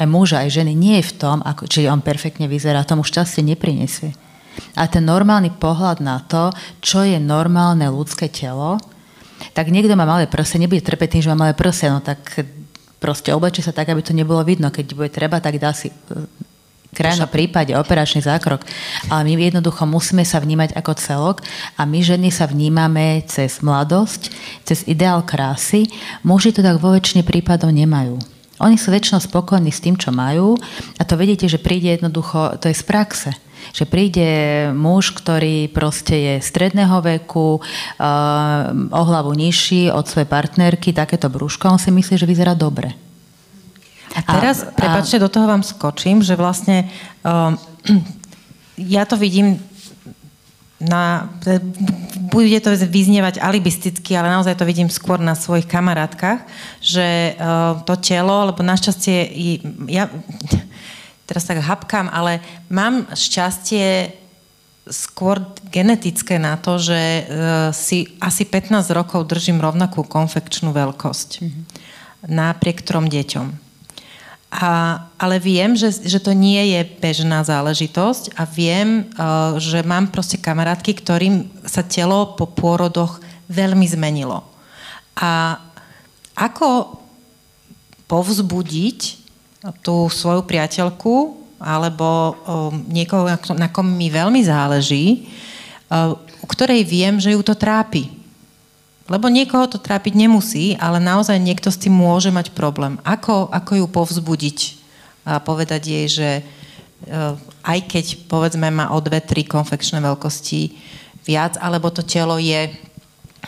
aj 0.00 0.08
muža, 0.08 0.48
aj 0.48 0.64
ženy, 0.64 0.72
nie 0.72 0.96
je 1.04 1.12
v 1.12 1.16
tom, 1.20 1.44
ako, 1.44 1.68
či 1.68 1.84
on 1.92 2.00
perfektne 2.00 2.48
vyzerá, 2.48 2.88
tomu 2.88 3.04
šťastie 3.04 3.44
neprinesie. 3.44 4.16
A 4.80 4.88
ten 4.88 5.04
normálny 5.04 5.52
pohľad 5.60 6.00
na 6.00 6.24
to, 6.24 6.48
čo 6.80 7.04
je 7.04 7.20
normálne 7.20 7.84
ľudské 7.92 8.32
telo, 8.32 8.80
tak 9.52 9.68
niekto 9.68 9.92
má 9.92 10.08
malé 10.08 10.24
prse, 10.24 10.56
nebude 10.56 10.80
trpeť 10.80 11.20
tým, 11.20 11.22
že 11.28 11.30
má 11.36 11.44
malé 11.44 11.52
prse, 11.52 11.92
no 11.92 12.00
tak 12.00 12.48
proste 12.96 13.28
oblečie 13.36 13.60
sa 13.60 13.76
tak, 13.76 13.92
aby 13.92 14.00
to 14.00 14.16
nebolo 14.16 14.40
vidno. 14.40 14.72
Keď 14.72 14.96
bude 14.96 15.12
treba, 15.12 15.36
tak 15.36 15.60
dá 15.60 15.76
si 15.76 15.92
eh, 15.92 16.51
krajnom 16.92 17.28
prípade 17.28 17.72
operačný 17.72 18.20
zákrok. 18.20 18.62
Ale 19.08 19.24
my 19.24 19.48
jednoducho 19.48 19.88
musíme 19.88 20.22
sa 20.28 20.38
vnímať 20.38 20.76
ako 20.76 20.92
celok 21.00 21.36
a 21.80 21.88
my 21.88 22.04
ženy 22.04 22.28
sa 22.28 22.44
vnímame 22.44 23.24
cez 23.26 23.64
mladosť, 23.64 24.28
cez 24.62 24.84
ideál 24.84 25.24
krásy. 25.24 25.88
Muži 26.22 26.52
to 26.52 26.60
tak 26.60 26.78
vo 26.78 26.92
väčšine 26.92 27.24
prípadov 27.24 27.72
nemajú. 27.72 28.20
Oni 28.62 28.78
sú 28.78 28.94
väčšinou 28.94 29.18
spokojní 29.18 29.74
s 29.74 29.82
tým, 29.82 29.98
čo 29.98 30.14
majú 30.14 30.54
a 31.00 31.02
to 31.02 31.18
vidíte, 31.18 31.50
že 31.50 31.58
príde 31.58 31.90
jednoducho, 31.98 32.60
to 32.62 32.70
je 32.70 32.76
z 32.76 32.84
praxe 32.86 33.32
že 33.70 33.86
príde 33.86 34.26
muž, 34.74 35.14
ktorý 35.14 35.70
proste 35.70 36.18
je 36.18 36.34
stredného 36.42 36.98
veku, 36.98 37.62
uh, 37.62 38.74
o 38.74 39.02
hlavu 39.06 39.30
nižší 39.38 39.86
od 39.94 40.02
svojej 40.10 40.26
partnerky, 40.26 40.90
takéto 40.90 41.30
brúško, 41.30 41.70
on 41.70 41.78
si 41.78 41.94
myslí, 41.94 42.18
že 42.18 42.26
vyzerá 42.26 42.58
dobre. 42.58 43.11
Teraz, 44.12 44.62
a, 44.62 44.72
prepačte, 44.72 45.16
do 45.16 45.32
toho 45.32 45.48
vám 45.48 45.64
skočím, 45.64 46.20
že 46.20 46.36
vlastne 46.36 46.88
um, 47.24 47.56
ja 48.76 49.08
to 49.08 49.16
vidím 49.16 49.56
na, 50.82 51.30
bude 52.34 52.58
to 52.58 52.74
vyznievať 52.74 53.38
alibisticky, 53.38 54.18
ale 54.18 54.34
naozaj 54.34 54.58
to 54.58 54.66
vidím 54.66 54.90
skôr 54.90 55.22
na 55.22 55.38
svojich 55.38 55.70
kamarátkach, 55.70 56.42
že 56.82 57.38
uh, 57.38 57.78
to 57.86 57.94
telo, 58.02 58.50
lebo 58.50 58.66
našťastie 58.66 59.30
ja 59.86 60.10
teraz 61.30 61.46
tak 61.46 61.62
hapkám, 61.62 62.10
ale 62.10 62.42
mám 62.66 63.06
šťastie 63.14 64.18
skôr 64.90 65.38
genetické 65.70 66.42
na 66.42 66.58
to, 66.58 66.82
že 66.82 66.98
uh, 66.98 67.24
si 67.70 68.18
asi 68.18 68.42
15 68.42 68.82
rokov 68.90 69.30
držím 69.30 69.62
rovnakú 69.62 70.02
konfekčnú 70.02 70.74
veľkosť. 70.74 71.30
Mm-hmm. 71.38 71.62
Napriek 72.26 72.82
trom 72.82 73.06
deťom. 73.06 73.61
A, 74.52 75.00
ale 75.16 75.40
viem, 75.40 75.72
že, 75.72 75.88
že 75.88 76.20
to 76.20 76.36
nie 76.36 76.76
je 76.76 76.84
bežná 77.00 77.40
záležitosť 77.40 78.36
a 78.36 78.44
viem, 78.44 79.08
uh, 79.16 79.56
že 79.56 79.80
mám 79.80 80.12
proste 80.12 80.36
kamarátky, 80.36 80.92
ktorým 80.92 81.48
sa 81.64 81.80
telo 81.80 82.36
po 82.36 82.44
pôrodoch 82.44 83.16
veľmi 83.48 83.88
zmenilo. 83.88 84.44
A 85.16 85.56
ako 86.36 87.00
povzbudiť 88.04 89.00
tú 89.80 90.12
svoju 90.12 90.44
priateľku 90.44 91.40
alebo 91.56 92.08
um, 92.08 92.34
niekoho, 92.92 93.24
na 93.56 93.72
kom 93.72 93.88
mi 93.88 94.12
veľmi 94.12 94.44
záleží, 94.44 95.32
uh, 95.88 96.12
u 96.44 96.46
ktorej 96.46 96.84
viem, 96.84 97.16
že 97.16 97.32
ju 97.32 97.40
to 97.40 97.56
trápi 97.56 98.21
lebo 99.12 99.28
niekoho 99.28 99.68
to 99.68 99.76
trápiť 99.76 100.16
nemusí, 100.16 100.72
ale 100.80 100.96
naozaj 100.96 101.36
niekto 101.36 101.68
s 101.68 101.76
tým 101.76 101.92
môže 101.92 102.32
mať 102.32 102.56
problém. 102.56 102.96
Ako, 103.04 103.52
ako 103.52 103.84
ju 103.84 103.86
povzbudiť 103.92 104.58
a 105.28 105.36
povedať 105.36 105.82
jej, 105.84 106.06
že 106.08 106.30
eh, 106.40 107.36
aj 107.60 107.78
keď 107.92 108.04
povedzme 108.24 108.72
má 108.72 108.88
o 108.96 108.98
dve, 109.04 109.20
tri 109.20 109.44
konfekčné 109.44 110.00
veľkosti 110.00 110.72
viac, 111.28 111.60
alebo 111.60 111.92
to 111.92 112.00
telo 112.00 112.40
je 112.40 112.72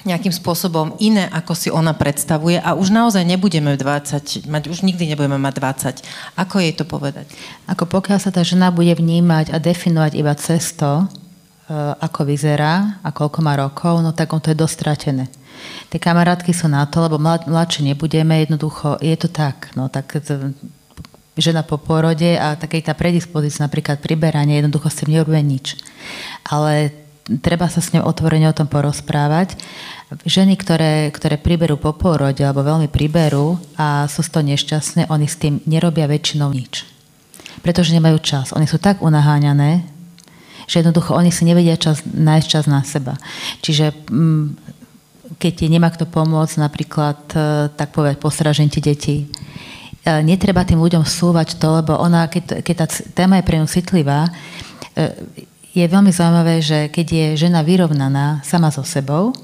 nejakým 0.04 0.34
spôsobom 0.36 1.00
iné, 1.00 1.30
ako 1.32 1.52
si 1.56 1.72
ona 1.72 1.96
predstavuje 1.96 2.60
a 2.60 2.76
už 2.76 2.92
naozaj 2.92 3.24
nebudeme 3.24 3.72
20, 3.78 4.44
mať, 4.50 4.62
už 4.68 4.84
nikdy 4.84 5.08
nebudeme 5.08 5.40
mať 5.40 5.54
20. 6.04 6.36
Ako 6.44 6.60
jej 6.60 6.74
to 6.76 6.84
povedať? 6.84 7.24
Ako 7.64 7.88
pokiaľ 7.88 8.18
sa 8.20 8.28
tá 8.28 8.44
žena 8.44 8.68
bude 8.68 8.92
vnímať 8.92 9.54
a 9.54 9.56
definovať 9.56 10.12
iba 10.12 10.36
cesto, 10.36 11.08
eh, 11.08 11.72
ako 12.04 12.28
vyzerá 12.28 13.00
a 13.00 13.08
koľko 13.08 13.38
má 13.40 13.56
rokov, 13.56 14.04
no 14.04 14.12
tak 14.12 14.28
on 14.36 14.44
to 14.44 14.52
je 14.52 14.60
dostratené. 14.60 15.32
Tie 15.90 16.02
kamarátky 16.02 16.50
sú 16.50 16.66
na 16.66 16.84
to, 16.88 17.04
lebo 17.04 17.20
mlad, 17.20 17.46
mladšie 17.46 17.86
nebudeme, 17.86 18.42
jednoducho 18.42 18.98
je 18.98 19.14
to 19.14 19.28
tak. 19.30 19.70
No, 19.78 19.86
tak 19.86 20.10
žena 21.34 21.66
po 21.66 21.78
porode 21.78 22.38
a 22.38 22.54
takej 22.54 22.86
tá 22.86 22.94
predispozícia, 22.94 23.66
napríklad 23.66 23.98
priberanie, 23.98 24.58
jednoducho 24.58 24.90
s 24.90 24.98
tým 25.02 25.18
nerobíme 25.18 25.42
nič. 25.42 25.78
Ale 26.46 26.94
treba 27.42 27.66
sa 27.66 27.80
s 27.82 27.90
ňou 27.90 28.06
otvorene 28.06 28.46
o 28.46 28.56
tom 28.56 28.70
porozprávať. 28.70 29.56
Ženy, 30.28 30.54
ktoré, 30.60 31.10
ktoré 31.10 31.40
priberú 31.40 31.80
po 31.80 31.96
pôrode 31.96 32.44
alebo 32.44 32.62
veľmi 32.62 32.86
priberú 32.86 33.58
a 33.74 34.06
sú 34.06 34.22
z 34.22 34.30
toho 34.30 34.44
nešťastné, 34.46 35.10
oni 35.10 35.26
s 35.26 35.40
tým 35.40 35.58
nerobia 35.66 36.06
väčšinou 36.06 36.52
nič. 36.54 36.86
Pretože 37.64 37.96
nemajú 37.96 38.20
čas. 38.20 38.52
Oni 38.52 38.68
sú 38.68 38.76
tak 38.76 39.00
unaháňané, 39.00 39.82
že 40.68 40.84
jednoducho 40.84 41.16
oni 41.16 41.32
si 41.32 41.48
nevedia 41.48 41.74
čas, 41.80 42.04
nájsť 42.04 42.46
čas 42.46 42.64
na 42.68 42.84
seba. 42.84 43.16
Čiže 43.64 43.96
mm, 44.12 44.46
keď 45.38 45.52
ti 45.52 45.66
nemá 45.72 45.88
kto 45.90 46.06
pomôcť, 46.08 46.60
napríklad, 46.60 47.18
e, 47.32 47.38
tak 47.72 47.92
povedať, 47.96 48.20
postražen 48.20 48.68
ti 48.68 48.80
deti, 48.80 49.16
e, 49.24 49.26
netreba 50.22 50.64
tým 50.64 50.80
ľuďom 50.80 51.04
súvať 51.04 51.56
to, 51.56 51.80
lebo 51.80 51.96
ona, 51.96 52.28
keď, 52.28 52.60
keď 52.60 52.74
tá 52.84 52.86
téma 53.16 53.40
je 53.40 53.46
pre 53.46 53.56
ňu 53.60 53.66
citlivá, 53.68 54.28
e, 54.28 54.30
je 55.74 55.84
veľmi 55.84 56.14
zaujímavé, 56.14 56.62
že 56.62 56.78
keď 56.88 57.06
je 57.10 57.26
žena 57.46 57.66
vyrovnaná 57.66 58.44
sama 58.46 58.70
so 58.70 58.86
sebou, 58.86 59.34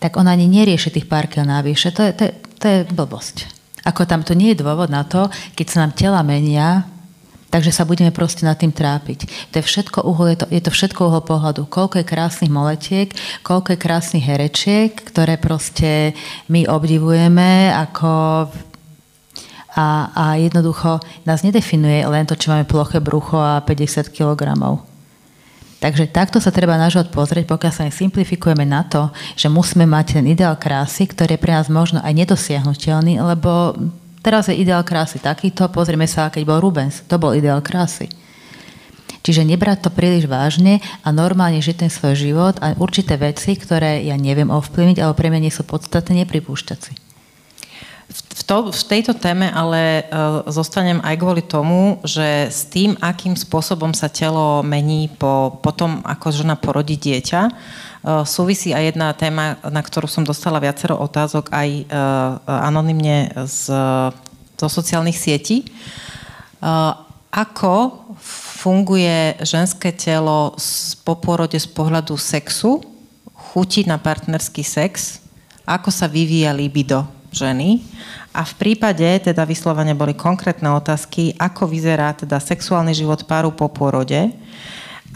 tak 0.00 0.16
ona 0.16 0.32
ani 0.32 0.48
nerieši 0.48 0.88
tých 0.88 1.06
pár 1.08 1.28
kil 1.28 1.44
navyše. 1.44 1.92
To 1.92 2.00
je, 2.08 2.12
to, 2.16 2.22
je, 2.24 2.32
to 2.56 2.64
je 2.64 2.78
blbosť. 2.88 3.36
Ako 3.84 4.08
tam 4.08 4.24
to 4.24 4.32
nie 4.32 4.52
je 4.52 4.60
dôvod 4.64 4.88
na 4.88 5.04
to, 5.04 5.28
keď 5.56 5.66
sa 5.68 5.78
nám 5.84 5.92
tela 5.96 6.20
menia, 6.24 6.88
takže 7.48 7.72
sa 7.72 7.88
budeme 7.88 8.12
proste 8.12 8.44
nad 8.44 8.56
tým 8.60 8.72
trápiť. 8.72 9.50
To 9.52 9.54
je 9.60 9.64
všetko 9.64 10.04
uhol, 10.04 10.36
je 10.36 10.38
to, 10.44 10.46
je 10.52 10.62
to 10.62 10.70
všetko 10.70 11.00
uhol 11.08 11.22
pohľadu. 11.24 11.64
Koľko 11.68 12.00
je 12.00 12.10
krásnych 12.10 12.52
moletiek, 12.52 13.08
koľko 13.40 13.74
je 13.74 13.78
krásnych 13.80 14.24
herečiek, 14.24 14.92
ktoré 14.92 15.40
proste 15.40 16.12
my 16.52 16.68
obdivujeme 16.68 17.72
ako 17.72 18.10
a, 19.78 20.10
a 20.10 20.24
jednoducho 20.42 20.98
nás 21.22 21.46
nedefinuje 21.46 22.02
len 22.02 22.26
to, 22.26 22.34
či 22.34 22.50
máme 22.50 22.66
ploché 22.66 22.98
brucho 22.98 23.38
a 23.38 23.62
50 23.62 24.10
kilogramov. 24.10 24.82
Takže 25.78 26.10
takto 26.10 26.42
sa 26.42 26.50
treba 26.50 26.74
na 26.74 26.90
život 26.90 27.14
pozrieť, 27.14 27.46
pokiaľ 27.46 27.70
sa 27.72 27.86
simplifikujeme 27.86 28.66
na 28.66 28.82
to, 28.82 29.14
že 29.38 29.46
musíme 29.46 29.86
mať 29.86 30.18
ten 30.18 30.26
ideál 30.26 30.58
krásy, 30.58 31.06
ktorý 31.06 31.38
je 31.38 31.42
pre 31.46 31.54
nás 31.54 31.70
možno 31.70 32.02
aj 32.02 32.10
nedosiahnutelný, 32.18 33.22
lebo 33.22 33.78
teraz 34.28 34.52
je 34.52 34.60
ideál 34.60 34.84
krásy 34.84 35.16
takýto, 35.16 35.72
pozrieme 35.72 36.04
sa, 36.04 36.28
keď 36.28 36.44
bol 36.44 36.60
Rubens, 36.60 37.00
to 37.08 37.16
bol 37.16 37.32
ideál 37.32 37.64
krásy. 37.64 38.12
Čiže 39.24 39.48
nebrať 39.48 39.88
to 39.88 39.90
príliš 39.92 40.28
vážne 40.28 40.84
a 41.00 41.08
normálne 41.08 41.64
žiť 41.64 41.76
ten 41.80 41.88
svoj 41.88 42.12
život 42.12 42.54
a 42.60 42.76
určité 42.76 43.16
veci, 43.16 43.56
ktoré 43.56 44.04
ja 44.04 44.20
neviem 44.20 44.52
ovplyvniť, 44.52 45.00
alebo 45.00 45.16
pre 45.16 45.32
mňa 45.32 45.48
nie 45.48 45.52
sú 45.52 45.64
podstatné, 45.64 46.28
nepripúšťať 46.28 46.78
si. 46.78 46.92
V, 48.08 48.42
to, 48.44 48.72
v 48.72 48.82
tejto 48.88 49.12
téme 49.16 49.52
ale 49.52 50.08
uh, 50.08 50.44
zostanem 50.48 51.00
aj 51.04 51.16
kvôli 51.20 51.44
tomu, 51.44 52.00
že 52.04 52.48
s 52.48 52.68
tým, 52.68 52.96
akým 53.00 53.36
spôsobom 53.36 53.92
sa 53.92 54.08
telo 54.08 54.64
mení 54.64 55.12
po, 55.12 55.60
po 55.60 55.76
tom, 55.76 56.00
ako 56.08 56.32
žena 56.32 56.56
porodí 56.56 56.96
dieťa, 56.96 57.52
súvisí 58.24 58.70
aj 58.70 58.94
jedna 58.94 59.10
téma, 59.12 59.58
na 59.66 59.82
ktorú 59.82 60.06
som 60.06 60.22
dostala 60.22 60.62
viacero 60.62 60.94
otázok 60.98 61.50
aj 61.50 61.68
uh, 61.68 62.62
anonymne 62.70 63.30
z, 63.44 63.74
zo 64.54 64.68
sociálnych 64.70 65.18
sietí. 65.18 65.66
Uh, 66.62 66.94
ako 67.28 68.06
funguje 68.62 69.38
ženské 69.44 69.92
telo 69.94 70.56
po 71.04 71.14
porode 71.18 71.58
z 71.58 71.68
pohľadu 71.70 72.16
sexu, 72.16 72.82
chuti 73.34 73.86
na 73.86 74.00
partnerský 74.00 74.64
sex, 74.64 75.22
ako 75.68 75.92
sa 75.92 76.08
vyvíja 76.08 76.50
libido 76.56 77.04
ženy. 77.30 77.84
A 78.32 78.46
v 78.46 78.54
prípade, 78.56 79.04
teda 79.20 79.44
vyslovene 79.44 79.92
boli 79.92 80.14
konkrétne 80.14 80.70
otázky, 80.72 81.36
ako 81.36 81.68
vyzerá 81.68 82.14
teda 82.14 82.40
sexuálny 82.40 82.94
život 82.94 83.26
páru 83.26 83.52
po 83.52 83.68
porode 83.68 84.32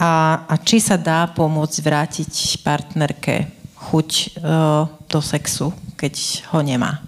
a, 0.01 0.45
a 0.49 0.55
či 0.61 0.81
sa 0.81 0.97
dá 0.97 1.29
pomôcť 1.33 1.77
vrátiť 1.85 2.33
partnerke 2.65 3.51
chuť 3.77 4.11
e, 4.13 4.25
do 5.11 5.21
sexu, 5.21 5.75
keď 5.99 6.15
ho 6.55 6.61
nemá. 6.65 7.03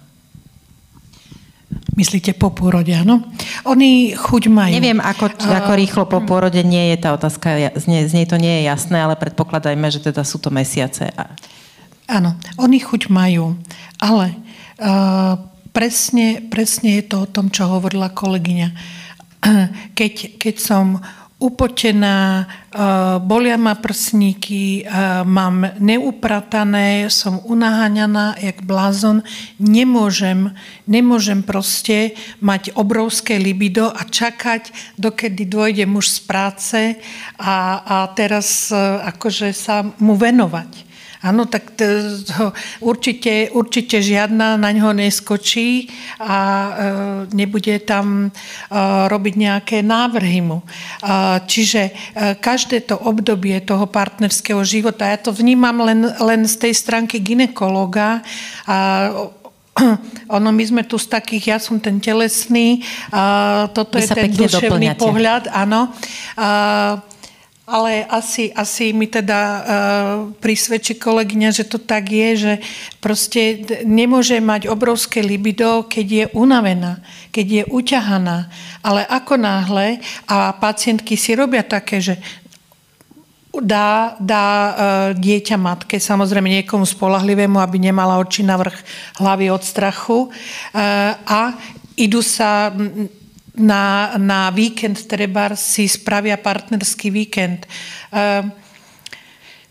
Myslíte 1.95 2.35
po 2.35 2.51
pôrode, 2.51 2.91
áno? 2.91 3.23
Oni 3.63 4.11
chuť 4.11 4.51
majú. 4.51 4.75
Neviem, 4.75 4.99
ako, 4.99 5.31
ako 5.39 5.71
rýchlo 5.79 6.03
po 6.05 6.19
pôrode 6.27 6.59
nie 6.61 6.91
je 6.91 6.97
tá 6.99 7.15
otázka, 7.15 7.55
z 7.79 7.85
nej, 7.87 8.03
z 8.03 8.13
nej 8.19 8.27
to 8.27 8.35
nie 8.35 8.61
je 8.61 8.67
jasné, 8.67 8.99
ale 8.99 9.15
predpokladajme, 9.15 9.87
že 9.87 10.03
teda 10.03 10.27
sú 10.27 10.37
to 10.37 10.51
mesiace. 10.51 11.07
Áno, 12.05 12.35
oni 12.59 12.83
chuť 12.83 13.07
majú, 13.07 13.55
ale 13.97 14.35
presne, 15.71 16.43
presne 16.51 16.99
je 16.99 17.03
to 17.07 17.23
o 17.23 17.31
tom, 17.31 17.47
čo 17.51 17.67
hovorila 17.67 18.11
kolegyňa. 18.11 18.69
Keď, 19.99 20.41
keď 20.41 20.55
som 20.57 20.97
upotená, 21.35 22.47
bolia 23.19 23.59
ma 23.59 23.75
prsníky, 23.75 24.87
mám 25.27 25.67
neupratané, 25.83 27.11
som 27.11 27.43
unaháňaná 27.43 28.39
jak 28.39 28.63
blázon, 28.63 29.19
nemôžem, 29.59 30.55
nemôžem 30.87 31.43
proste 31.43 32.15
mať 32.39 32.71
obrovské 32.79 33.35
libido 33.35 33.91
a 33.91 34.07
čakať, 34.07 34.71
dokedy 34.95 35.43
dôjde 35.43 35.83
muž 35.83 36.07
z 36.07 36.19
práce 36.23 36.79
a, 37.35 37.83
a 37.83 37.95
teraz 38.15 38.71
akože 39.03 39.51
sa 39.51 39.83
mu 39.99 40.15
venovať. 40.15 40.94
Áno, 41.25 41.49
tak 41.49 41.73
to, 41.73 41.85
určite, 42.85 43.49
určite 43.49 43.97
žiadna 43.97 44.61
na 44.61 44.69
ňo 44.69 44.93
neskočí 44.93 45.89
a 46.21 46.37
e, 46.37 46.69
nebude 47.33 47.81
tam 47.81 48.29
e, 48.29 48.29
robiť 49.09 49.33
nejaké 49.33 49.77
návrhy 49.81 50.45
mu. 50.45 50.61
E, 50.61 50.65
čiže 51.49 51.81
e, 51.89 51.91
každé 52.37 52.85
to 52.85 53.01
obdobie 53.01 53.57
toho 53.65 53.89
partnerského 53.89 54.61
života, 54.61 55.09
ja 55.09 55.17
to 55.17 55.33
vnímam 55.33 55.81
len, 55.81 56.05
len 56.21 56.45
z 56.45 56.69
tej 56.69 56.73
stránky 56.77 57.17
ginekologa, 57.17 58.21
a, 58.69 59.09
ono, 60.37 60.49
my 60.55 60.63
sme 60.63 60.83
tu 60.87 60.95
z 60.95 61.11
takých, 61.11 61.45
ja 61.51 61.57
som 61.59 61.81
ten 61.81 61.99
telesný, 61.99 62.79
a 63.11 63.67
toto 63.75 63.99
Vy 63.99 64.07
je 64.07 64.09
ten 64.13 64.31
duševný 64.31 64.93
doplňate. 64.93 65.01
pohľad, 65.01 65.43
áno. 65.51 65.91
A, 66.37 67.01
ale 67.65 68.05
asi, 68.05 68.53
asi 68.53 68.93
mi 68.93 69.09
teda 69.09 69.41
uh, 69.41 69.63
prisvedčí 70.37 71.01
kolegyňa, 71.01 71.49
že 71.49 71.65
to 71.65 71.81
tak 71.81 72.13
je, 72.13 72.29
že 72.37 72.53
proste 73.01 73.65
nemôže 73.81 74.37
mať 74.37 74.69
obrovské 74.69 75.25
libido, 75.25 75.89
keď 75.89 76.05
je 76.05 76.25
unavená, 76.37 77.01
keď 77.33 77.45
je 77.49 77.63
uťahaná. 77.65 78.53
Ale 78.85 79.01
ako 79.09 79.41
náhle, 79.41 79.97
a 80.29 80.53
pacientky 80.53 81.17
si 81.17 81.33
robia 81.33 81.65
také, 81.65 81.97
že 81.97 82.21
dá, 83.49 84.13
dá 84.21 84.45
uh, 84.45 84.73
dieťa 85.17 85.57
matke, 85.57 85.97
samozrejme 85.97 86.61
niekomu 86.61 86.85
spolahlivému, 86.85 87.57
aby 87.57 87.81
nemala 87.81 88.21
oči 88.21 88.45
na 88.45 88.61
vrch 88.61 88.77
hlavy 89.17 89.49
od 89.49 89.65
strachu 89.65 90.29
uh, 90.29 90.31
a 91.17 91.57
idú 91.97 92.21
sa 92.21 92.69
na, 93.57 94.15
na 94.19 94.51
víkend 94.51 95.07
treba 95.07 95.55
si 95.55 95.87
spravia 95.87 96.35
partnerský 96.37 97.11
víkend. 97.11 97.67
Ehm, 98.11 98.51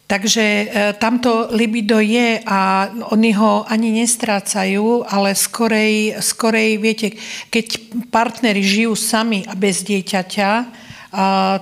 takže 0.07 0.45
e, 0.45 0.67
tamto 1.01 1.49
libido 1.53 2.01
je 2.01 2.41
a 2.45 2.89
oni 3.13 3.33
ho 3.33 3.65
ani 3.69 4.05
nestrácajú, 4.05 5.05
ale 5.09 5.33
skorej, 5.33 6.21
skorej 6.21 6.77
viete, 6.77 7.17
keď 7.49 7.67
partneri 8.13 8.61
žijú 8.61 8.93
sami 8.97 9.45
a 9.49 9.57
bez 9.57 9.85
dieťaťa, 9.85 10.51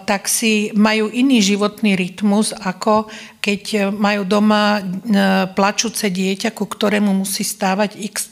tak 0.09 0.33
si 0.33 0.73
majú 0.73 1.13
iný 1.13 1.45
životný 1.45 1.93
rytmus, 1.93 2.57
ako 2.57 3.13
keď 3.43 3.91
majú 3.91 4.23
doma 4.23 4.79
e, 4.79 4.83
plačúce 5.51 6.07
dieťa, 6.07 6.55
ku 6.55 6.63
ktorému 6.63 7.11
musí 7.11 7.43
stávať 7.43 7.99
x 7.99 8.31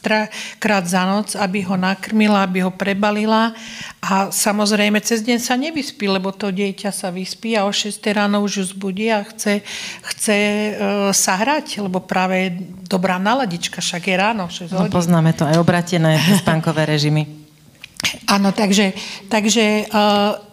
krát 0.62 0.86
za 0.86 1.02
noc, 1.02 1.34
aby 1.34 1.66
ho 1.66 1.74
nakrmila, 1.74 2.46
aby 2.46 2.62
ho 2.62 2.70
prebalila. 2.70 3.50
A 3.98 4.30
samozrejme, 4.30 5.02
cez 5.02 5.26
deň 5.26 5.38
sa 5.42 5.58
nevyspí, 5.58 6.06
lebo 6.06 6.30
to 6.30 6.54
dieťa 6.54 6.94
sa 6.94 7.10
vyspí 7.10 7.58
a 7.58 7.66
o 7.66 7.74
6 7.74 7.98
ráno 8.14 8.38
už 8.46 8.62
ju 8.62 8.64
zbudí 8.70 9.10
a 9.10 9.26
chce, 9.26 9.66
chce 10.14 10.36
e, 10.38 10.72
sa 11.10 11.34
hrať, 11.42 11.82
lebo 11.82 11.98
práve 11.98 12.34
je 12.38 12.50
dobrá 12.86 13.18
naladička, 13.18 13.82
však 13.82 14.06
je 14.06 14.14
ráno. 14.14 14.46
6 14.46 14.70
no, 14.70 14.86
poznáme 14.86 15.34
to, 15.34 15.42
aj 15.42 15.58
obratené 15.58 16.22
spánkové 16.38 16.86
režimy. 16.86 17.40
Áno, 18.30 18.54
takže, 18.54 18.96
takže 19.28 19.90
uh, 19.90 20.49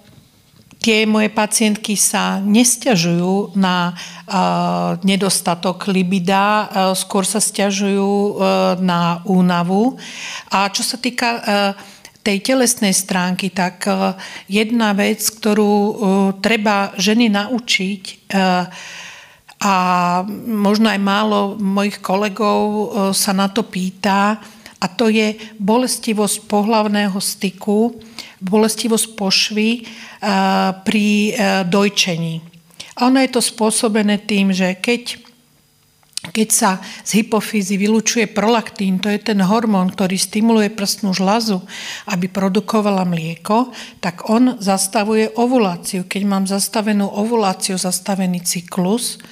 tie 0.88 1.04
moje 1.04 1.28
pacientky 1.28 2.00
sa 2.00 2.40
nestiažujú 2.40 3.60
na 3.60 3.92
nedostatok 5.04 5.92
libida, 5.92 6.72
skôr 6.96 7.28
sa 7.28 7.44
stiažujú 7.44 8.08
uh, 8.08 8.32
na 8.80 9.20
únavu. 9.28 10.00
A 10.48 10.72
čo 10.72 10.88
sa 10.88 10.96
týka 10.96 11.30
uh, 11.36 11.44
tej 12.24 12.40
telesnej 12.40 12.96
stránky, 12.96 13.52
tak 13.52 13.84
uh, 13.84 14.16
jedna 14.48 14.96
vec, 14.96 15.20
ktorú 15.28 15.76
treba 16.40 16.96
ženy 16.96 17.36
naučiť, 17.36 18.32
a 19.58 19.74
možno 20.48 20.88
aj 20.88 21.00
málo 21.04 21.60
mojich 21.60 22.00
kolegov 22.00 22.94
sa 23.12 23.36
na 23.36 23.52
to 23.52 23.68
pýta, 23.68 24.40
a 24.78 24.86
to 24.86 25.10
je 25.10 25.36
bolestivosť 25.58 26.46
pohlavného 26.46 27.18
styku, 27.18 27.98
bolestivosť 28.42 29.08
pošvy 29.18 29.70
pri 30.86 31.08
dojčení. 31.66 32.36
A 32.98 33.14
ono 33.14 33.22
je 33.22 33.30
to 33.30 33.42
spôsobené 33.42 34.26
tým, 34.26 34.50
že 34.50 34.78
keď 34.82 35.28
keď 36.28 36.50
sa 36.52 36.84
z 37.08 37.24
hypofízy 37.24 37.80
vylučuje 37.80 38.28
prolaktín, 38.28 39.00
to 39.00 39.08
je 39.08 39.16
ten 39.22 39.40
hormón, 39.40 39.96
ktorý 39.96 40.20
stimuluje 40.20 40.68
prstnú 40.68 41.16
žlazu, 41.16 41.64
aby 42.04 42.28
produkovala 42.28 43.08
mlieko, 43.08 43.72
tak 44.04 44.28
on 44.28 44.60
zastavuje 44.60 45.32
ovuláciu. 45.40 46.04
Keď 46.04 46.22
mám 46.28 46.44
zastavenú 46.44 47.08
ovuláciu, 47.08 47.80
zastavený 47.80 48.44
cyklus, 48.44 49.24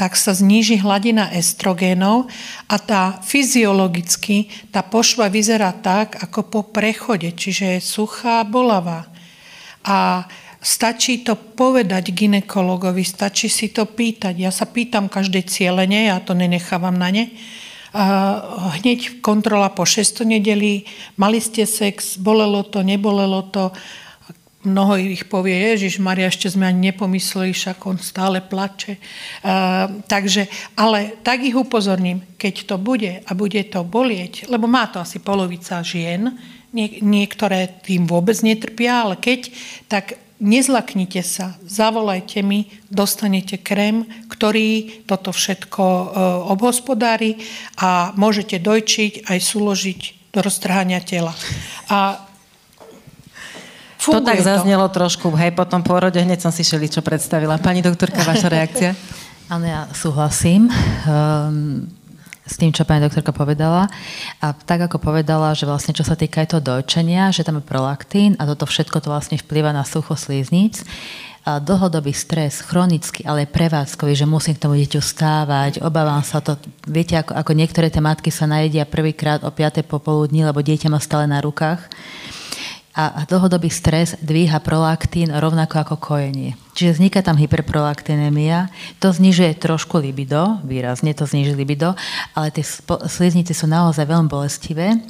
tak 0.00 0.16
sa 0.16 0.32
zníži 0.32 0.80
hladina 0.80 1.28
estrogénov 1.34 2.32
a 2.68 2.76
tá 2.80 3.20
fyziologicky, 3.20 4.48
tá 4.72 4.80
pošva 4.80 5.28
vyzerá 5.28 5.72
tak, 5.76 6.16
ako 6.20 6.40
po 6.48 6.60
prechode, 6.64 7.32
čiže 7.36 7.76
je 7.76 7.80
suchá, 7.84 8.40
bolavá. 8.44 9.04
A 9.84 10.24
Stačí 10.64 11.20
to 11.20 11.36
povedať 11.36 12.08
ginekologovi, 12.08 13.04
stačí 13.04 13.52
si 13.52 13.68
to 13.68 13.84
pýtať. 13.84 14.32
Ja 14.40 14.48
sa 14.48 14.64
pýtam 14.64 15.12
každé 15.12 15.44
cieľenie, 15.44 16.08
ja 16.08 16.24
to 16.24 16.32
nenechávam 16.32 16.96
na 16.96 17.12
ne. 17.12 17.36
Hneď 18.80 19.20
kontrola 19.20 19.68
po 19.68 19.84
6 19.84 20.24
nedeli, 20.24 20.88
mali 21.20 21.36
ste 21.44 21.68
sex, 21.68 22.16
bolelo 22.16 22.64
to, 22.64 22.80
nebolelo 22.80 23.44
to. 23.52 23.76
Mnoho 24.64 24.96
ich 24.96 25.28
povie, 25.28 25.76
Ježiš 25.76 26.00
Maria, 26.00 26.32
ešte 26.32 26.48
sme 26.48 26.64
ani 26.64 26.88
nepomysleli, 26.90 27.52
však 27.52 27.84
on 27.84 28.00
stále 28.00 28.40
plače. 28.40 28.96
A, 29.44 29.92
takže, 30.08 30.48
ale 30.72 31.20
tak 31.20 31.44
ich 31.44 31.52
upozorním, 31.52 32.24
keď 32.40 32.54
to 32.72 32.76
bude 32.80 33.20
a 33.20 33.30
bude 33.36 33.60
to 33.68 33.84
bolieť, 33.84 34.48
lebo 34.48 34.64
má 34.64 34.88
to 34.88 35.04
asi 35.04 35.20
polovica 35.20 35.84
žien, 35.84 36.32
nie, 36.74 36.98
niektoré 37.04 37.70
tým 37.86 38.08
vôbec 38.08 38.34
netrpia, 38.42 39.06
ale 39.06 39.14
keď, 39.20 39.52
tak 39.86 40.18
nezlaknite 40.42 41.22
sa, 41.22 41.54
zavolajte 41.62 42.42
mi, 42.42 42.66
dostanete 42.90 43.62
krém, 43.62 44.04
ktorý 44.26 45.04
toto 45.06 45.30
všetko 45.30 45.84
e, 45.84 46.06
obhospodári 46.50 47.38
a 47.78 48.10
môžete 48.18 48.58
dojčiť 48.58 49.30
aj 49.30 49.38
súložiť 49.38 50.00
do 50.34 50.42
roztrhania 50.42 50.98
tela. 50.98 51.30
A 51.86 52.26
to 54.12 54.20
tak 54.20 54.42
to. 54.42 54.44
zaznelo 54.44 54.84
trošku, 54.92 55.32
hej, 55.38 55.56
po 55.56 55.64
tom 55.64 55.80
pôrode 55.80 56.20
hneď 56.20 56.42
som 56.44 56.52
si 56.52 56.66
šeli, 56.66 56.90
čo 56.92 57.00
predstavila. 57.00 57.56
Pani 57.56 57.80
doktorka, 57.80 58.20
vaša 58.20 58.52
reakcia? 58.52 58.90
Áno, 59.52 59.64
ja 59.64 59.88
súhlasím. 59.92 60.72
Um, 61.04 61.88
s 62.44 62.60
tým, 62.60 62.76
čo 62.76 62.84
pani 62.84 63.00
doktorka 63.00 63.32
povedala. 63.32 63.88
A 64.40 64.52
tak 64.52 64.84
ako 64.84 65.00
povedala, 65.00 65.56
že 65.56 65.64
vlastne 65.64 65.96
čo 65.96 66.04
sa 66.04 66.12
týka 66.12 66.44
aj 66.44 66.52
toho 66.52 66.62
dojčenia, 66.62 67.32
že 67.32 67.40
tam 67.40 67.60
je 67.60 67.64
prolaktín 67.64 68.36
a 68.36 68.44
toto 68.44 68.68
všetko 68.68 69.00
to 69.00 69.08
vlastne 69.08 69.40
vplýva 69.40 69.72
na 69.72 69.84
sucho 69.84 70.12
slíznic. 70.12 70.84
Dlhodobý 71.44 72.16
stres, 72.16 72.64
chronický, 72.64 73.20
ale 73.28 73.44
prevádzkový, 73.44 74.16
že 74.16 74.24
musím 74.24 74.56
k 74.56 74.64
tomu 74.64 74.80
dieťu 74.80 75.00
stávať, 75.04 75.84
obávam 75.84 76.24
sa 76.24 76.40
to. 76.40 76.56
Viete, 76.88 77.20
ako, 77.20 77.36
ako 77.36 77.52
niektoré 77.52 77.92
tie 77.92 78.00
matky 78.00 78.32
sa 78.32 78.48
najedia 78.48 78.88
prvýkrát 78.88 79.44
o 79.44 79.52
5. 79.52 79.84
popoludní, 79.84 80.40
lebo 80.40 80.64
dieťa 80.64 80.88
má 80.88 80.96
stále 81.04 81.28
na 81.28 81.44
rukách 81.44 81.84
a 82.94 83.26
dlhodobý 83.26 83.74
stres 83.74 84.14
dvíha 84.22 84.62
prolaktín 84.62 85.34
rovnako 85.34 85.82
ako 85.82 85.96
kojenie. 85.98 86.54
Čiže 86.78 86.98
vzniká 87.02 87.26
tam 87.26 87.34
hyperprolaktinémia, 87.34 88.70
to 89.02 89.10
znižuje 89.10 89.58
trošku 89.58 89.98
libido, 89.98 90.62
výrazne 90.62 91.10
to 91.10 91.26
zniží 91.26 91.58
libido, 91.58 91.98
ale 92.38 92.54
tie 92.54 92.62
sliznice 93.10 93.50
sú 93.50 93.66
naozaj 93.66 94.06
veľmi 94.06 94.30
bolestivé 94.30 95.02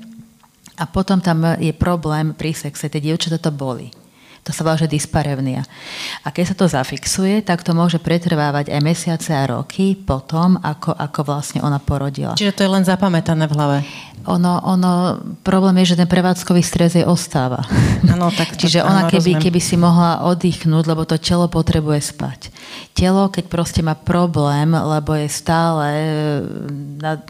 a 0.80 0.85
potom 0.89 1.20
tam 1.20 1.61
je 1.61 1.76
problém 1.76 2.32
pri 2.32 2.57
sexe, 2.57 2.89
tie 2.89 3.05
dievčatá 3.05 3.37
to 3.37 3.53
boli. 3.53 3.93
To 4.45 4.53
sa 4.53 4.61
volá, 4.61 4.76
že 4.76 4.92
dysparevnia. 4.92 5.64
A 6.20 6.28
keď 6.28 6.53
sa 6.53 6.55
to 6.55 6.68
zafixuje, 6.68 7.40
tak 7.40 7.64
to 7.64 7.72
môže 7.72 7.97
pretrvávať 7.97 8.68
aj 8.68 8.80
mesiace 8.84 9.32
a 9.32 9.49
roky 9.49 9.97
potom, 9.97 10.61
ako, 10.61 10.92
ako 10.92 11.20
vlastne 11.24 11.64
ona 11.64 11.80
porodila. 11.80 12.36
Čiže 12.36 12.53
to 12.53 12.64
je 12.68 12.74
len 12.76 12.84
zapamätané 12.84 13.49
v 13.49 13.57
hlave? 13.57 13.78
Ono, 14.28 14.61
ono, 14.61 15.20
problém 15.40 15.80
je, 15.80 15.97
že 15.97 16.01
ten 16.05 16.09
prevádzkový 16.09 16.61
stres 16.61 16.92
jej 16.92 17.09
ostáva. 17.09 17.64
Ano, 18.05 18.28
tak 18.28 18.57
to, 18.57 18.61
Čiže 18.68 18.84
ona 18.84 19.09
keby, 19.09 19.40
keby 19.40 19.61
si 19.64 19.80
mohla 19.80 20.28
oddychnúť, 20.28 20.84
lebo 20.92 21.09
to 21.09 21.16
telo 21.16 21.49
potrebuje 21.49 22.12
spať. 22.12 22.53
Telo, 22.92 23.32
keď 23.32 23.49
proste 23.49 23.80
má 23.80 23.97
problém, 23.97 24.76
lebo 24.76 25.16
je 25.16 25.28
stále, 25.28 25.88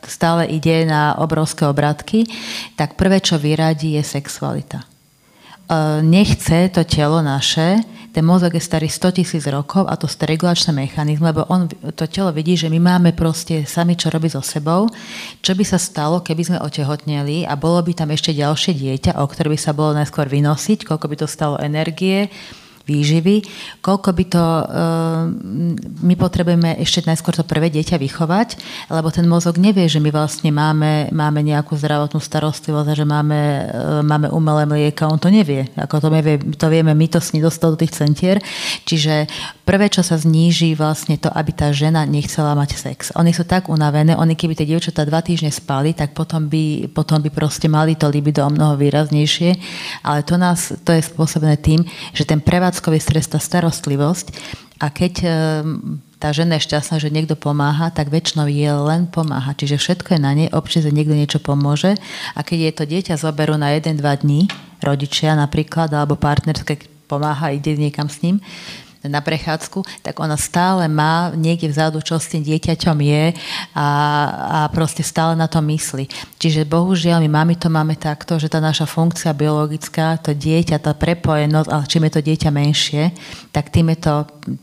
stále 0.03 0.51
ide 0.51 0.83
na 0.83 1.15
obrovské 1.19 1.63
obratky, 1.63 2.27
tak 2.75 2.99
prvé, 2.99 3.23
čo 3.23 3.39
vyradí, 3.39 3.95
je 3.99 4.03
sexualita. 4.03 4.94
E, 5.65 6.03
nechce 6.03 6.69
to 6.69 6.85
telo 6.85 7.23
naše, 7.23 7.81
ten 8.15 8.23
mozog 8.23 8.55
je 8.55 8.63
starý 8.63 8.87
100 8.87 9.11
tisíc 9.19 9.43
rokov 9.51 9.91
a 9.91 9.99
to 9.99 10.07
sú 10.07 10.23
regulačné 10.23 10.71
mechanizmy, 10.71 11.35
lebo 11.35 11.51
on, 11.51 11.67
to 11.99 12.07
telo 12.07 12.31
vidí, 12.31 12.55
že 12.55 12.71
my 12.71 12.79
máme 12.79 13.11
proste 13.11 13.67
sami 13.67 13.99
čo 13.99 14.07
robiť 14.07 14.39
so 14.39 14.43
sebou. 14.45 14.87
Čo 15.43 15.59
by 15.59 15.65
sa 15.67 15.83
stalo, 15.83 16.23
keby 16.23 16.43
sme 16.47 16.63
otehotneli 16.63 17.43
a 17.43 17.59
bolo 17.59 17.83
by 17.83 17.91
tam 17.91 18.15
ešte 18.15 18.31
ďalšie 18.31 18.71
dieťa, 18.71 19.19
o 19.19 19.27
ktoré 19.27 19.51
by 19.51 19.59
sa 19.59 19.75
bolo 19.75 19.99
najskôr 19.99 20.31
vynosiť, 20.31 20.87
koľko 20.87 21.07
by 21.11 21.17
to 21.19 21.27
stalo 21.27 21.59
energie, 21.59 22.31
výživy, 22.85 23.41
koľko 23.81 24.11
by 24.13 24.25
to, 24.29 24.45
eh, 24.45 24.65
my 26.05 26.15
potrebujeme 26.21 26.77
ešte 26.81 27.09
najskôr 27.09 27.33
to 27.33 27.45
prvé 27.45 27.73
dieťa 27.73 27.97
vychovať, 27.97 28.61
lebo 28.93 29.09
ten 29.09 29.25
mozog 29.25 29.57
nevie, 29.57 29.89
že 29.89 30.05
my 30.05 30.13
vlastne 30.13 30.53
máme, 30.53 31.09
máme 31.09 31.41
nejakú 31.41 31.75
zdravotnú 31.81 32.21
starostlivosť 32.21 32.89
a 32.93 32.99
že 32.99 33.07
máme, 33.09 33.41
eh, 33.41 33.67
máme 34.05 34.29
umelé 34.29 34.69
mlieka, 34.69 35.09
on 35.09 35.17
to 35.17 35.33
nevie. 35.33 35.65
Ako 35.81 36.05
to, 36.05 36.09
nevie, 36.13 36.37
to 36.37 36.67
vieme 36.69 36.93
my 36.93 37.07
to 37.09 37.25
sní 37.25 37.41
dostať 37.41 37.69
do 37.73 37.81
tých 37.81 37.97
centier. 37.97 38.37
Čiže 38.85 39.27
prvé, 39.65 39.89
čo 39.89 40.05
sa 40.05 40.21
zníži 40.21 40.77
vlastne 40.77 41.17
to, 41.17 41.33
aby 41.33 41.51
tá 41.51 41.73
žena 41.73 42.05
nechcela 42.05 42.53
mať 42.53 42.77
sex. 42.77 43.11
Oni 43.17 43.33
sú 43.33 43.49
tak 43.49 43.73
unavené, 43.73 44.13
oni 44.13 44.37
keby 44.37 44.53
tie 44.53 44.69
dievčatá 44.69 45.09
dva 45.09 45.25
týždne 45.25 45.49
spali, 45.49 45.97
tak 45.97 46.13
potom 46.13 46.47
by, 46.47 46.93
potom 46.93 47.19
by 47.25 47.33
proste 47.33 47.67
mali 47.67 47.97
to 47.97 48.07
libido 48.13 48.45
o 48.45 48.53
mnoho 48.53 48.77
výraznejšie, 48.77 49.57
ale 50.05 50.21
to 50.23 50.37
nás, 50.37 50.77
to 50.85 50.93
je 50.93 51.03
spôsobené 51.03 51.57
tým, 51.57 51.81
že 52.13 52.29
ten 52.29 52.45
prevádzkový 52.45 53.01
stres, 53.01 53.27
tá 53.27 53.41
starostlivosť 53.41 54.37
a 54.85 54.93
keď 54.93 55.13
e, 55.25 55.29
tá 56.21 56.29
žena 56.33 56.61
je 56.61 56.69
šťastná, 56.69 57.01
že 57.01 57.13
niekto 57.13 57.33
pomáha, 57.33 57.89
tak 57.89 58.13
väčšinou 58.13 58.49
je 58.49 58.69
len 58.69 59.09
pomáha. 59.09 59.57
Čiže 59.57 59.81
všetko 59.81 60.17
je 60.17 60.21
na 60.21 60.33
nej, 60.37 60.49
občas 60.53 60.85
niekto 60.85 61.17
niečo 61.17 61.41
pomôže 61.41 61.97
a 62.37 62.41
keď 62.45 62.59
je 62.61 62.73
to 62.73 62.85
dieťa 62.85 63.15
zoberú 63.17 63.57
na 63.57 63.73
1-2 63.73 64.01
dní, 64.01 64.53
rodičia 64.85 65.33
napríklad, 65.33 65.89
alebo 65.89 66.21
partnerské 66.21 66.85
pomáha, 67.09 67.53
ide 67.53 67.77
niekam 67.77 68.09
s 68.09 68.21
ním, 68.25 68.41
na 69.05 69.21
prechádzku, 69.21 69.85
tak 70.01 70.17
ona 70.21 70.37
stále 70.41 70.89
má 70.89 71.33
niekde 71.37 71.69
vzadu, 71.69 72.01
čo 72.01 72.17
s 72.17 72.33
tým 72.33 72.43
dieťaťom 72.45 72.99
je 73.01 73.25
a, 73.77 73.89
a 74.49 74.59
proste 74.73 75.05
stále 75.05 75.37
na 75.37 75.45
to 75.45 75.61
myslí. 75.61 76.09
Čiže 76.41 76.65
bohužiaľ 76.69 77.21
my 77.25 77.31
mami 77.31 77.55
to 77.61 77.69
máme 77.69 77.97
takto, 78.01 78.41
že 78.41 78.49
tá 78.49 78.59
naša 78.59 78.89
funkcia 78.89 79.37
biologická, 79.37 80.17
to 80.21 80.33
dieťa, 80.33 80.81
tá 80.81 80.93
prepojenosť, 80.97 81.69
ale 81.69 81.85
čím 81.89 82.05
je 82.09 82.13
to 82.13 82.21
dieťa 82.25 82.51
menšie, 82.51 83.03
tak 83.53 83.71
tým, 83.71 83.93
je 83.95 83.99
to, 84.01 84.15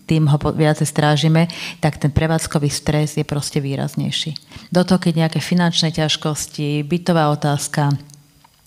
tým 0.06 0.28
ho 0.28 0.38
viacej 0.38 0.88
strážime, 0.89 1.48
tak 1.80 2.02
ten 2.02 2.10
prevádzkový 2.10 2.70
stres 2.70 3.16
je 3.16 3.26
proste 3.26 3.62
výraznejší. 3.62 4.36
Do 4.74 4.82
toho, 4.84 5.00
keď 5.00 5.28
nejaké 5.28 5.39
finančné 5.39 5.94
ťažkosti, 5.94 6.84
bytová 6.84 7.30
otázka, 7.32 8.11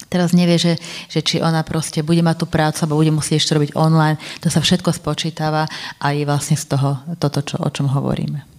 teraz 0.09 0.37
nevie, 0.37 0.57
že, 0.61 0.75
že 1.09 1.21
či 1.21 1.41
ona 1.41 1.65
proste 1.67 2.05
bude 2.05 2.21
mať 2.21 2.45
tú 2.45 2.47
prácu, 2.47 2.79
alebo 2.85 3.01
bude 3.01 3.15
musieť 3.15 3.43
ešte 3.43 3.55
robiť 3.57 3.71
online. 3.77 4.21
To 4.45 4.49
sa 4.49 4.61
všetko 4.61 4.91
spočítava 4.95 5.69
a 5.99 6.07
je 6.13 6.25
vlastne 6.29 6.57
z 6.57 6.77
toho 6.77 7.01
toto, 7.19 7.41
čo, 7.43 7.61
o 7.61 7.69
čom 7.71 7.91
hovoríme. 7.91 8.55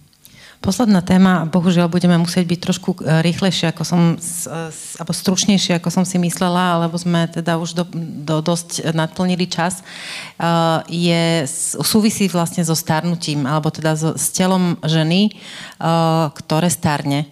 Posledná 0.56 1.04
téma, 1.04 1.44
bohužiaľ 1.46 1.86
budeme 1.86 2.16
musieť 2.16 2.42
byť 2.48 2.58
trošku 2.58 2.90
e, 2.98 3.22
rýchlejšie, 3.22 3.70
ako 3.70 3.82
som, 3.84 4.00
alebo 4.98 5.12
stručnejšie, 5.12 5.76
ako 5.76 5.92
som 5.92 6.04
si 6.08 6.16
myslela, 6.16 6.82
lebo 6.82 6.96
sme 6.96 7.28
teda 7.28 7.60
už 7.60 7.76
do, 7.76 7.84
do, 8.24 8.40
dosť 8.40 8.90
nadplnili 8.96 9.46
čas, 9.46 9.78
e, 9.78 9.84
je, 10.90 11.46
súvisí 11.84 12.26
vlastne 12.32 12.64
so 12.64 12.74
starnutím, 12.74 13.44
alebo 13.44 13.68
teda 13.68 13.94
so, 13.94 14.10
s 14.16 14.32
telom 14.32 14.80
ženy, 14.80 15.28
e, 15.28 15.32
ktoré 16.34 16.72
starne. 16.72 17.28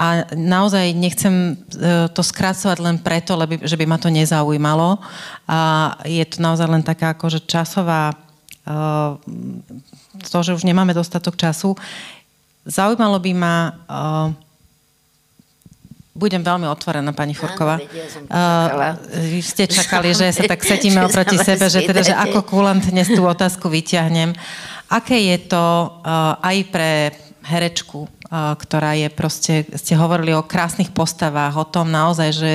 A 0.00 0.24
naozaj 0.32 0.96
nechcem 0.96 1.52
e, 1.52 2.08
to 2.08 2.24
skracovať 2.24 2.80
len 2.80 2.96
preto, 2.96 3.36
lebo, 3.36 3.60
že 3.60 3.76
by 3.76 3.84
ma 3.84 4.00
to 4.00 4.08
nezaujímalo. 4.08 4.96
A 5.44 5.92
je 6.08 6.24
to 6.24 6.40
naozaj 6.40 6.64
len 6.72 6.80
taká 6.80 7.12
akože 7.12 7.44
časová, 7.44 8.16
e, 8.16 8.16
to, 10.24 10.38
že 10.40 10.56
už 10.56 10.64
nemáme 10.64 10.96
dostatok 10.96 11.36
času. 11.36 11.76
Zaujímalo 12.64 13.20
by 13.20 13.32
ma, 13.36 13.56
e, 13.68 14.48
budem 16.16 16.44
veľmi 16.44 16.64
otvorená, 16.68 17.12
pani 17.16 17.32
Furková. 17.32 17.80
uh, 17.80 18.92
vy 19.16 19.40
ste 19.40 19.64
čakali, 19.64 20.12
že 20.12 20.28
sa 20.32 20.44
tak 20.44 20.60
setíme 20.70 21.00
oproti 21.04 21.40
sebe, 21.40 21.68
že, 21.72 21.80
teda, 21.84 22.00
že 22.04 22.12
ako 22.12 22.44
kulantne 22.44 23.00
tú 23.04 23.24
otázku 23.24 23.72
vyťahnem. 23.72 24.36
Aké 24.92 25.16
je 25.32 25.38
to 25.48 25.64
uh, 26.02 26.36
aj 26.42 26.56
pre 26.68 26.92
herečku, 27.44 28.06
ktorá 28.30 28.94
je 28.94 29.08
proste, 29.10 29.66
ste 29.74 29.98
hovorili 29.98 30.36
o 30.36 30.46
krásnych 30.46 30.92
postavách, 30.94 31.56
o 31.56 31.66
tom 31.66 31.90
naozaj, 31.90 32.30
že 32.30 32.52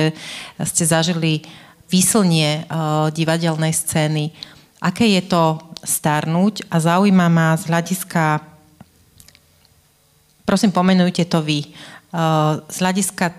ste 0.62 0.84
zažili 0.88 1.44
výslnie 1.86 2.66
divadelnej 3.12 3.70
scény. 3.70 4.34
aké 4.80 5.08
je 5.18 5.22
to 5.24 5.58
starnúť 5.82 6.66
a 6.70 6.76
zaujíma 6.82 7.26
ma 7.30 7.56
z 7.56 7.70
hľadiska, 7.70 8.42
prosím, 10.46 10.70
pomenujte 10.74 11.24
to 11.26 11.42
vy, 11.42 11.70
z 12.66 12.76
hľadiska 12.80 13.34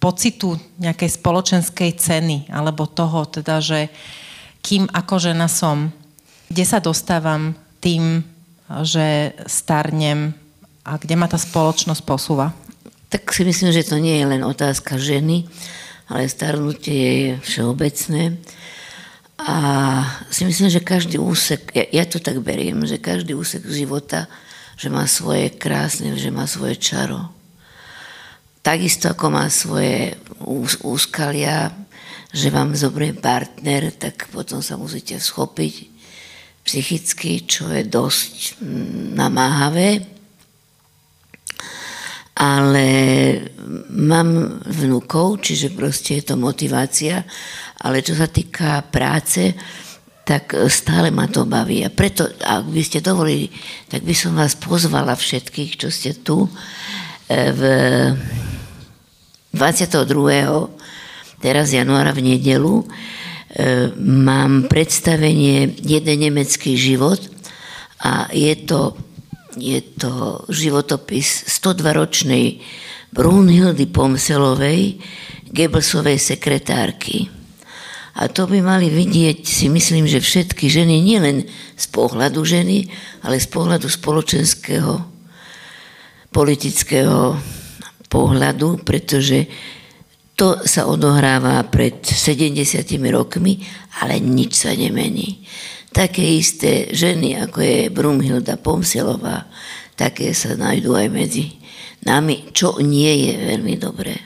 pocitu 0.00 0.56
nejakej 0.80 1.10
spoločenskej 1.12 1.90
ceny, 1.98 2.36
alebo 2.48 2.88
toho 2.88 3.28
teda, 3.28 3.60
že 3.60 3.92
kým 4.64 4.88
ako 4.88 5.14
žena 5.20 5.48
som, 5.48 5.92
kde 6.48 6.64
sa 6.64 6.80
dostávam 6.80 7.52
tým, 7.84 8.24
že 8.86 9.34
starnem 9.50 10.30
a 10.86 10.94
kde 10.96 11.18
ma 11.18 11.26
tá 11.26 11.36
spoločnosť 11.36 12.02
posúva? 12.06 12.54
Tak 13.10 13.34
si 13.34 13.42
myslím, 13.42 13.74
že 13.74 13.82
to 13.82 13.98
nie 13.98 14.22
je 14.22 14.26
len 14.30 14.42
otázka 14.46 14.94
ženy, 14.94 15.50
ale 16.06 16.30
starnutie 16.30 17.02
je 17.02 17.30
všeobecné. 17.42 18.38
A 19.40 19.56
si 20.30 20.46
myslím, 20.46 20.70
že 20.70 20.84
každý 20.84 21.18
úsek, 21.18 21.74
ja, 21.74 21.84
ja 21.90 22.04
to 22.06 22.22
tak 22.22 22.38
beriem, 22.38 22.86
že 22.86 23.02
každý 23.02 23.34
úsek 23.34 23.66
života, 23.66 24.30
že 24.78 24.86
má 24.92 25.10
svoje 25.10 25.50
krásne, 25.50 26.14
že 26.14 26.30
má 26.30 26.46
svoje 26.46 26.78
čaro. 26.78 27.34
Takisto 28.62 29.10
ako 29.10 29.26
má 29.32 29.50
svoje 29.50 30.14
ús, 30.44 30.78
úskalia, 30.84 31.72
že 32.30 32.52
vám 32.52 32.78
zobrie 32.78 33.10
partner, 33.16 33.90
tak 33.90 34.30
potom 34.30 34.62
sa 34.62 34.78
musíte 34.78 35.18
schopiť 35.18 35.89
psychicky, 36.70 37.42
čo 37.50 37.66
je 37.74 37.82
dosť 37.82 38.62
mm, 38.62 39.18
namáhavé. 39.18 40.06
Ale 42.38 42.86
mám 43.90 44.62
vnúkov, 44.64 45.42
čiže 45.42 45.74
proste 45.74 46.22
je 46.22 46.30
to 46.30 46.34
motivácia 46.38 47.26
ale 47.80 48.04
čo 48.04 48.12
sa 48.12 48.28
týka 48.28 48.84
práce, 48.92 49.56
tak 50.24 50.52
stále 50.68 51.08
ma 51.08 51.26
to 51.26 51.48
baví. 51.48 51.80
A 51.82 51.90
preto, 51.90 52.28
ak 52.28 52.68
by 52.68 52.82
ste 52.84 53.00
dovolili, 53.00 53.48
tak 53.88 54.04
by 54.04 54.12
som 54.12 54.36
vás 54.36 54.54
pozvala 54.54 55.16
všetkých, 55.16 55.80
čo 55.80 55.88
ste 55.88 56.12
tu, 56.20 56.44
e, 56.44 57.50
v 57.50 57.62
22. 59.56 60.06
teraz 61.40 61.72
januára 61.72 62.12
v 62.12 62.36
nedelu 62.36 62.84
mám 63.98 64.70
predstavenie 64.70 65.74
Jeden 65.82 66.22
nemecký 66.22 66.78
život 66.78 67.18
a 67.98 68.30
je 68.30 68.54
to, 68.62 68.94
je 69.58 69.82
to 69.98 70.46
životopis 70.46 71.50
102-ročnej 71.50 72.62
Brunhildy 73.10 73.90
Pomselovej, 73.90 75.02
Goebbelsovej 75.50 76.18
sekretárky. 76.22 77.26
A 78.22 78.30
to 78.30 78.46
by 78.46 78.62
mali 78.62 78.86
vidieť, 78.86 79.42
si 79.42 79.66
myslím, 79.66 80.06
že 80.06 80.22
všetky 80.22 80.70
ženy, 80.70 81.02
nielen 81.02 81.46
z 81.74 81.86
pohľadu 81.90 82.42
ženy, 82.46 82.86
ale 83.26 83.42
z 83.42 83.48
pohľadu 83.50 83.90
spoločenského, 83.90 85.02
politického 86.30 87.34
pohľadu, 88.06 88.82
pretože 88.86 89.46
to 90.40 90.64
sa 90.64 90.88
odohráva 90.88 91.60
pred 91.68 92.00
70 92.00 92.56
rokmi, 93.12 93.60
ale 94.00 94.24
nič 94.24 94.64
sa 94.64 94.72
nemení. 94.72 95.44
Také 95.92 96.24
isté 96.24 96.88
ženy, 96.96 97.36
ako 97.44 97.60
je 97.60 97.92
Brumhilda 97.92 98.56
Pomselová, 98.56 99.44
také 100.00 100.32
sa 100.32 100.56
nájdú 100.56 100.96
aj 100.96 101.12
medzi 101.12 101.60
nami, 102.08 102.56
čo 102.56 102.80
nie 102.80 103.28
je 103.28 103.32
veľmi 103.52 103.76
dobré. 103.76 104.16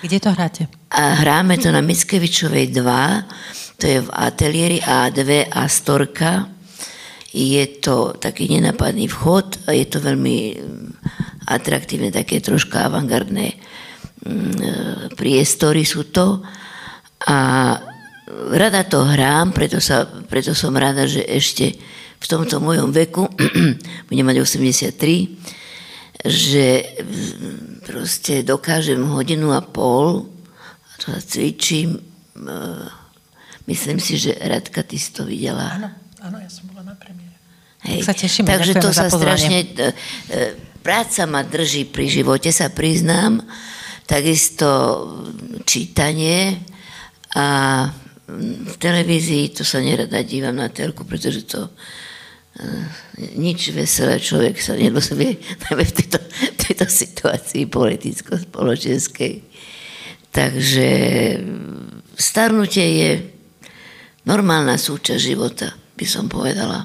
Kde 0.00 0.24
to 0.24 0.32
hráte? 0.32 0.62
A 0.88 1.20
hráme 1.20 1.60
to 1.60 1.68
na 1.68 1.84
Mickevičovej 1.84 2.72
2, 2.72 3.76
to 3.76 3.84
je 3.84 3.98
v 4.00 4.08
ateliéri 4.08 4.80
A2 4.80 5.52
a 5.52 5.68
Storka. 5.68 6.48
Je 7.28 7.64
to 7.76 8.16
taký 8.16 8.48
nenapadný 8.48 9.04
vchod 9.04 9.68
a 9.68 9.76
je 9.76 9.84
to 9.84 10.00
veľmi 10.00 10.36
mm, 10.56 10.88
atraktívne, 11.44 12.08
také 12.08 12.40
troška 12.40 12.88
avantgardné 12.88 13.71
priestory 15.18 15.82
sú 15.82 16.10
to. 16.10 16.42
A 17.26 17.38
rada 18.50 18.82
to 18.86 19.02
hrám, 19.04 19.54
preto, 19.54 19.78
sa, 19.78 20.06
preto 20.06 20.54
som 20.54 20.74
rada, 20.74 21.06
že 21.06 21.22
ešte 21.26 21.74
v 22.22 22.26
tomto 22.26 22.62
mojom 22.62 22.94
veku, 22.94 23.26
budem 24.08 24.26
mať 24.26 24.36
83, 24.46 26.22
že 26.22 26.66
proste 27.82 28.46
dokážem 28.46 29.02
hodinu 29.02 29.50
a 29.50 29.58
pol 29.58 30.30
a 30.86 30.92
to 31.02 31.10
cvičím. 31.18 31.98
E, 31.98 32.02
myslím 33.66 33.98
si, 33.98 34.22
že 34.22 34.38
Radka, 34.38 34.86
ty 34.86 35.02
si 35.02 35.10
to 35.10 35.26
videla. 35.26 35.74
Áno, 35.74 35.90
áno, 36.22 36.36
ja 36.38 36.46
som 36.46 36.70
bola 36.70 36.86
na 36.86 36.94
premiére. 36.94 37.34
Hej. 37.82 38.06
sa 38.06 38.14
tešíme, 38.14 38.46
Takže 38.46 38.78
to 38.78 38.94
sa 38.94 39.10
strašne... 39.10 39.66
E, 39.66 39.90
e, 40.30 40.70
práca 40.82 41.26
ma 41.26 41.42
drží 41.46 41.90
pri 41.90 42.06
živote, 42.10 42.50
sa 42.50 42.70
priznám. 42.70 43.42
Takisto 44.12 44.68
čítanie 45.64 46.60
a 47.32 47.88
v 48.28 48.74
televízii 48.76 49.56
to 49.56 49.64
sa 49.64 49.80
nerada 49.80 50.20
dívam 50.20 50.60
na 50.60 50.68
telku, 50.68 51.08
pretože 51.08 51.48
to 51.48 51.72
nič 53.40 53.72
veselé 53.72 54.20
človek 54.20 54.60
sa 54.60 54.76
nedozvie, 54.76 55.40
najmä 55.64 55.84
v 55.88 55.96
tejto, 55.96 56.20
tejto 56.60 56.86
situácii 56.92 57.72
politicko-spoločenskej. 57.72 59.48
Takže 60.28 60.90
starnutie 62.12 62.86
je 63.00 63.10
normálna 64.28 64.76
súčasť 64.76 65.22
života, 65.24 65.72
by 65.96 66.04
som 66.04 66.28
povedala. 66.28 66.84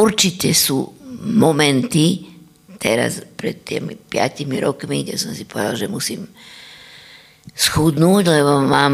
Určite 0.00 0.56
sú 0.56 0.96
momenty, 1.28 2.35
teraz 2.76 3.24
pred 3.36 3.64
tými 3.64 3.96
piatimi 3.96 4.60
rokmi, 4.60 5.04
kde 5.04 5.16
som 5.16 5.32
si 5.32 5.48
povedala, 5.48 5.76
že 5.76 5.88
musím 5.88 6.28
schudnúť, 7.56 8.24
lebo 8.26 8.66
mám, 8.66 8.92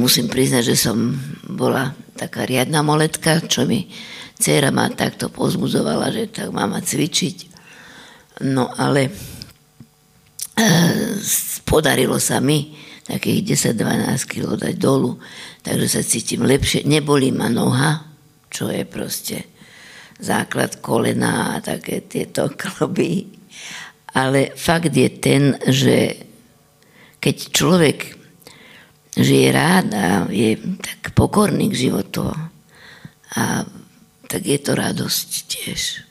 musím 0.00 0.26
priznať, 0.26 0.74
že 0.74 0.76
som 0.76 1.14
bola 1.46 1.94
taká 2.18 2.44
riadna 2.44 2.82
moletka, 2.82 3.40
čo 3.46 3.64
mi 3.64 3.88
Cera 4.40 4.72
ma 4.72 4.88
takto 4.88 5.28
pozbudzovala, 5.28 6.08
že 6.16 6.32
tak 6.32 6.48
mama 6.48 6.80
cvičiť. 6.80 7.36
No 8.48 8.72
ale 8.72 9.12
e, 10.56 10.70
podarilo 11.68 12.16
sa 12.16 12.40
mi 12.40 12.72
takých 13.04 13.76
10-12 13.76 14.16
kg 14.24 14.56
dať 14.56 14.74
dolu, 14.80 15.20
takže 15.60 15.86
sa 15.92 16.00
cítim 16.00 16.40
lepšie. 16.40 16.88
Nebolí 16.88 17.36
ma 17.36 17.52
noha, 17.52 18.08
čo 18.48 18.72
je 18.72 18.88
proste 18.88 19.44
základ 20.20 20.78
kolena 20.84 21.56
a 21.56 21.64
také 21.64 22.04
tieto 22.04 22.52
kloby. 22.60 23.26
Ale 24.14 24.54
fakt 24.54 24.94
je 24.94 25.08
ten, 25.20 25.54
že 25.66 26.18
keď 27.20 27.36
človek 27.52 27.98
žije 29.14 29.48
rád 29.52 29.86
a 29.92 30.06
je 30.30 30.56
tak 30.80 31.12
pokorný 31.12 31.68
k 31.70 31.90
životu 31.90 32.30
a 33.36 33.44
tak 34.30 34.42
je 34.46 34.58
to 34.62 34.72
radosť 34.78 35.28
tiež. 35.50 36.06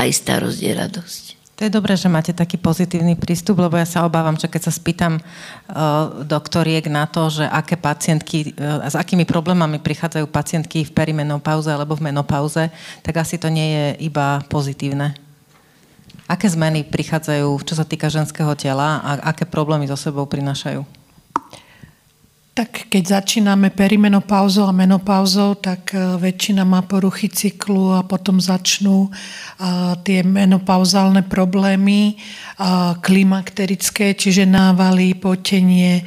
Aj 0.00 0.08
starosť 0.08 0.60
je 0.64 0.72
radosť. 0.72 1.24
To 1.60 1.68
je 1.68 1.76
dobré, 1.76 1.92
že 1.92 2.08
máte 2.08 2.32
taký 2.32 2.56
pozitívny 2.56 3.20
prístup, 3.20 3.60
lebo 3.60 3.76
ja 3.76 3.84
sa 3.84 4.08
obávam, 4.08 4.32
že 4.32 4.48
keď 4.48 4.64
sa 4.64 4.72
spýtam 4.72 5.20
uh, 5.20 6.24
doktoriek 6.24 6.88
na 6.88 7.04
to, 7.04 7.28
že 7.28 7.44
aké 7.44 7.76
pacientky, 7.76 8.56
uh, 8.56 8.80
s 8.88 8.96
akými 8.96 9.28
problémami 9.28 9.76
prichádzajú 9.76 10.24
pacientky 10.32 10.88
v 10.88 10.94
perimenopauze 10.96 11.68
alebo 11.68 12.00
v 12.00 12.08
menopauze, 12.08 12.72
tak 13.04 13.20
asi 13.20 13.36
to 13.36 13.52
nie 13.52 13.76
je 13.76 14.08
iba 14.08 14.40
pozitívne. 14.48 15.12
Aké 16.24 16.48
zmeny 16.48 16.80
prichádzajú, 16.80 17.52
čo 17.68 17.76
sa 17.76 17.84
týka 17.84 18.08
ženského 18.08 18.56
tela 18.56 19.04
a 19.04 19.28
aké 19.28 19.44
problémy 19.44 19.84
so 19.84 20.00
sebou 20.00 20.24
prinášajú? 20.24 20.99
Tak 22.50 22.90
keď 22.90 23.22
začíname 23.22 23.70
perimenopauzou 23.70 24.66
a 24.66 24.74
menopauzou, 24.74 25.54
tak 25.54 25.94
e, 25.94 26.18
väčšina 26.18 26.66
má 26.66 26.82
poruchy 26.82 27.30
cyklu 27.30 27.94
a 27.94 28.02
potom 28.02 28.42
začnú 28.42 29.06
e, 29.06 29.10
tie 30.02 30.26
menopauzálne 30.26 31.22
problémy, 31.30 32.00
e, 32.10 32.14
klimakterické, 32.98 34.18
čiže 34.18 34.50
návaly, 34.50 35.14
potenie, 35.14 36.02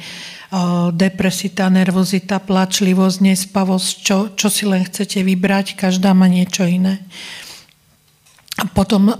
depresita, 0.94 1.66
nervozita, 1.66 2.38
plačlivosť, 2.38 3.18
nespavosť, 3.26 3.88
čo, 4.06 4.16
čo 4.38 4.46
si 4.46 4.62
len 4.70 4.86
chcete 4.86 5.26
vybrať, 5.26 5.74
každá 5.74 6.14
má 6.14 6.30
niečo 6.30 6.62
iné. 6.62 7.02
A 8.62 8.70
potom 8.70 9.10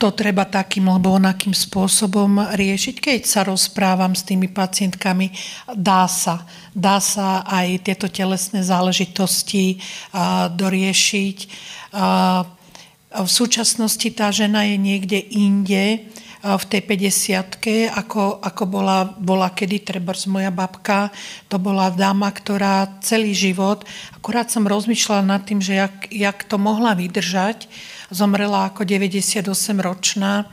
to 0.00 0.16
treba 0.16 0.48
takým 0.48 0.88
alebo 0.88 1.12
onakým 1.12 1.52
spôsobom 1.52 2.40
riešiť. 2.56 2.96
Keď 3.04 3.20
sa 3.28 3.44
rozprávam 3.44 4.16
s 4.16 4.24
tými 4.24 4.48
pacientkami, 4.48 5.28
dá 5.76 6.08
sa. 6.08 6.48
Dá 6.72 6.96
sa 7.04 7.44
aj 7.44 7.84
tieto 7.84 8.08
telesné 8.08 8.64
záležitosti 8.64 9.76
doriešiť. 10.56 11.38
V 13.10 13.28
súčasnosti 13.28 14.08
tá 14.16 14.32
žena 14.32 14.64
je 14.64 14.76
niekde 14.80 15.20
inde, 15.20 16.08
v 16.40 16.64
tej 16.72 16.80
50 16.88 17.92
ako, 17.92 18.40
ako 18.40 18.64
bola, 18.64 19.04
bola 19.20 19.52
kedy 19.52 19.84
trebárs 19.84 20.24
moja 20.24 20.48
babka, 20.48 21.12
to 21.52 21.60
bola 21.60 21.92
dáma, 21.92 22.32
ktorá 22.32 22.96
celý 23.04 23.36
život, 23.36 23.84
akurát 24.16 24.48
som 24.48 24.64
rozmýšľala 24.64 25.36
nad 25.36 25.44
tým, 25.44 25.60
že 25.60 25.76
jak, 25.76 26.08
jak 26.08 26.38
to 26.48 26.56
mohla 26.56 26.96
vydržať, 26.96 27.68
zomrela 28.10 28.70
ako 28.70 28.82
98 28.84 29.46
ročná 29.78 30.50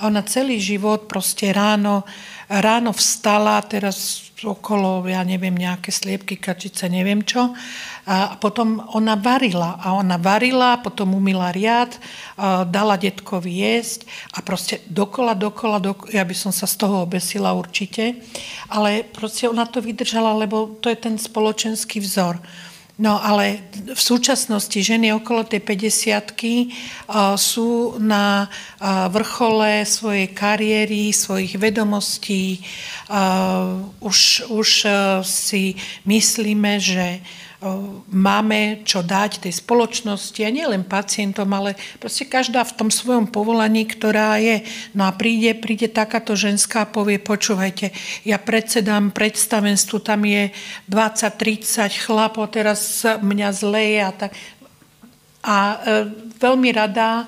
a 0.00 0.08
ona 0.08 0.24
celý 0.24 0.56
život 0.56 1.04
proste 1.10 1.52
ráno, 1.52 2.08
ráno 2.48 2.96
vstala, 2.96 3.60
teraz 3.68 4.30
okolo, 4.40 5.04
ja 5.04 5.20
neviem, 5.20 5.52
nejaké 5.52 5.92
sliepky, 5.92 6.40
kačice, 6.40 6.88
neviem 6.88 7.20
čo. 7.20 7.52
A 8.08 8.40
potom 8.40 8.80
ona 8.96 9.12
varila. 9.20 9.76
A 9.76 9.92
ona 9.92 10.16
varila, 10.16 10.80
potom 10.80 11.12
umila 11.12 11.52
riad, 11.52 12.00
dala 12.72 12.96
detkovi 12.96 13.60
jesť 13.60 14.08
a 14.32 14.40
proste 14.40 14.80
dokola, 14.88 15.36
dokola, 15.36 15.76
dokola, 15.76 16.08
ja 16.16 16.24
by 16.24 16.32
som 16.32 16.48
sa 16.48 16.64
z 16.64 16.80
toho 16.80 17.04
obesila 17.04 17.52
určite. 17.52 18.24
Ale 18.72 19.04
proste 19.04 19.44
ona 19.44 19.68
to 19.68 19.84
vydržala, 19.84 20.32
lebo 20.32 20.80
to 20.80 20.88
je 20.88 20.96
ten 20.96 21.20
spoločenský 21.20 22.00
vzor. 22.00 22.40
No 23.00 23.16
ale 23.16 23.64
v 23.72 23.96
súčasnosti 23.96 24.76
ženy 24.76 25.16
okolo 25.16 25.48
tej 25.48 25.64
50 25.64 26.36
sú 27.40 27.96
na 27.96 28.52
vrchole 29.08 29.88
svojej 29.88 30.28
kariéry, 30.28 31.08
svojich 31.08 31.56
vedomostí. 31.56 32.60
Už, 34.04 34.18
už 34.52 34.70
si 35.24 35.80
myslíme, 36.04 36.76
že 36.76 37.24
máme 38.08 38.80
čo 38.88 39.04
dať 39.04 39.44
tej 39.44 39.52
spoločnosti 39.60 40.40
a 40.40 40.48
nielen 40.48 40.88
pacientom, 40.88 41.44
ale 41.52 41.76
proste 42.00 42.24
každá 42.24 42.64
v 42.64 42.76
tom 42.76 42.88
svojom 42.88 43.28
povolaní, 43.28 43.84
ktorá 43.84 44.40
je. 44.40 44.64
No 44.96 45.04
a 45.04 45.12
príde, 45.12 45.52
príde 45.52 45.92
takáto 45.92 46.32
ženská 46.32 46.88
a 46.88 46.90
povie, 46.90 47.20
počúvajte, 47.20 47.92
ja 48.24 48.40
predsedám 48.40 49.12
predstavenstvu, 49.12 49.96
tam 50.00 50.24
je 50.24 50.48
20-30 50.88 52.04
chlapov, 52.08 52.48
teraz 52.48 53.04
mňa 53.04 53.48
zleje 53.52 54.00
a 54.00 54.10
tak. 54.16 54.32
A 55.40 55.56
e, 55.56 55.76
veľmi 56.40 56.70
rada 56.72 57.24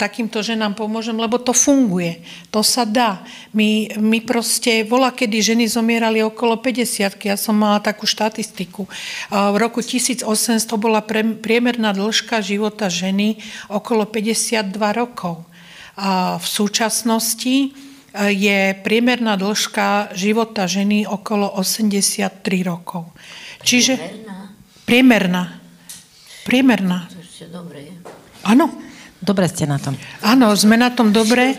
takýmto 0.00 0.40
ženám 0.40 0.72
pomôžem, 0.72 1.12
lebo 1.12 1.36
to 1.36 1.52
funguje. 1.52 2.24
To 2.48 2.64
sa 2.64 2.88
dá. 2.88 3.20
My, 3.52 3.92
my 4.00 4.24
proste, 4.24 4.88
vola, 4.88 5.12
kedy 5.12 5.36
ženy 5.44 5.68
zomierali 5.68 6.24
okolo 6.24 6.56
50 6.56 7.20
ja 7.28 7.36
som 7.36 7.60
mala 7.60 7.84
takú 7.84 8.08
štatistiku. 8.08 8.88
V 9.28 9.56
roku 9.60 9.84
1800 9.84 10.24
bola 10.80 11.04
priemerná 11.44 11.92
dĺžka 11.92 12.40
života 12.40 12.88
ženy 12.88 13.36
okolo 13.68 14.08
52 14.08 14.72
rokov. 14.96 15.44
A 16.00 16.40
v 16.40 16.46
súčasnosti 16.48 17.56
e, 17.60 17.68
je 18.32 18.72
priemerná 18.80 19.36
dĺžka 19.36 20.16
života 20.16 20.64
ženy 20.64 21.04
okolo 21.04 21.52
83 21.60 22.32
rokov. 22.64 23.12
Čiže 23.60 24.00
priemerná. 24.88 25.60
Priemerná. 26.48 27.13
Ešte 27.34 27.50
dobre 27.50 27.90
je. 27.90 27.94
Áno. 28.46 28.70
Dobre 29.18 29.50
ste 29.50 29.66
na 29.66 29.82
tom. 29.82 29.98
Áno, 30.22 30.54
sme 30.54 30.78
na 30.78 30.94
tom 30.94 31.10
dobre. 31.10 31.58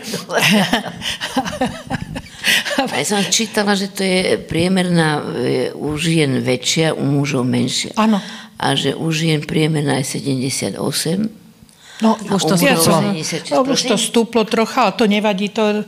A 2.80 2.96
ja 2.96 3.04
som 3.04 3.20
čítala, 3.28 3.76
že 3.76 3.92
to 3.92 4.00
je 4.00 4.40
priemerná 4.40 5.20
u 5.76 5.92
žien 6.00 6.40
väčšia, 6.40 6.96
u 6.96 7.04
mužov 7.04 7.44
menšia. 7.44 7.92
Áno. 8.00 8.24
A 8.56 8.72
že 8.72 8.96
u 8.96 9.04
žien 9.12 9.44
priemerná 9.44 10.00
je 10.00 10.16
78. 10.16 10.80
No, 12.00 12.16
A 12.24 12.32
už 12.32 12.42
to, 12.48 12.56
76, 12.56 13.52
no, 13.52 13.68
už 13.68 13.80
to 13.84 14.00
stúplo 14.00 14.48
trocha, 14.48 14.88
ale 14.88 14.96
to 14.96 15.04
nevadí, 15.04 15.52
to 15.52 15.84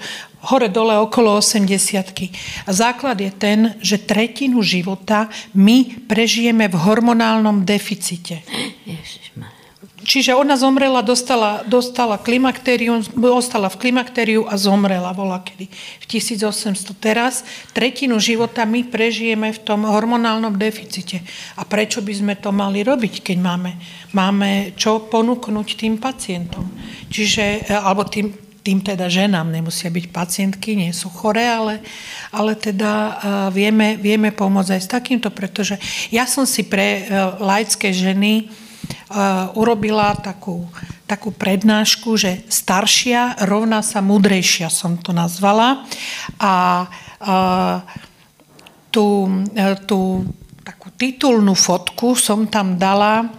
hore-dole 0.52 1.00
okolo 1.00 1.40
80 1.40 2.68
A 2.68 2.70
základ 2.76 3.16
je 3.24 3.32
ten, 3.32 3.72
že 3.80 4.04
tretinu 4.04 4.60
života 4.60 5.32
my 5.56 6.04
prežijeme 6.04 6.68
v 6.68 6.76
hormonálnom 6.76 7.64
deficite. 7.64 8.44
Ježišmarja. 8.84 9.57
Čiže 10.08 10.32
ona 10.32 10.56
zomrela, 10.56 11.04
dostala, 11.04 11.60
dostala 11.68 12.16
klimakterium, 12.16 13.04
ostala 13.28 13.68
v 13.68 13.76
klimakteriu 13.76 14.48
a 14.48 14.56
zomrela, 14.56 15.12
bola 15.12 15.44
kedy 15.44 15.68
v 15.68 16.04
1800. 16.08 16.96
Teraz 16.96 17.44
tretinu 17.76 18.16
života 18.16 18.64
my 18.64 18.88
prežijeme 18.88 19.52
v 19.52 19.60
tom 19.60 19.84
hormonálnom 19.84 20.56
deficite. 20.56 21.20
A 21.60 21.68
prečo 21.68 22.00
by 22.00 22.14
sme 22.16 22.34
to 22.40 22.48
mali 22.56 22.80
robiť, 22.80 23.20
keď 23.20 23.36
máme, 23.36 23.76
máme 24.16 24.72
čo 24.80 25.04
ponúknuť 25.12 25.68
tým 25.76 26.00
pacientom? 26.00 26.64
Čiže, 27.12 27.68
e, 27.68 27.76
alebo 27.76 28.08
tým, 28.08 28.32
tým 28.64 28.80
teda 28.80 29.12
ženám, 29.12 29.52
nemusia 29.52 29.92
byť 29.92 30.08
pacientky, 30.08 30.72
nie 30.72 30.96
sú 30.96 31.12
choré, 31.12 31.52
ale, 31.52 31.84
ale 32.32 32.56
teda 32.56 32.92
uh, 32.92 33.12
vieme, 33.48 34.00
vieme 34.00 34.28
pomôcť 34.28 34.72
aj 34.76 34.82
s 34.84 34.88
takýmto, 34.88 35.28
pretože 35.32 35.80
ja 36.12 36.28
som 36.28 36.44
si 36.44 36.68
pre 36.68 37.04
uh, 37.08 37.40
laické 37.40 37.92
ženy 37.92 38.48
urobila 39.56 40.12
takú, 40.18 40.68
takú 41.08 41.32
prednášku, 41.32 42.20
že 42.20 42.44
staršia 42.52 43.48
rovná 43.48 43.80
sa 43.80 44.04
múdrejšia, 44.04 44.68
som 44.68 45.00
to 45.00 45.16
nazvala. 45.16 45.88
A 46.36 46.84
uh, 46.84 47.76
tú, 48.92 49.24
uh, 49.56 49.76
tú 49.88 50.28
takú 50.60 50.92
titulnú 50.92 51.56
fotku 51.56 52.12
som 52.12 52.44
tam 52.44 52.76
dala, 52.76 53.32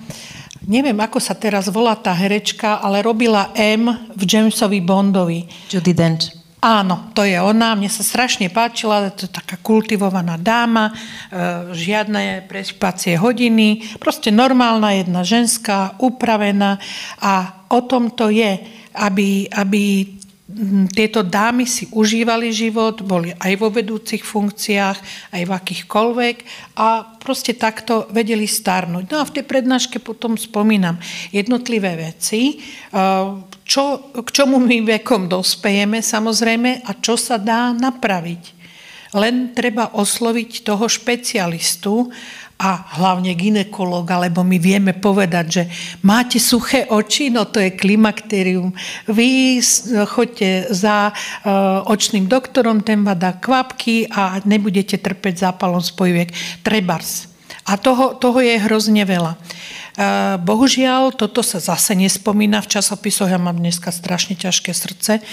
neviem, 0.66 0.98
ako 0.98 1.22
sa 1.22 1.38
teraz 1.38 1.70
volá 1.70 1.94
tá 1.94 2.10
herečka, 2.10 2.82
ale 2.82 3.06
robila 3.06 3.54
M 3.54 3.94
v 4.18 4.22
Jamesovi 4.26 4.82
Bondovi. 4.82 5.46
Judy 5.70 5.94
Dench. 5.94 6.39
Áno, 6.60 7.16
to 7.16 7.24
je 7.24 7.40
ona. 7.40 7.72
Mne 7.72 7.88
sa 7.88 8.04
strašne 8.04 8.52
páčila, 8.52 9.16
to 9.16 9.24
je 9.24 9.32
taká 9.32 9.56
kultivovaná 9.64 10.36
dáma, 10.36 10.92
e, 10.92 10.94
žiadne 11.72 12.52
prespacie 12.52 13.16
hodiny, 13.16 13.96
proste 13.96 14.28
normálna 14.28 14.92
jedna 15.00 15.24
ženská, 15.24 15.96
upravená 16.04 16.76
a 17.24 17.64
o 17.72 17.80
tom 17.80 18.12
to 18.12 18.28
je, 18.28 18.60
aby, 18.92 19.48
aby 19.56 20.04
tieto 20.92 21.22
dámy 21.22 21.70
si 21.70 21.86
užívali 21.94 22.50
život, 22.50 23.06
boli 23.06 23.30
aj 23.38 23.54
vo 23.56 23.70
vedúcich 23.70 24.26
funkciách, 24.26 24.98
aj 25.32 25.44
v 25.46 25.52
akýchkoľvek 25.54 26.36
a 26.76 27.06
proste 27.22 27.54
takto 27.54 28.10
vedeli 28.10 28.50
starnúť. 28.50 29.06
No 29.14 29.22
a 29.22 29.30
v 29.30 29.40
tej 29.40 29.46
prednáške 29.46 30.02
potom 30.02 30.36
spomínam 30.36 30.98
jednotlivé 31.32 31.96
veci, 31.96 32.58
e, 32.58 33.58
čo, 33.70 34.10
k 34.10 34.30
čomu 34.34 34.58
my 34.58 34.98
vekom 34.98 35.30
dospejeme 35.30 36.02
samozrejme 36.02 36.90
a 36.90 36.92
čo 36.98 37.14
sa 37.14 37.38
dá 37.38 37.70
napraviť. 37.78 38.58
Len 39.14 39.54
treba 39.54 39.94
osloviť 39.94 40.66
toho 40.66 40.90
špecialistu 40.90 42.10
a 42.60 43.00
hlavne 43.00 43.32
ginekológa, 43.40 44.20
lebo 44.20 44.44
my 44.44 44.60
vieme 44.60 44.92
povedať, 44.92 45.46
že 45.48 45.64
máte 46.04 46.44
suché 46.44 46.84
oči, 46.92 47.32
no 47.32 47.48
to 47.48 47.64
je 47.64 47.78
klimakterium. 47.78 48.76
Vy 49.08 49.64
choďte 50.12 50.68
za 50.76 51.10
uh, 51.10 51.88
očným 51.88 52.28
doktorom, 52.28 52.84
ten 52.84 53.06
vám 53.08 53.16
dá 53.16 53.32
kvapky 53.40 54.12
a 54.12 54.44
nebudete 54.44 55.00
trpeť 55.00 55.48
zápalom 55.48 55.80
spojiviek. 55.80 56.36
Trebars. 56.60 57.32
A 57.70 57.80
toho, 57.80 58.20
toho 58.20 58.44
je 58.44 58.60
hrozne 58.60 59.08
veľa. 59.08 59.40
Uh, 59.98 60.38
Bohužiaľ, 60.42 61.16
toto 61.16 61.42
sa 61.42 61.58
zase 61.58 61.98
nespomína 61.98 62.62
v 62.62 62.78
časopisoch. 62.78 63.30
Ja 63.30 63.42
mám 63.42 63.58
dneska 63.58 63.90
strašne 63.90 64.38
ťažké 64.38 64.76
srdce 64.76 65.24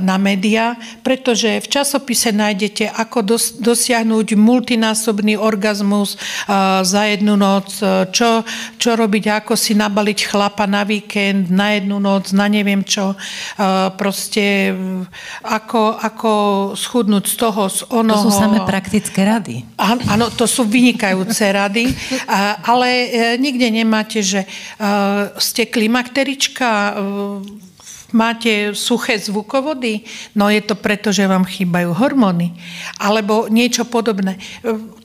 na 0.00 0.16
médiá, 0.16 0.78
pretože 1.02 1.60
v 1.60 1.66
časopise 1.66 2.30
nájdete, 2.30 2.88
ako 2.88 3.18
dos- 3.36 3.54
dosiahnuť 3.58 4.38
multinásobný 4.38 5.34
orgazmus 5.36 6.14
uh, 6.14 6.80
za 6.86 7.10
jednu 7.10 7.34
noc, 7.34 7.82
uh, 7.82 8.06
čo, 8.08 8.46
čo 8.78 8.90
robiť, 8.94 9.42
ako 9.42 9.58
si 9.58 9.74
nabaliť 9.74 10.18
chlapa 10.30 10.64
na 10.70 10.86
víkend, 10.86 11.50
na 11.50 11.74
jednu 11.74 11.98
noc, 11.98 12.30
na 12.30 12.46
neviem 12.46 12.86
čo, 12.86 13.12
uh, 13.12 13.90
proste 13.98 14.72
uh, 14.72 15.04
ako, 15.42 15.98
ako 15.98 16.30
schudnúť 16.78 17.24
z 17.26 17.36
toho, 17.36 17.62
z 17.66 17.80
To 17.86 18.00
onoho. 18.02 18.22
sú 18.26 18.30
samé 18.30 18.62
praktické 18.62 19.26
rady. 19.26 19.66
Áno, 19.80 20.30
to 20.30 20.46
sú 20.46 20.64
vynikajúce 20.66 21.44
rady, 21.52 21.90
a, 22.26 22.60
ale 22.62 22.88
e, 22.88 23.08
nikde 23.40 23.68
nemáte, 23.70 24.22
že 24.22 24.44
e, 24.44 24.48
ste 25.38 25.66
klimakterička, 25.66 26.68
e, 26.68 26.92
máte 28.16 28.72
suché 28.72 29.20
zvukovody, 29.20 30.00
no 30.32 30.48
je 30.48 30.64
to 30.64 30.72
preto, 30.72 31.12
že 31.12 31.28
vám 31.28 31.44
chýbajú 31.44 31.92
hormóny, 31.92 32.56
alebo 32.96 33.52
niečo 33.52 33.84
podobné. 33.84 34.40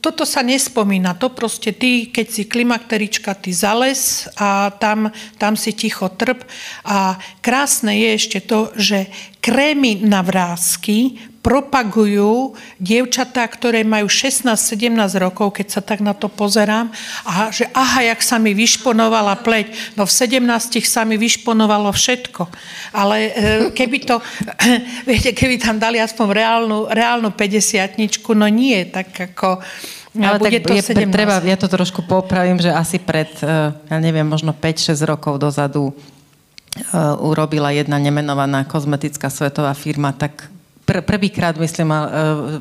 Toto 0.00 0.24
sa 0.24 0.40
nespomína, 0.40 1.20
to 1.20 1.28
proste 1.28 1.76
ty, 1.76 2.08
keď 2.08 2.26
si 2.32 2.42
klimakterička, 2.48 3.36
ty 3.36 3.52
zales 3.52 4.32
a 4.40 4.72
tam, 4.72 5.12
tam 5.36 5.52
si 5.60 5.76
ticho 5.76 6.08
trp. 6.08 6.40
A 6.88 7.20
krásne 7.44 7.92
je 8.00 8.08
ešte 8.16 8.38
to, 8.40 8.72
že 8.72 9.12
krémy 9.44 10.00
na 10.08 10.24
vrázky 10.24 11.20
propagujú 11.42 12.54
dievčatá, 12.78 13.42
ktoré 13.50 13.82
majú 13.82 14.06
16-17 14.06 14.94
rokov, 15.18 15.58
keď 15.58 15.66
sa 15.74 15.80
tak 15.82 15.98
na 15.98 16.14
to 16.14 16.30
pozerám, 16.30 16.94
a 17.26 17.50
že 17.50 17.66
aha, 17.74 18.14
jak 18.14 18.22
sa 18.22 18.38
mi 18.38 18.54
vyšponovala 18.54 19.42
pleť. 19.42 19.98
No 19.98 20.06
v 20.06 20.12
17 20.14 20.38
sa 20.86 21.02
mi 21.02 21.18
vyšponovalo 21.18 21.90
všetko. 21.90 22.46
Ale 22.94 23.16
e, 23.18 23.30
keby 23.74 23.98
to, 24.06 24.22
viete, 25.10 25.34
keby 25.34 25.58
tam 25.58 25.82
dali 25.82 25.98
aspoň 25.98 26.26
reálnu, 26.30 26.78
reálnu 26.88 27.34
50 27.34 27.98
no 28.38 28.46
nie, 28.46 28.86
tak 28.86 29.34
ako... 29.34 29.58
Ale 30.12 30.36
bude 30.38 30.60
tak 30.60 30.68
to 30.68 30.76
je, 30.76 30.92
17. 30.92 31.08
treba, 31.08 31.40
ja 31.40 31.56
to 31.56 31.66
trošku 31.72 32.04
popravím, 32.04 32.60
že 32.60 32.68
asi 32.70 33.02
pred, 33.02 33.32
e, 33.42 33.74
ja 33.74 33.98
neviem, 33.98 34.28
možno 34.28 34.54
5-6 34.54 34.94
rokov 35.08 35.42
dozadu 35.42 35.90
uh, 35.90 37.16
urobila 37.16 37.72
jedna 37.72 37.96
nemenovaná 37.96 38.68
kozmetická 38.68 39.32
svetová 39.32 39.72
firma 39.72 40.12
tak 40.12 40.51
pr- 40.86 41.04
prvýkrát 41.04 41.56
myslím, 41.56 41.90
uh, 41.90 42.06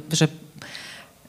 že 0.10 0.27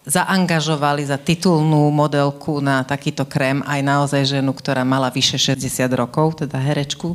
zaangažovali 0.02 1.06
za 1.06 1.14
titulnú 1.14 1.86
modelku 1.94 2.58
na 2.58 2.82
takýto 2.82 3.22
krém 3.22 3.62
aj 3.62 3.80
naozaj 3.86 4.22
ženu, 4.38 4.50
ktorá 4.50 4.82
mala 4.82 5.14
vyše 5.14 5.38
60 5.38 5.86
rokov, 5.94 6.42
teda 6.42 6.58
herečku. 6.58 7.14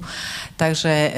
Takže 0.56 0.88
e, 0.88 1.12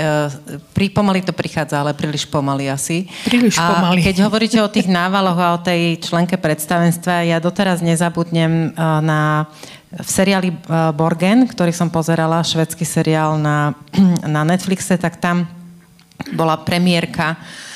pri, 0.73 0.89
pomaly 0.89 1.21
to 1.21 1.29
prichádza, 1.29 1.77
ale 1.77 1.93
príliš 1.93 2.25
pomaly 2.25 2.73
asi. 2.73 3.05
Príliš 3.21 3.61
a 3.61 3.85
pomaly. 3.85 4.01
keď 4.01 4.25
hovoríte 4.25 4.57
o 4.65 4.69
tých 4.73 4.89
návaloch 4.89 5.37
a 5.37 5.53
o 5.53 5.61
tej 5.61 6.01
členke 6.01 6.41
predstavenstva, 6.41 7.29
ja 7.29 7.37
doteraz 7.37 7.85
nezabudnem 7.85 8.73
e, 8.73 8.81
na 9.05 9.45
v 9.93 10.09
seriáli 10.09 10.49
e, 10.49 10.55
Borgen, 10.97 11.45
ktorý 11.45 11.69
som 11.69 11.93
pozerala, 11.93 12.41
švedský 12.41 12.81
seriál 12.81 13.37
na, 13.37 13.77
na 14.25 14.41
Netflixe, 14.41 14.97
tak 14.97 15.21
tam 15.21 15.45
bola 16.33 16.57
premiérka 16.57 17.37
Uh, 17.37 17.68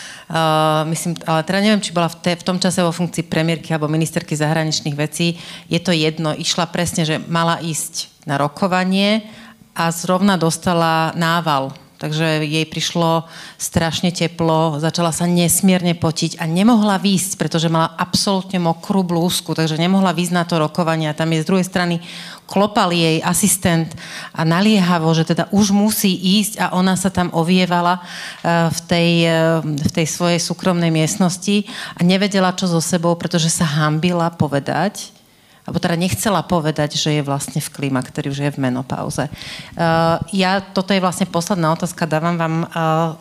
myslím, 0.87 1.19
ale 1.27 1.43
teda 1.43 1.59
neviem, 1.59 1.83
či 1.83 1.91
bola 1.91 2.07
v, 2.07 2.17
te, 2.23 2.31
v 2.39 2.47
tom 2.47 2.57
čase 2.57 2.79
vo 2.79 2.95
funkcii 2.95 3.27
premiérky 3.27 3.75
alebo 3.75 3.91
ministerky 3.91 4.33
zahraničných 4.39 4.95
vecí. 4.95 5.35
Je 5.67 5.79
to 5.83 5.91
jedno, 5.91 6.31
išla 6.31 6.71
presne, 6.71 7.03
že 7.03 7.19
mala 7.27 7.59
ísť 7.59 8.23
na 8.23 8.39
rokovanie 8.39 9.27
a 9.75 9.91
zrovna 9.91 10.39
dostala 10.39 11.11
nával 11.17 11.75
Takže 12.01 12.43
jej 12.43 12.65
prišlo 12.67 13.23
strašne 13.55 14.11
teplo, 14.11 14.75
začala 14.81 15.15
sa 15.15 15.23
nesmierne 15.23 15.95
potiť 15.95 16.35
a 16.35 16.43
nemohla 16.43 16.99
výjsť, 16.99 17.39
pretože 17.39 17.71
mala 17.71 17.95
absolútne 17.95 18.59
mokrú 18.59 19.07
blúzku, 19.07 19.55
takže 19.55 19.79
nemohla 19.79 20.11
výjsť 20.11 20.35
na 20.35 20.43
to 20.43 20.59
rokovanie. 20.59 21.07
A 21.07 21.15
tam 21.15 21.31
je 21.31 21.39
z 21.39 21.47
druhej 21.47 21.63
strany 21.63 22.03
klopal 22.43 22.91
jej 22.91 23.23
asistent 23.23 23.95
a 24.35 24.43
naliehavo, 24.43 25.15
že 25.15 25.23
teda 25.23 25.47
už 25.55 25.71
musí 25.71 26.11
ísť 26.43 26.59
a 26.59 26.65
ona 26.75 26.99
sa 26.99 27.07
tam 27.07 27.31
ovievala 27.31 28.03
eh, 28.03 28.67
v 28.67 28.79
tej, 28.83 29.11
eh, 29.25 29.35
v 29.63 29.91
tej 29.93 30.07
svojej 30.09 30.39
súkromnej 30.43 30.91
miestnosti 30.91 31.63
a 31.95 32.03
nevedela, 32.03 32.51
čo 32.51 32.67
so 32.67 32.83
sebou, 32.83 33.15
pretože 33.15 33.47
sa 33.47 33.63
hambila 33.63 34.27
povedať, 34.33 35.12
alebo 35.63 35.79
teda 35.79 35.95
nechcela 35.95 36.43
povedať, 36.43 36.99
že 36.99 37.15
je 37.15 37.23
vlastne 37.23 37.63
v 37.63 37.71
klíma, 37.71 38.03
ktorý 38.03 38.35
už 38.35 38.39
je 38.43 38.51
v 38.51 38.61
menopauze. 38.67 39.31
Uh, 39.79 40.19
ja, 40.35 40.59
toto 40.59 40.91
je 40.91 40.99
vlastne 40.99 41.23
posledná 41.23 41.71
otázka, 41.71 42.03
dávam 42.03 42.35
vám 42.35 42.55
uh, 42.63 42.67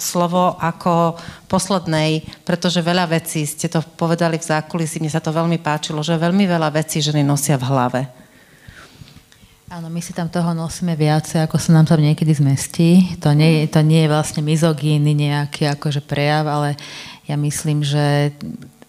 slovo 0.03 0.59
ako 0.59 1.15
poslednej, 1.47 2.27
pretože 2.43 2.83
veľa 2.83 3.15
vecí, 3.15 3.47
ste 3.47 3.71
to 3.71 3.79
povedali 3.95 4.43
v 4.43 4.49
zákulisí, 4.49 4.99
mne 4.99 5.15
sa 5.15 5.23
to 5.23 5.31
veľmi 5.31 5.63
páčilo, 5.63 6.03
že 6.03 6.19
veľmi 6.19 6.43
veľa 6.51 6.75
vecí 6.75 6.99
ženy 6.99 7.23
nosia 7.23 7.55
v 7.55 7.69
hlave. 7.71 8.03
Áno, 9.73 9.89
my 9.89 10.05
si 10.05 10.13
tam 10.13 10.29
toho 10.29 10.53
nosíme 10.53 10.93
viacej, 10.93 11.49
ako 11.49 11.57
sa 11.57 11.73
nám 11.73 11.89
tam 11.89 11.97
niekedy 11.97 12.29
zmestí. 12.37 13.17
To 13.25 13.33
nie, 13.33 13.65
to 13.73 13.81
nie 13.81 14.05
je 14.05 14.13
vlastne 14.13 14.45
mizogíny 14.45 15.17
nejaký 15.17 15.65
akože 15.65 16.05
prejav, 16.05 16.45
ale 16.45 16.77
ja 17.25 17.41
myslím, 17.41 17.81
že 17.81 18.37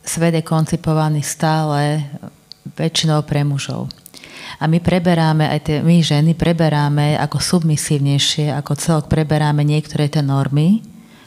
svet 0.03 0.35
je 0.35 0.43
koncipovaný 0.43 1.23
stále 1.23 2.03
väčšinou 2.77 3.23
pre 3.27 3.43
mužov. 3.43 3.91
A 4.59 4.69
my 4.69 4.79
preberáme, 4.79 5.49
aj 5.49 5.59
tie, 5.67 5.77
my 5.83 5.99
ženy 5.99 6.37
preberáme 6.37 7.19
ako 7.19 7.41
submisívnejšie, 7.41 8.53
ako 8.53 8.79
celok 8.79 9.05
preberáme 9.11 9.65
niektoré 9.67 10.07
tie 10.07 10.23
normy, 10.23 10.79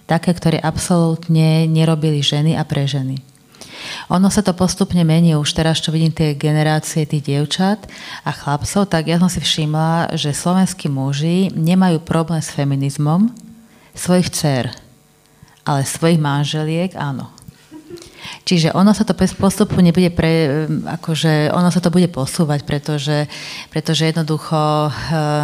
také, 0.09 0.33
ktoré 0.33 0.57
absolútne 0.63 1.67
nerobili 1.67 2.23
ženy 2.23 2.55
a 2.57 2.63
pre 2.65 2.87
ženy. 2.87 3.21
Ono 4.09 4.33
sa 4.33 4.41
to 4.41 4.57
postupne 4.57 5.03
mení, 5.05 5.37
už 5.37 5.53
teraz, 5.53 5.85
čo 5.85 5.93
vidím 5.93 6.15
tie 6.15 6.33
generácie 6.33 7.05
tých 7.05 7.23
dievčat 7.23 7.85
a 8.25 8.31
chlapcov, 8.33 8.89
tak 8.89 9.11
ja 9.11 9.21
som 9.21 9.29
si 9.29 9.43
všimla, 9.43 10.17
že 10.17 10.33
slovenskí 10.33 10.89
muži 10.89 11.53
nemajú 11.53 12.01
problém 12.03 12.41
s 12.41 12.55
feminizmom 12.55 13.31
svojich 13.93 14.33
dcer, 14.33 14.65
ale 15.69 15.85
svojich 15.85 16.21
manželiek 16.21 16.97
áno. 16.97 17.36
Čiže 18.47 18.79
ono 18.79 18.95
sa 18.95 19.03
to 19.03 19.11
postupne 19.19 19.91
bude 19.91 20.07
pre, 20.15 20.65
akože 20.71 21.51
ono 21.51 21.67
sa 21.75 21.83
to 21.83 21.91
bude 21.91 22.07
posúvať, 22.15 22.63
pretože, 22.63 23.27
pretože 23.75 24.07
jednoducho 24.07 24.87
eh, 24.87 24.93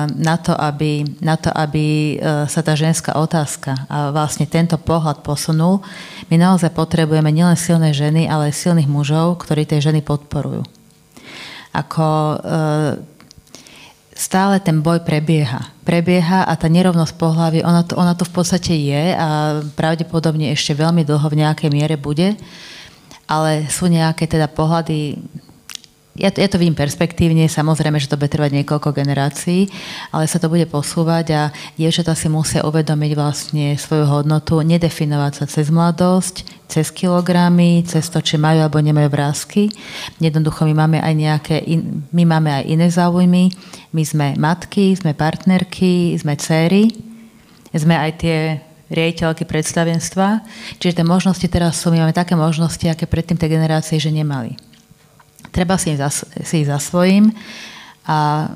na 0.06 0.38
to, 0.38 0.54
aby, 0.54 1.02
na 1.18 1.34
to, 1.34 1.50
aby 1.50 2.14
eh, 2.14 2.46
sa 2.46 2.62
tá 2.62 2.78
ženská 2.78 3.18
otázka 3.18 3.90
a 3.90 4.14
vlastne 4.14 4.46
tento 4.46 4.78
pohľad 4.78 5.26
posunul, 5.26 5.82
my 6.30 6.38
naozaj 6.38 6.70
potrebujeme 6.70 7.26
nielen 7.34 7.58
silné 7.58 7.90
ženy, 7.90 8.30
ale 8.30 8.54
aj 8.54 8.70
silných 8.70 8.86
mužov, 8.86 9.42
ktorí 9.42 9.66
tie 9.66 9.82
ženy 9.82 9.98
podporujú. 10.06 10.62
Ako 11.74 12.06
eh, 12.38 13.02
stále 14.14 14.62
ten 14.62 14.78
boj 14.78 15.02
prebieha. 15.02 15.74
Prebieha 15.82 16.46
a 16.46 16.54
tá 16.54 16.70
nerovnosť 16.70 17.18
pohľavy, 17.18 17.66
ona, 17.66 17.82
to, 17.82 17.98
ona 17.98 18.14
to 18.14 18.22
v 18.22 18.30
podstate 18.30 18.78
je 18.78 19.04
a 19.10 19.58
pravdepodobne 19.74 20.54
ešte 20.54 20.78
veľmi 20.78 21.02
dlho 21.02 21.26
v 21.26 21.42
nejakej 21.42 21.70
miere 21.74 21.98
bude 21.98 22.38
ale 23.32 23.64
sú 23.72 23.88
nejaké 23.88 24.28
teda 24.28 24.44
pohľady, 24.52 25.16
ja 26.12 26.28
to, 26.28 26.44
ja 26.44 26.48
to 26.52 26.60
vidím 26.60 26.76
perspektívne, 26.76 27.48
samozrejme, 27.48 27.96
že 27.96 28.12
to 28.12 28.20
bude 28.20 28.28
trvať 28.28 28.52
niekoľko 28.60 28.92
generácií, 28.92 29.72
ale 30.12 30.28
sa 30.28 30.36
to 30.36 30.52
bude 30.52 30.68
posúvať 30.68 31.26
a 31.32 31.42
dievčatá 31.80 32.12
si 32.12 32.28
musia 32.28 32.68
uvedomiť 32.68 33.12
vlastne 33.16 33.72
svoju 33.80 34.04
hodnotu, 34.04 34.60
nedefinovať 34.60 35.32
sa 35.32 35.44
cez 35.48 35.72
mladosť, 35.72 36.68
cez 36.68 36.92
kilogramy, 36.92 37.80
cez 37.88 38.12
to, 38.12 38.20
či 38.20 38.36
majú 38.36 38.60
alebo 38.60 38.84
nemajú 38.84 39.08
vrázky. 39.08 39.72
Jednoducho 40.20 40.68
my 40.68 40.84
máme 40.84 41.00
aj 41.00 41.14
nejaké, 41.16 41.56
in, 41.64 42.04
my 42.12 42.28
máme 42.28 42.60
aj 42.60 42.64
iné 42.68 42.92
záujmy. 42.92 43.48
My 43.96 44.04
sme 44.04 44.26
matky, 44.36 44.92
sme 44.92 45.16
partnerky, 45.16 46.12
sme 46.20 46.36
céry, 46.36 46.92
sme 47.72 47.96
aj 47.96 48.10
tie 48.20 48.38
riaditeľky 48.92 49.48
predstavenstva. 49.48 50.44
Čiže 50.78 51.00
tie 51.00 51.06
možnosti 51.06 51.46
teraz 51.48 51.80
sú, 51.80 51.90
my 51.90 52.04
máme 52.04 52.14
také 52.14 52.36
možnosti, 52.36 52.84
aké 52.84 53.08
predtým 53.08 53.40
tie 53.40 53.48
generácie, 53.48 53.96
že 53.96 54.12
nemali. 54.12 54.54
Treba 55.50 55.80
si, 55.80 55.96
zas, 55.96 56.28
ich 56.38 56.68
za 56.68 56.78
svojím 56.78 57.32
a 58.06 58.52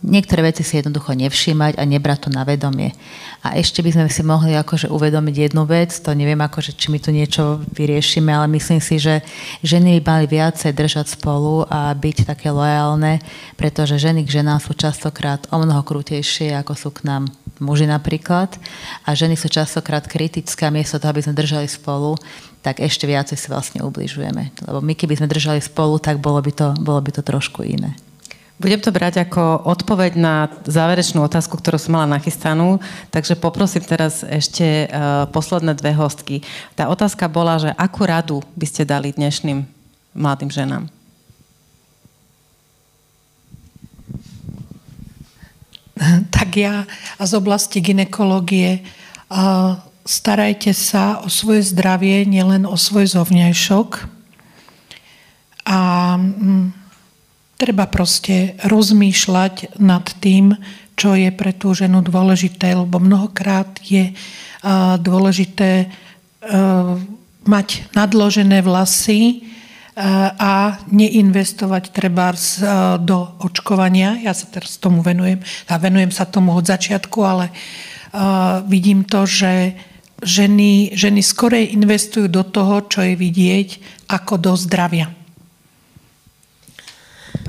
niektoré 0.00 0.48
veci 0.48 0.64
si 0.64 0.80
jednoducho 0.80 1.12
nevšímať 1.12 1.76
a 1.76 1.82
nebrať 1.84 2.26
to 2.26 2.28
na 2.32 2.44
vedomie. 2.44 2.96
A 3.44 3.56
ešte 3.56 3.84
by 3.84 3.90
sme 3.92 4.06
si 4.08 4.22
mohli 4.24 4.56
akože 4.56 4.88
uvedomiť 4.88 5.52
jednu 5.52 5.64
vec, 5.68 5.92
to 5.92 6.12
neviem 6.16 6.40
akože, 6.40 6.76
či 6.76 6.92
my 6.92 6.98
tu 7.00 7.12
niečo 7.12 7.60
vyriešime, 7.72 8.32
ale 8.32 8.48
myslím 8.56 8.80
si, 8.80 9.00
že 9.00 9.24
ženy 9.64 10.00
by 10.00 10.04
mali 10.04 10.26
viacej 10.28 10.72
držať 10.72 11.06
spolu 11.20 11.64
a 11.68 11.92
byť 11.92 12.28
také 12.28 12.52
lojálne, 12.52 13.20
pretože 13.56 14.00
ženy 14.00 14.24
k 14.24 14.40
ženám 14.40 14.60
sú 14.60 14.72
častokrát 14.76 15.44
o 15.52 15.56
mnoho 15.60 15.84
krutejšie, 15.84 16.56
ako 16.56 16.72
sú 16.76 16.88
k 16.92 17.04
nám 17.08 17.32
muži 17.60 17.84
napríklad. 17.84 18.56
A 19.04 19.12
ženy 19.12 19.36
sú 19.36 19.52
častokrát 19.52 20.08
kritické 20.08 20.64
a 20.64 20.74
miesto 20.74 20.96
toho, 20.96 21.12
aby 21.12 21.22
sme 21.22 21.36
držali 21.36 21.68
spolu, 21.68 22.16
tak 22.64 22.80
ešte 22.80 23.08
viacej 23.08 23.36
si 23.36 23.46
vlastne 23.48 23.80
ubližujeme. 23.84 24.52
Lebo 24.64 24.80
my 24.80 24.92
keby 24.96 25.20
sme 25.20 25.32
držali 25.32 25.60
spolu, 25.60 26.00
tak 26.00 26.20
bolo 26.20 26.40
by 26.40 26.52
to, 26.52 26.68
bolo 26.80 27.00
by 27.00 27.12
to 27.12 27.22
trošku 27.24 27.64
iné. 27.64 27.96
Budem 28.60 28.76
to 28.76 28.92
brať 28.92 29.24
ako 29.24 29.64
odpoveď 29.64 30.20
na 30.20 30.52
záverečnú 30.68 31.24
otázku, 31.24 31.56
ktorú 31.56 31.80
som 31.80 31.96
mala 31.96 32.20
nachystanú, 32.20 32.76
takže 33.08 33.32
poprosím 33.32 33.80
teraz 33.80 34.20
ešte 34.20 34.84
uh, 34.84 35.24
posledné 35.32 35.72
dve 35.80 35.96
hostky. 35.96 36.44
Tá 36.76 36.92
otázka 36.92 37.24
bola, 37.32 37.56
že 37.56 37.72
akú 37.72 38.04
radu 38.04 38.44
by 38.52 38.66
ste 38.68 38.84
dali 38.84 39.16
dnešným 39.16 39.64
mladým 40.12 40.52
ženám? 40.52 40.84
Tak 46.36 46.56
ja 46.56 46.88
z 47.20 47.32
oblasti 47.36 47.80
ginekológie 47.84 48.80
uh, 49.28 49.76
starajte 50.04 50.72
sa 50.72 51.20
o 51.20 51.28
svoje 51.28 51.64
zdravie, 51.72 52.24
nielen 52.24 52.64
o 52.64 52.76
svoj 52.76 53.08
zovňajšok. 53.08 53.88
A 55.68 55.78
mm, 56.16 56.79
Treba 57.60 57.84
proste 57.84 58.56
rozmýšľať 58.64 59.76
nad 59.76 60.08
tým, 60.24 60.56
čo 60.96 61.12
je 61.12 61.28
pre 61.28 61.52
tú 61.52 61.76
ženu 61.76 62.00
dôležité, 62.00 62.72
lebo 62.72 62.96
mnohokrát 62.96 63.68
je 63.84 64.16
dôležité 64.96 65.92
mať 67.44 67.68
nadložené 67.92 68.64
vlasy 68.64 69.44
a 70.40 70.80
neinvestovať 70.88 71.92
treba 71.92 72.32
do 72.96 73.28
očkovania. 73.44 74.16
Ja 74.24 74.32
sa 74.32 74.48
teraz 74.48 74.80
tomu 74.80 75.04
venujem. 75.04 75.44
A 75.68 75.76
venujem 75.76 76.16
sa 76.16 76.24
tomu 76.24 76.56
od 76.56 76.64
začiatku, 76.64 77.18
ale 77.20 77.52
vidím 78.64 79.04
to, 79.04 79.28
že 79.28 79.76
ženy, 80.24 80.96
ženy 80.96 81.20
skorej 81.20 81.76
investujú 81.76 82.32
do 82.32 82.40
toho, 82.40 82.88
čo 82.88 83.04
je 83.04 83.20
vidieť, 83.20 83.68
ako 84.08 84.40
do 84.40 84.52
zdravia. 84.56 85.12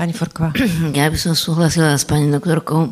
Pani 0.02 0.18
Forková. 0.18 0.49
Ja 0.98 1.14
by 1.14 1.18
som 1.22 1.38
súhlasila 1.38 1.94
s 1.94 2.10
pani 2.10 2.26
doktorkou, 2.26 2.90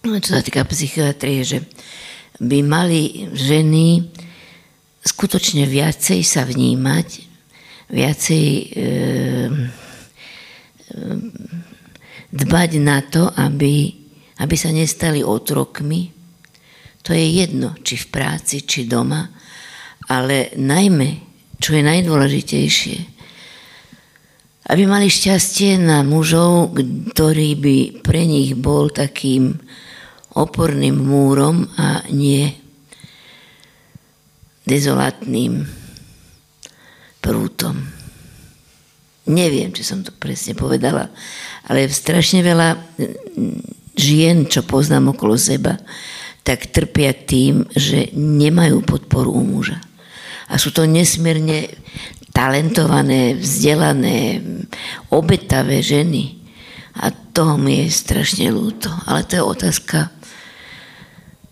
čo 0.00 0.30
sa 0.32 0.40
týka 0.40 0.64
psychiatrie, 0.64 1.44
že 1.44 1.68
by 2.40 2.64
mali 2.64 3.28
ženy 3.36 4.00
skutočne 5.04 5.68
viacej 5.68 6.24
sa 6.24 6.48
vnímať, 6.48 7.08
viacej 7.92 8.46
e, 8.48 8.64
dbať 12.32 12.70
na 12.80 13.04
to, 13.04 13.28
aby, 13.36 13.92
aby 14.40 14.54
sa 14.56 14.72
nestali 14.72 15.20
otrokmi. 15.20 16.08
To 17.04 17.12
je 17.12 17.28
jedno, 17.28 17.76
či 17.84 18.00
v 18.00 18.06
práci, 18.08 18.64
či 18.64 18.88
doma, 18.88 19.28
ale 20.08 20.56
najmä, 20.56 21.20
čo 21.60 21.76
je 21.76 21.84
najdôležitejšie, 21.84 23.11
aby 24.70 24.82
mali 24.86 25.10
šťastie 25.10 25.80
na 25.82 26.06
mužov, 26.06 26.78
ktorý 27.14 27.50
by 27.58 27.76
pre 28.06 28.22
nich 28.28 28.54
bol 28.54 28.92
takým 28.94 29.58
oporným 30.32 30.96
múrom 30.96 31.66
a 31.76 32.06
nie 32.08 32.54
dezolátnym 34.62 35.66
prútom. 37.18 37.78
Neviem, 39.26 39.70
či 39.70 39.86
som 39.86 40.02
to 40.02 40.10
presne 40.14 40.58
povedala, 40.58 41.10
ale 41.70 41.86
strašne 41.86 42.42
veľa 42.42 42.74
žien, 43.94 44.50
čo 44.50 44.66
poznám 44.66 45.14
okolo 45.14 45.38
seba, 45.38 45.78
tak 46.42 46.74
trpia 46.74 47.14
tým, 47.14 47.70
že 47.70 48.10
nemajú 48.18 48.82
podporu 48.82 49.30
u 49.30 49.42
muža. 49.46 49.78
A 50.52 50.60
sú 50.60 50.68
to 50.68 50.84
nesmierne 50.84 51.72
talentované, 52.36 53.40
vzdelané, 53.40 54.44
obetavé 55.08 55.80
ženy. 55.80 56.36
A 57.00 57.08
toho 57.08 57.56
mi 57.56 57.88
je 57.88 57.88
strašne 57.88 58.52
ľúto. 58.52 58.92
Ale 59.08 59.24
to 59.24 59.40
je 59.40 59.42
otázka 59.42 60.12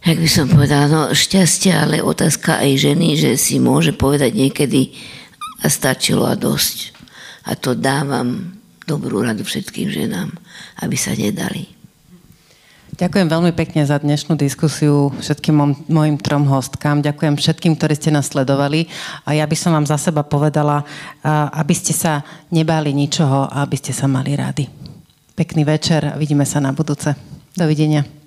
jak 0.00 0.18
by 0.18 0.28
som 0.28 0.48
povedala, 0.48 0.86
no 0.88 1.02
šťastia, 1.12 1.84
ale 1.84 2.00
otázka 2.00 2.56
aj 2.60 2.70
ženy, 2.88 3.20
že 3.20 3.36
si 3.36 3.60
môže 3.60 3.92
povedať 3.92 4.32
niekedy 4.32 4.96
a 5.60 5.68
stačilo 5.68 6.24
a 6.24 6.40
dosť. 6.40 6.96
A 7.44 7.56
to 7.56 7.76
dávam 7.76 8.56
dobrú 8.88 9.20
radu 9.20 9.44
všetkým 9.44 9.92
ženám, 9.92 10.32
aby 10.80 10.96
sa 10.96 11.12
nedali. 11.12 11.79
Ďakujem 13.00 13.32
veľmi 13.32 13.56
pekne 13.56 13.80
za 13.88 13.96
dnešnú 13.96 14.36
diskusiu 14.36 15.08
všetkým 15.24 15.88
mojim 15.88 16.20
trom 16.20 16.44
hostkám. 16.44 17.00
Ďakujem 17.00 17.32
všetkým, 17.32 17.72
ktorí 17.80 17.96
ste 17.96 18.12
nás 18.12 18.28
sledovali. 18.28 18.92
A 19.24 19.32
ja 19.32 19.48
by 19.48 19.56
som 19.56 19.72
vám 19.72 19.88
za 19.88 19.96
seba 19.96 20.20
povedala, 20.20 20.84
aby 21.56 21.72
ste 21.72 21.96
sa 21.96 22.20
nebáli 22.52 22.92
ničoho 22.92 23.48
a 23.48 23.64
aby 23.64 23.80
ste 23.80 23.96
sa 23.96 24.04
mali 24.04 24.36
rady. 24.36 24.68
Pekný 25.32 25.64
večer 25.64 26.12
a 26.12 26.20
vidíme 26.20 26.44
sa 26.44 26.60
na 26.60 26.76
budúce. 26.76 27.16
Dovidenia. 27.56 28.19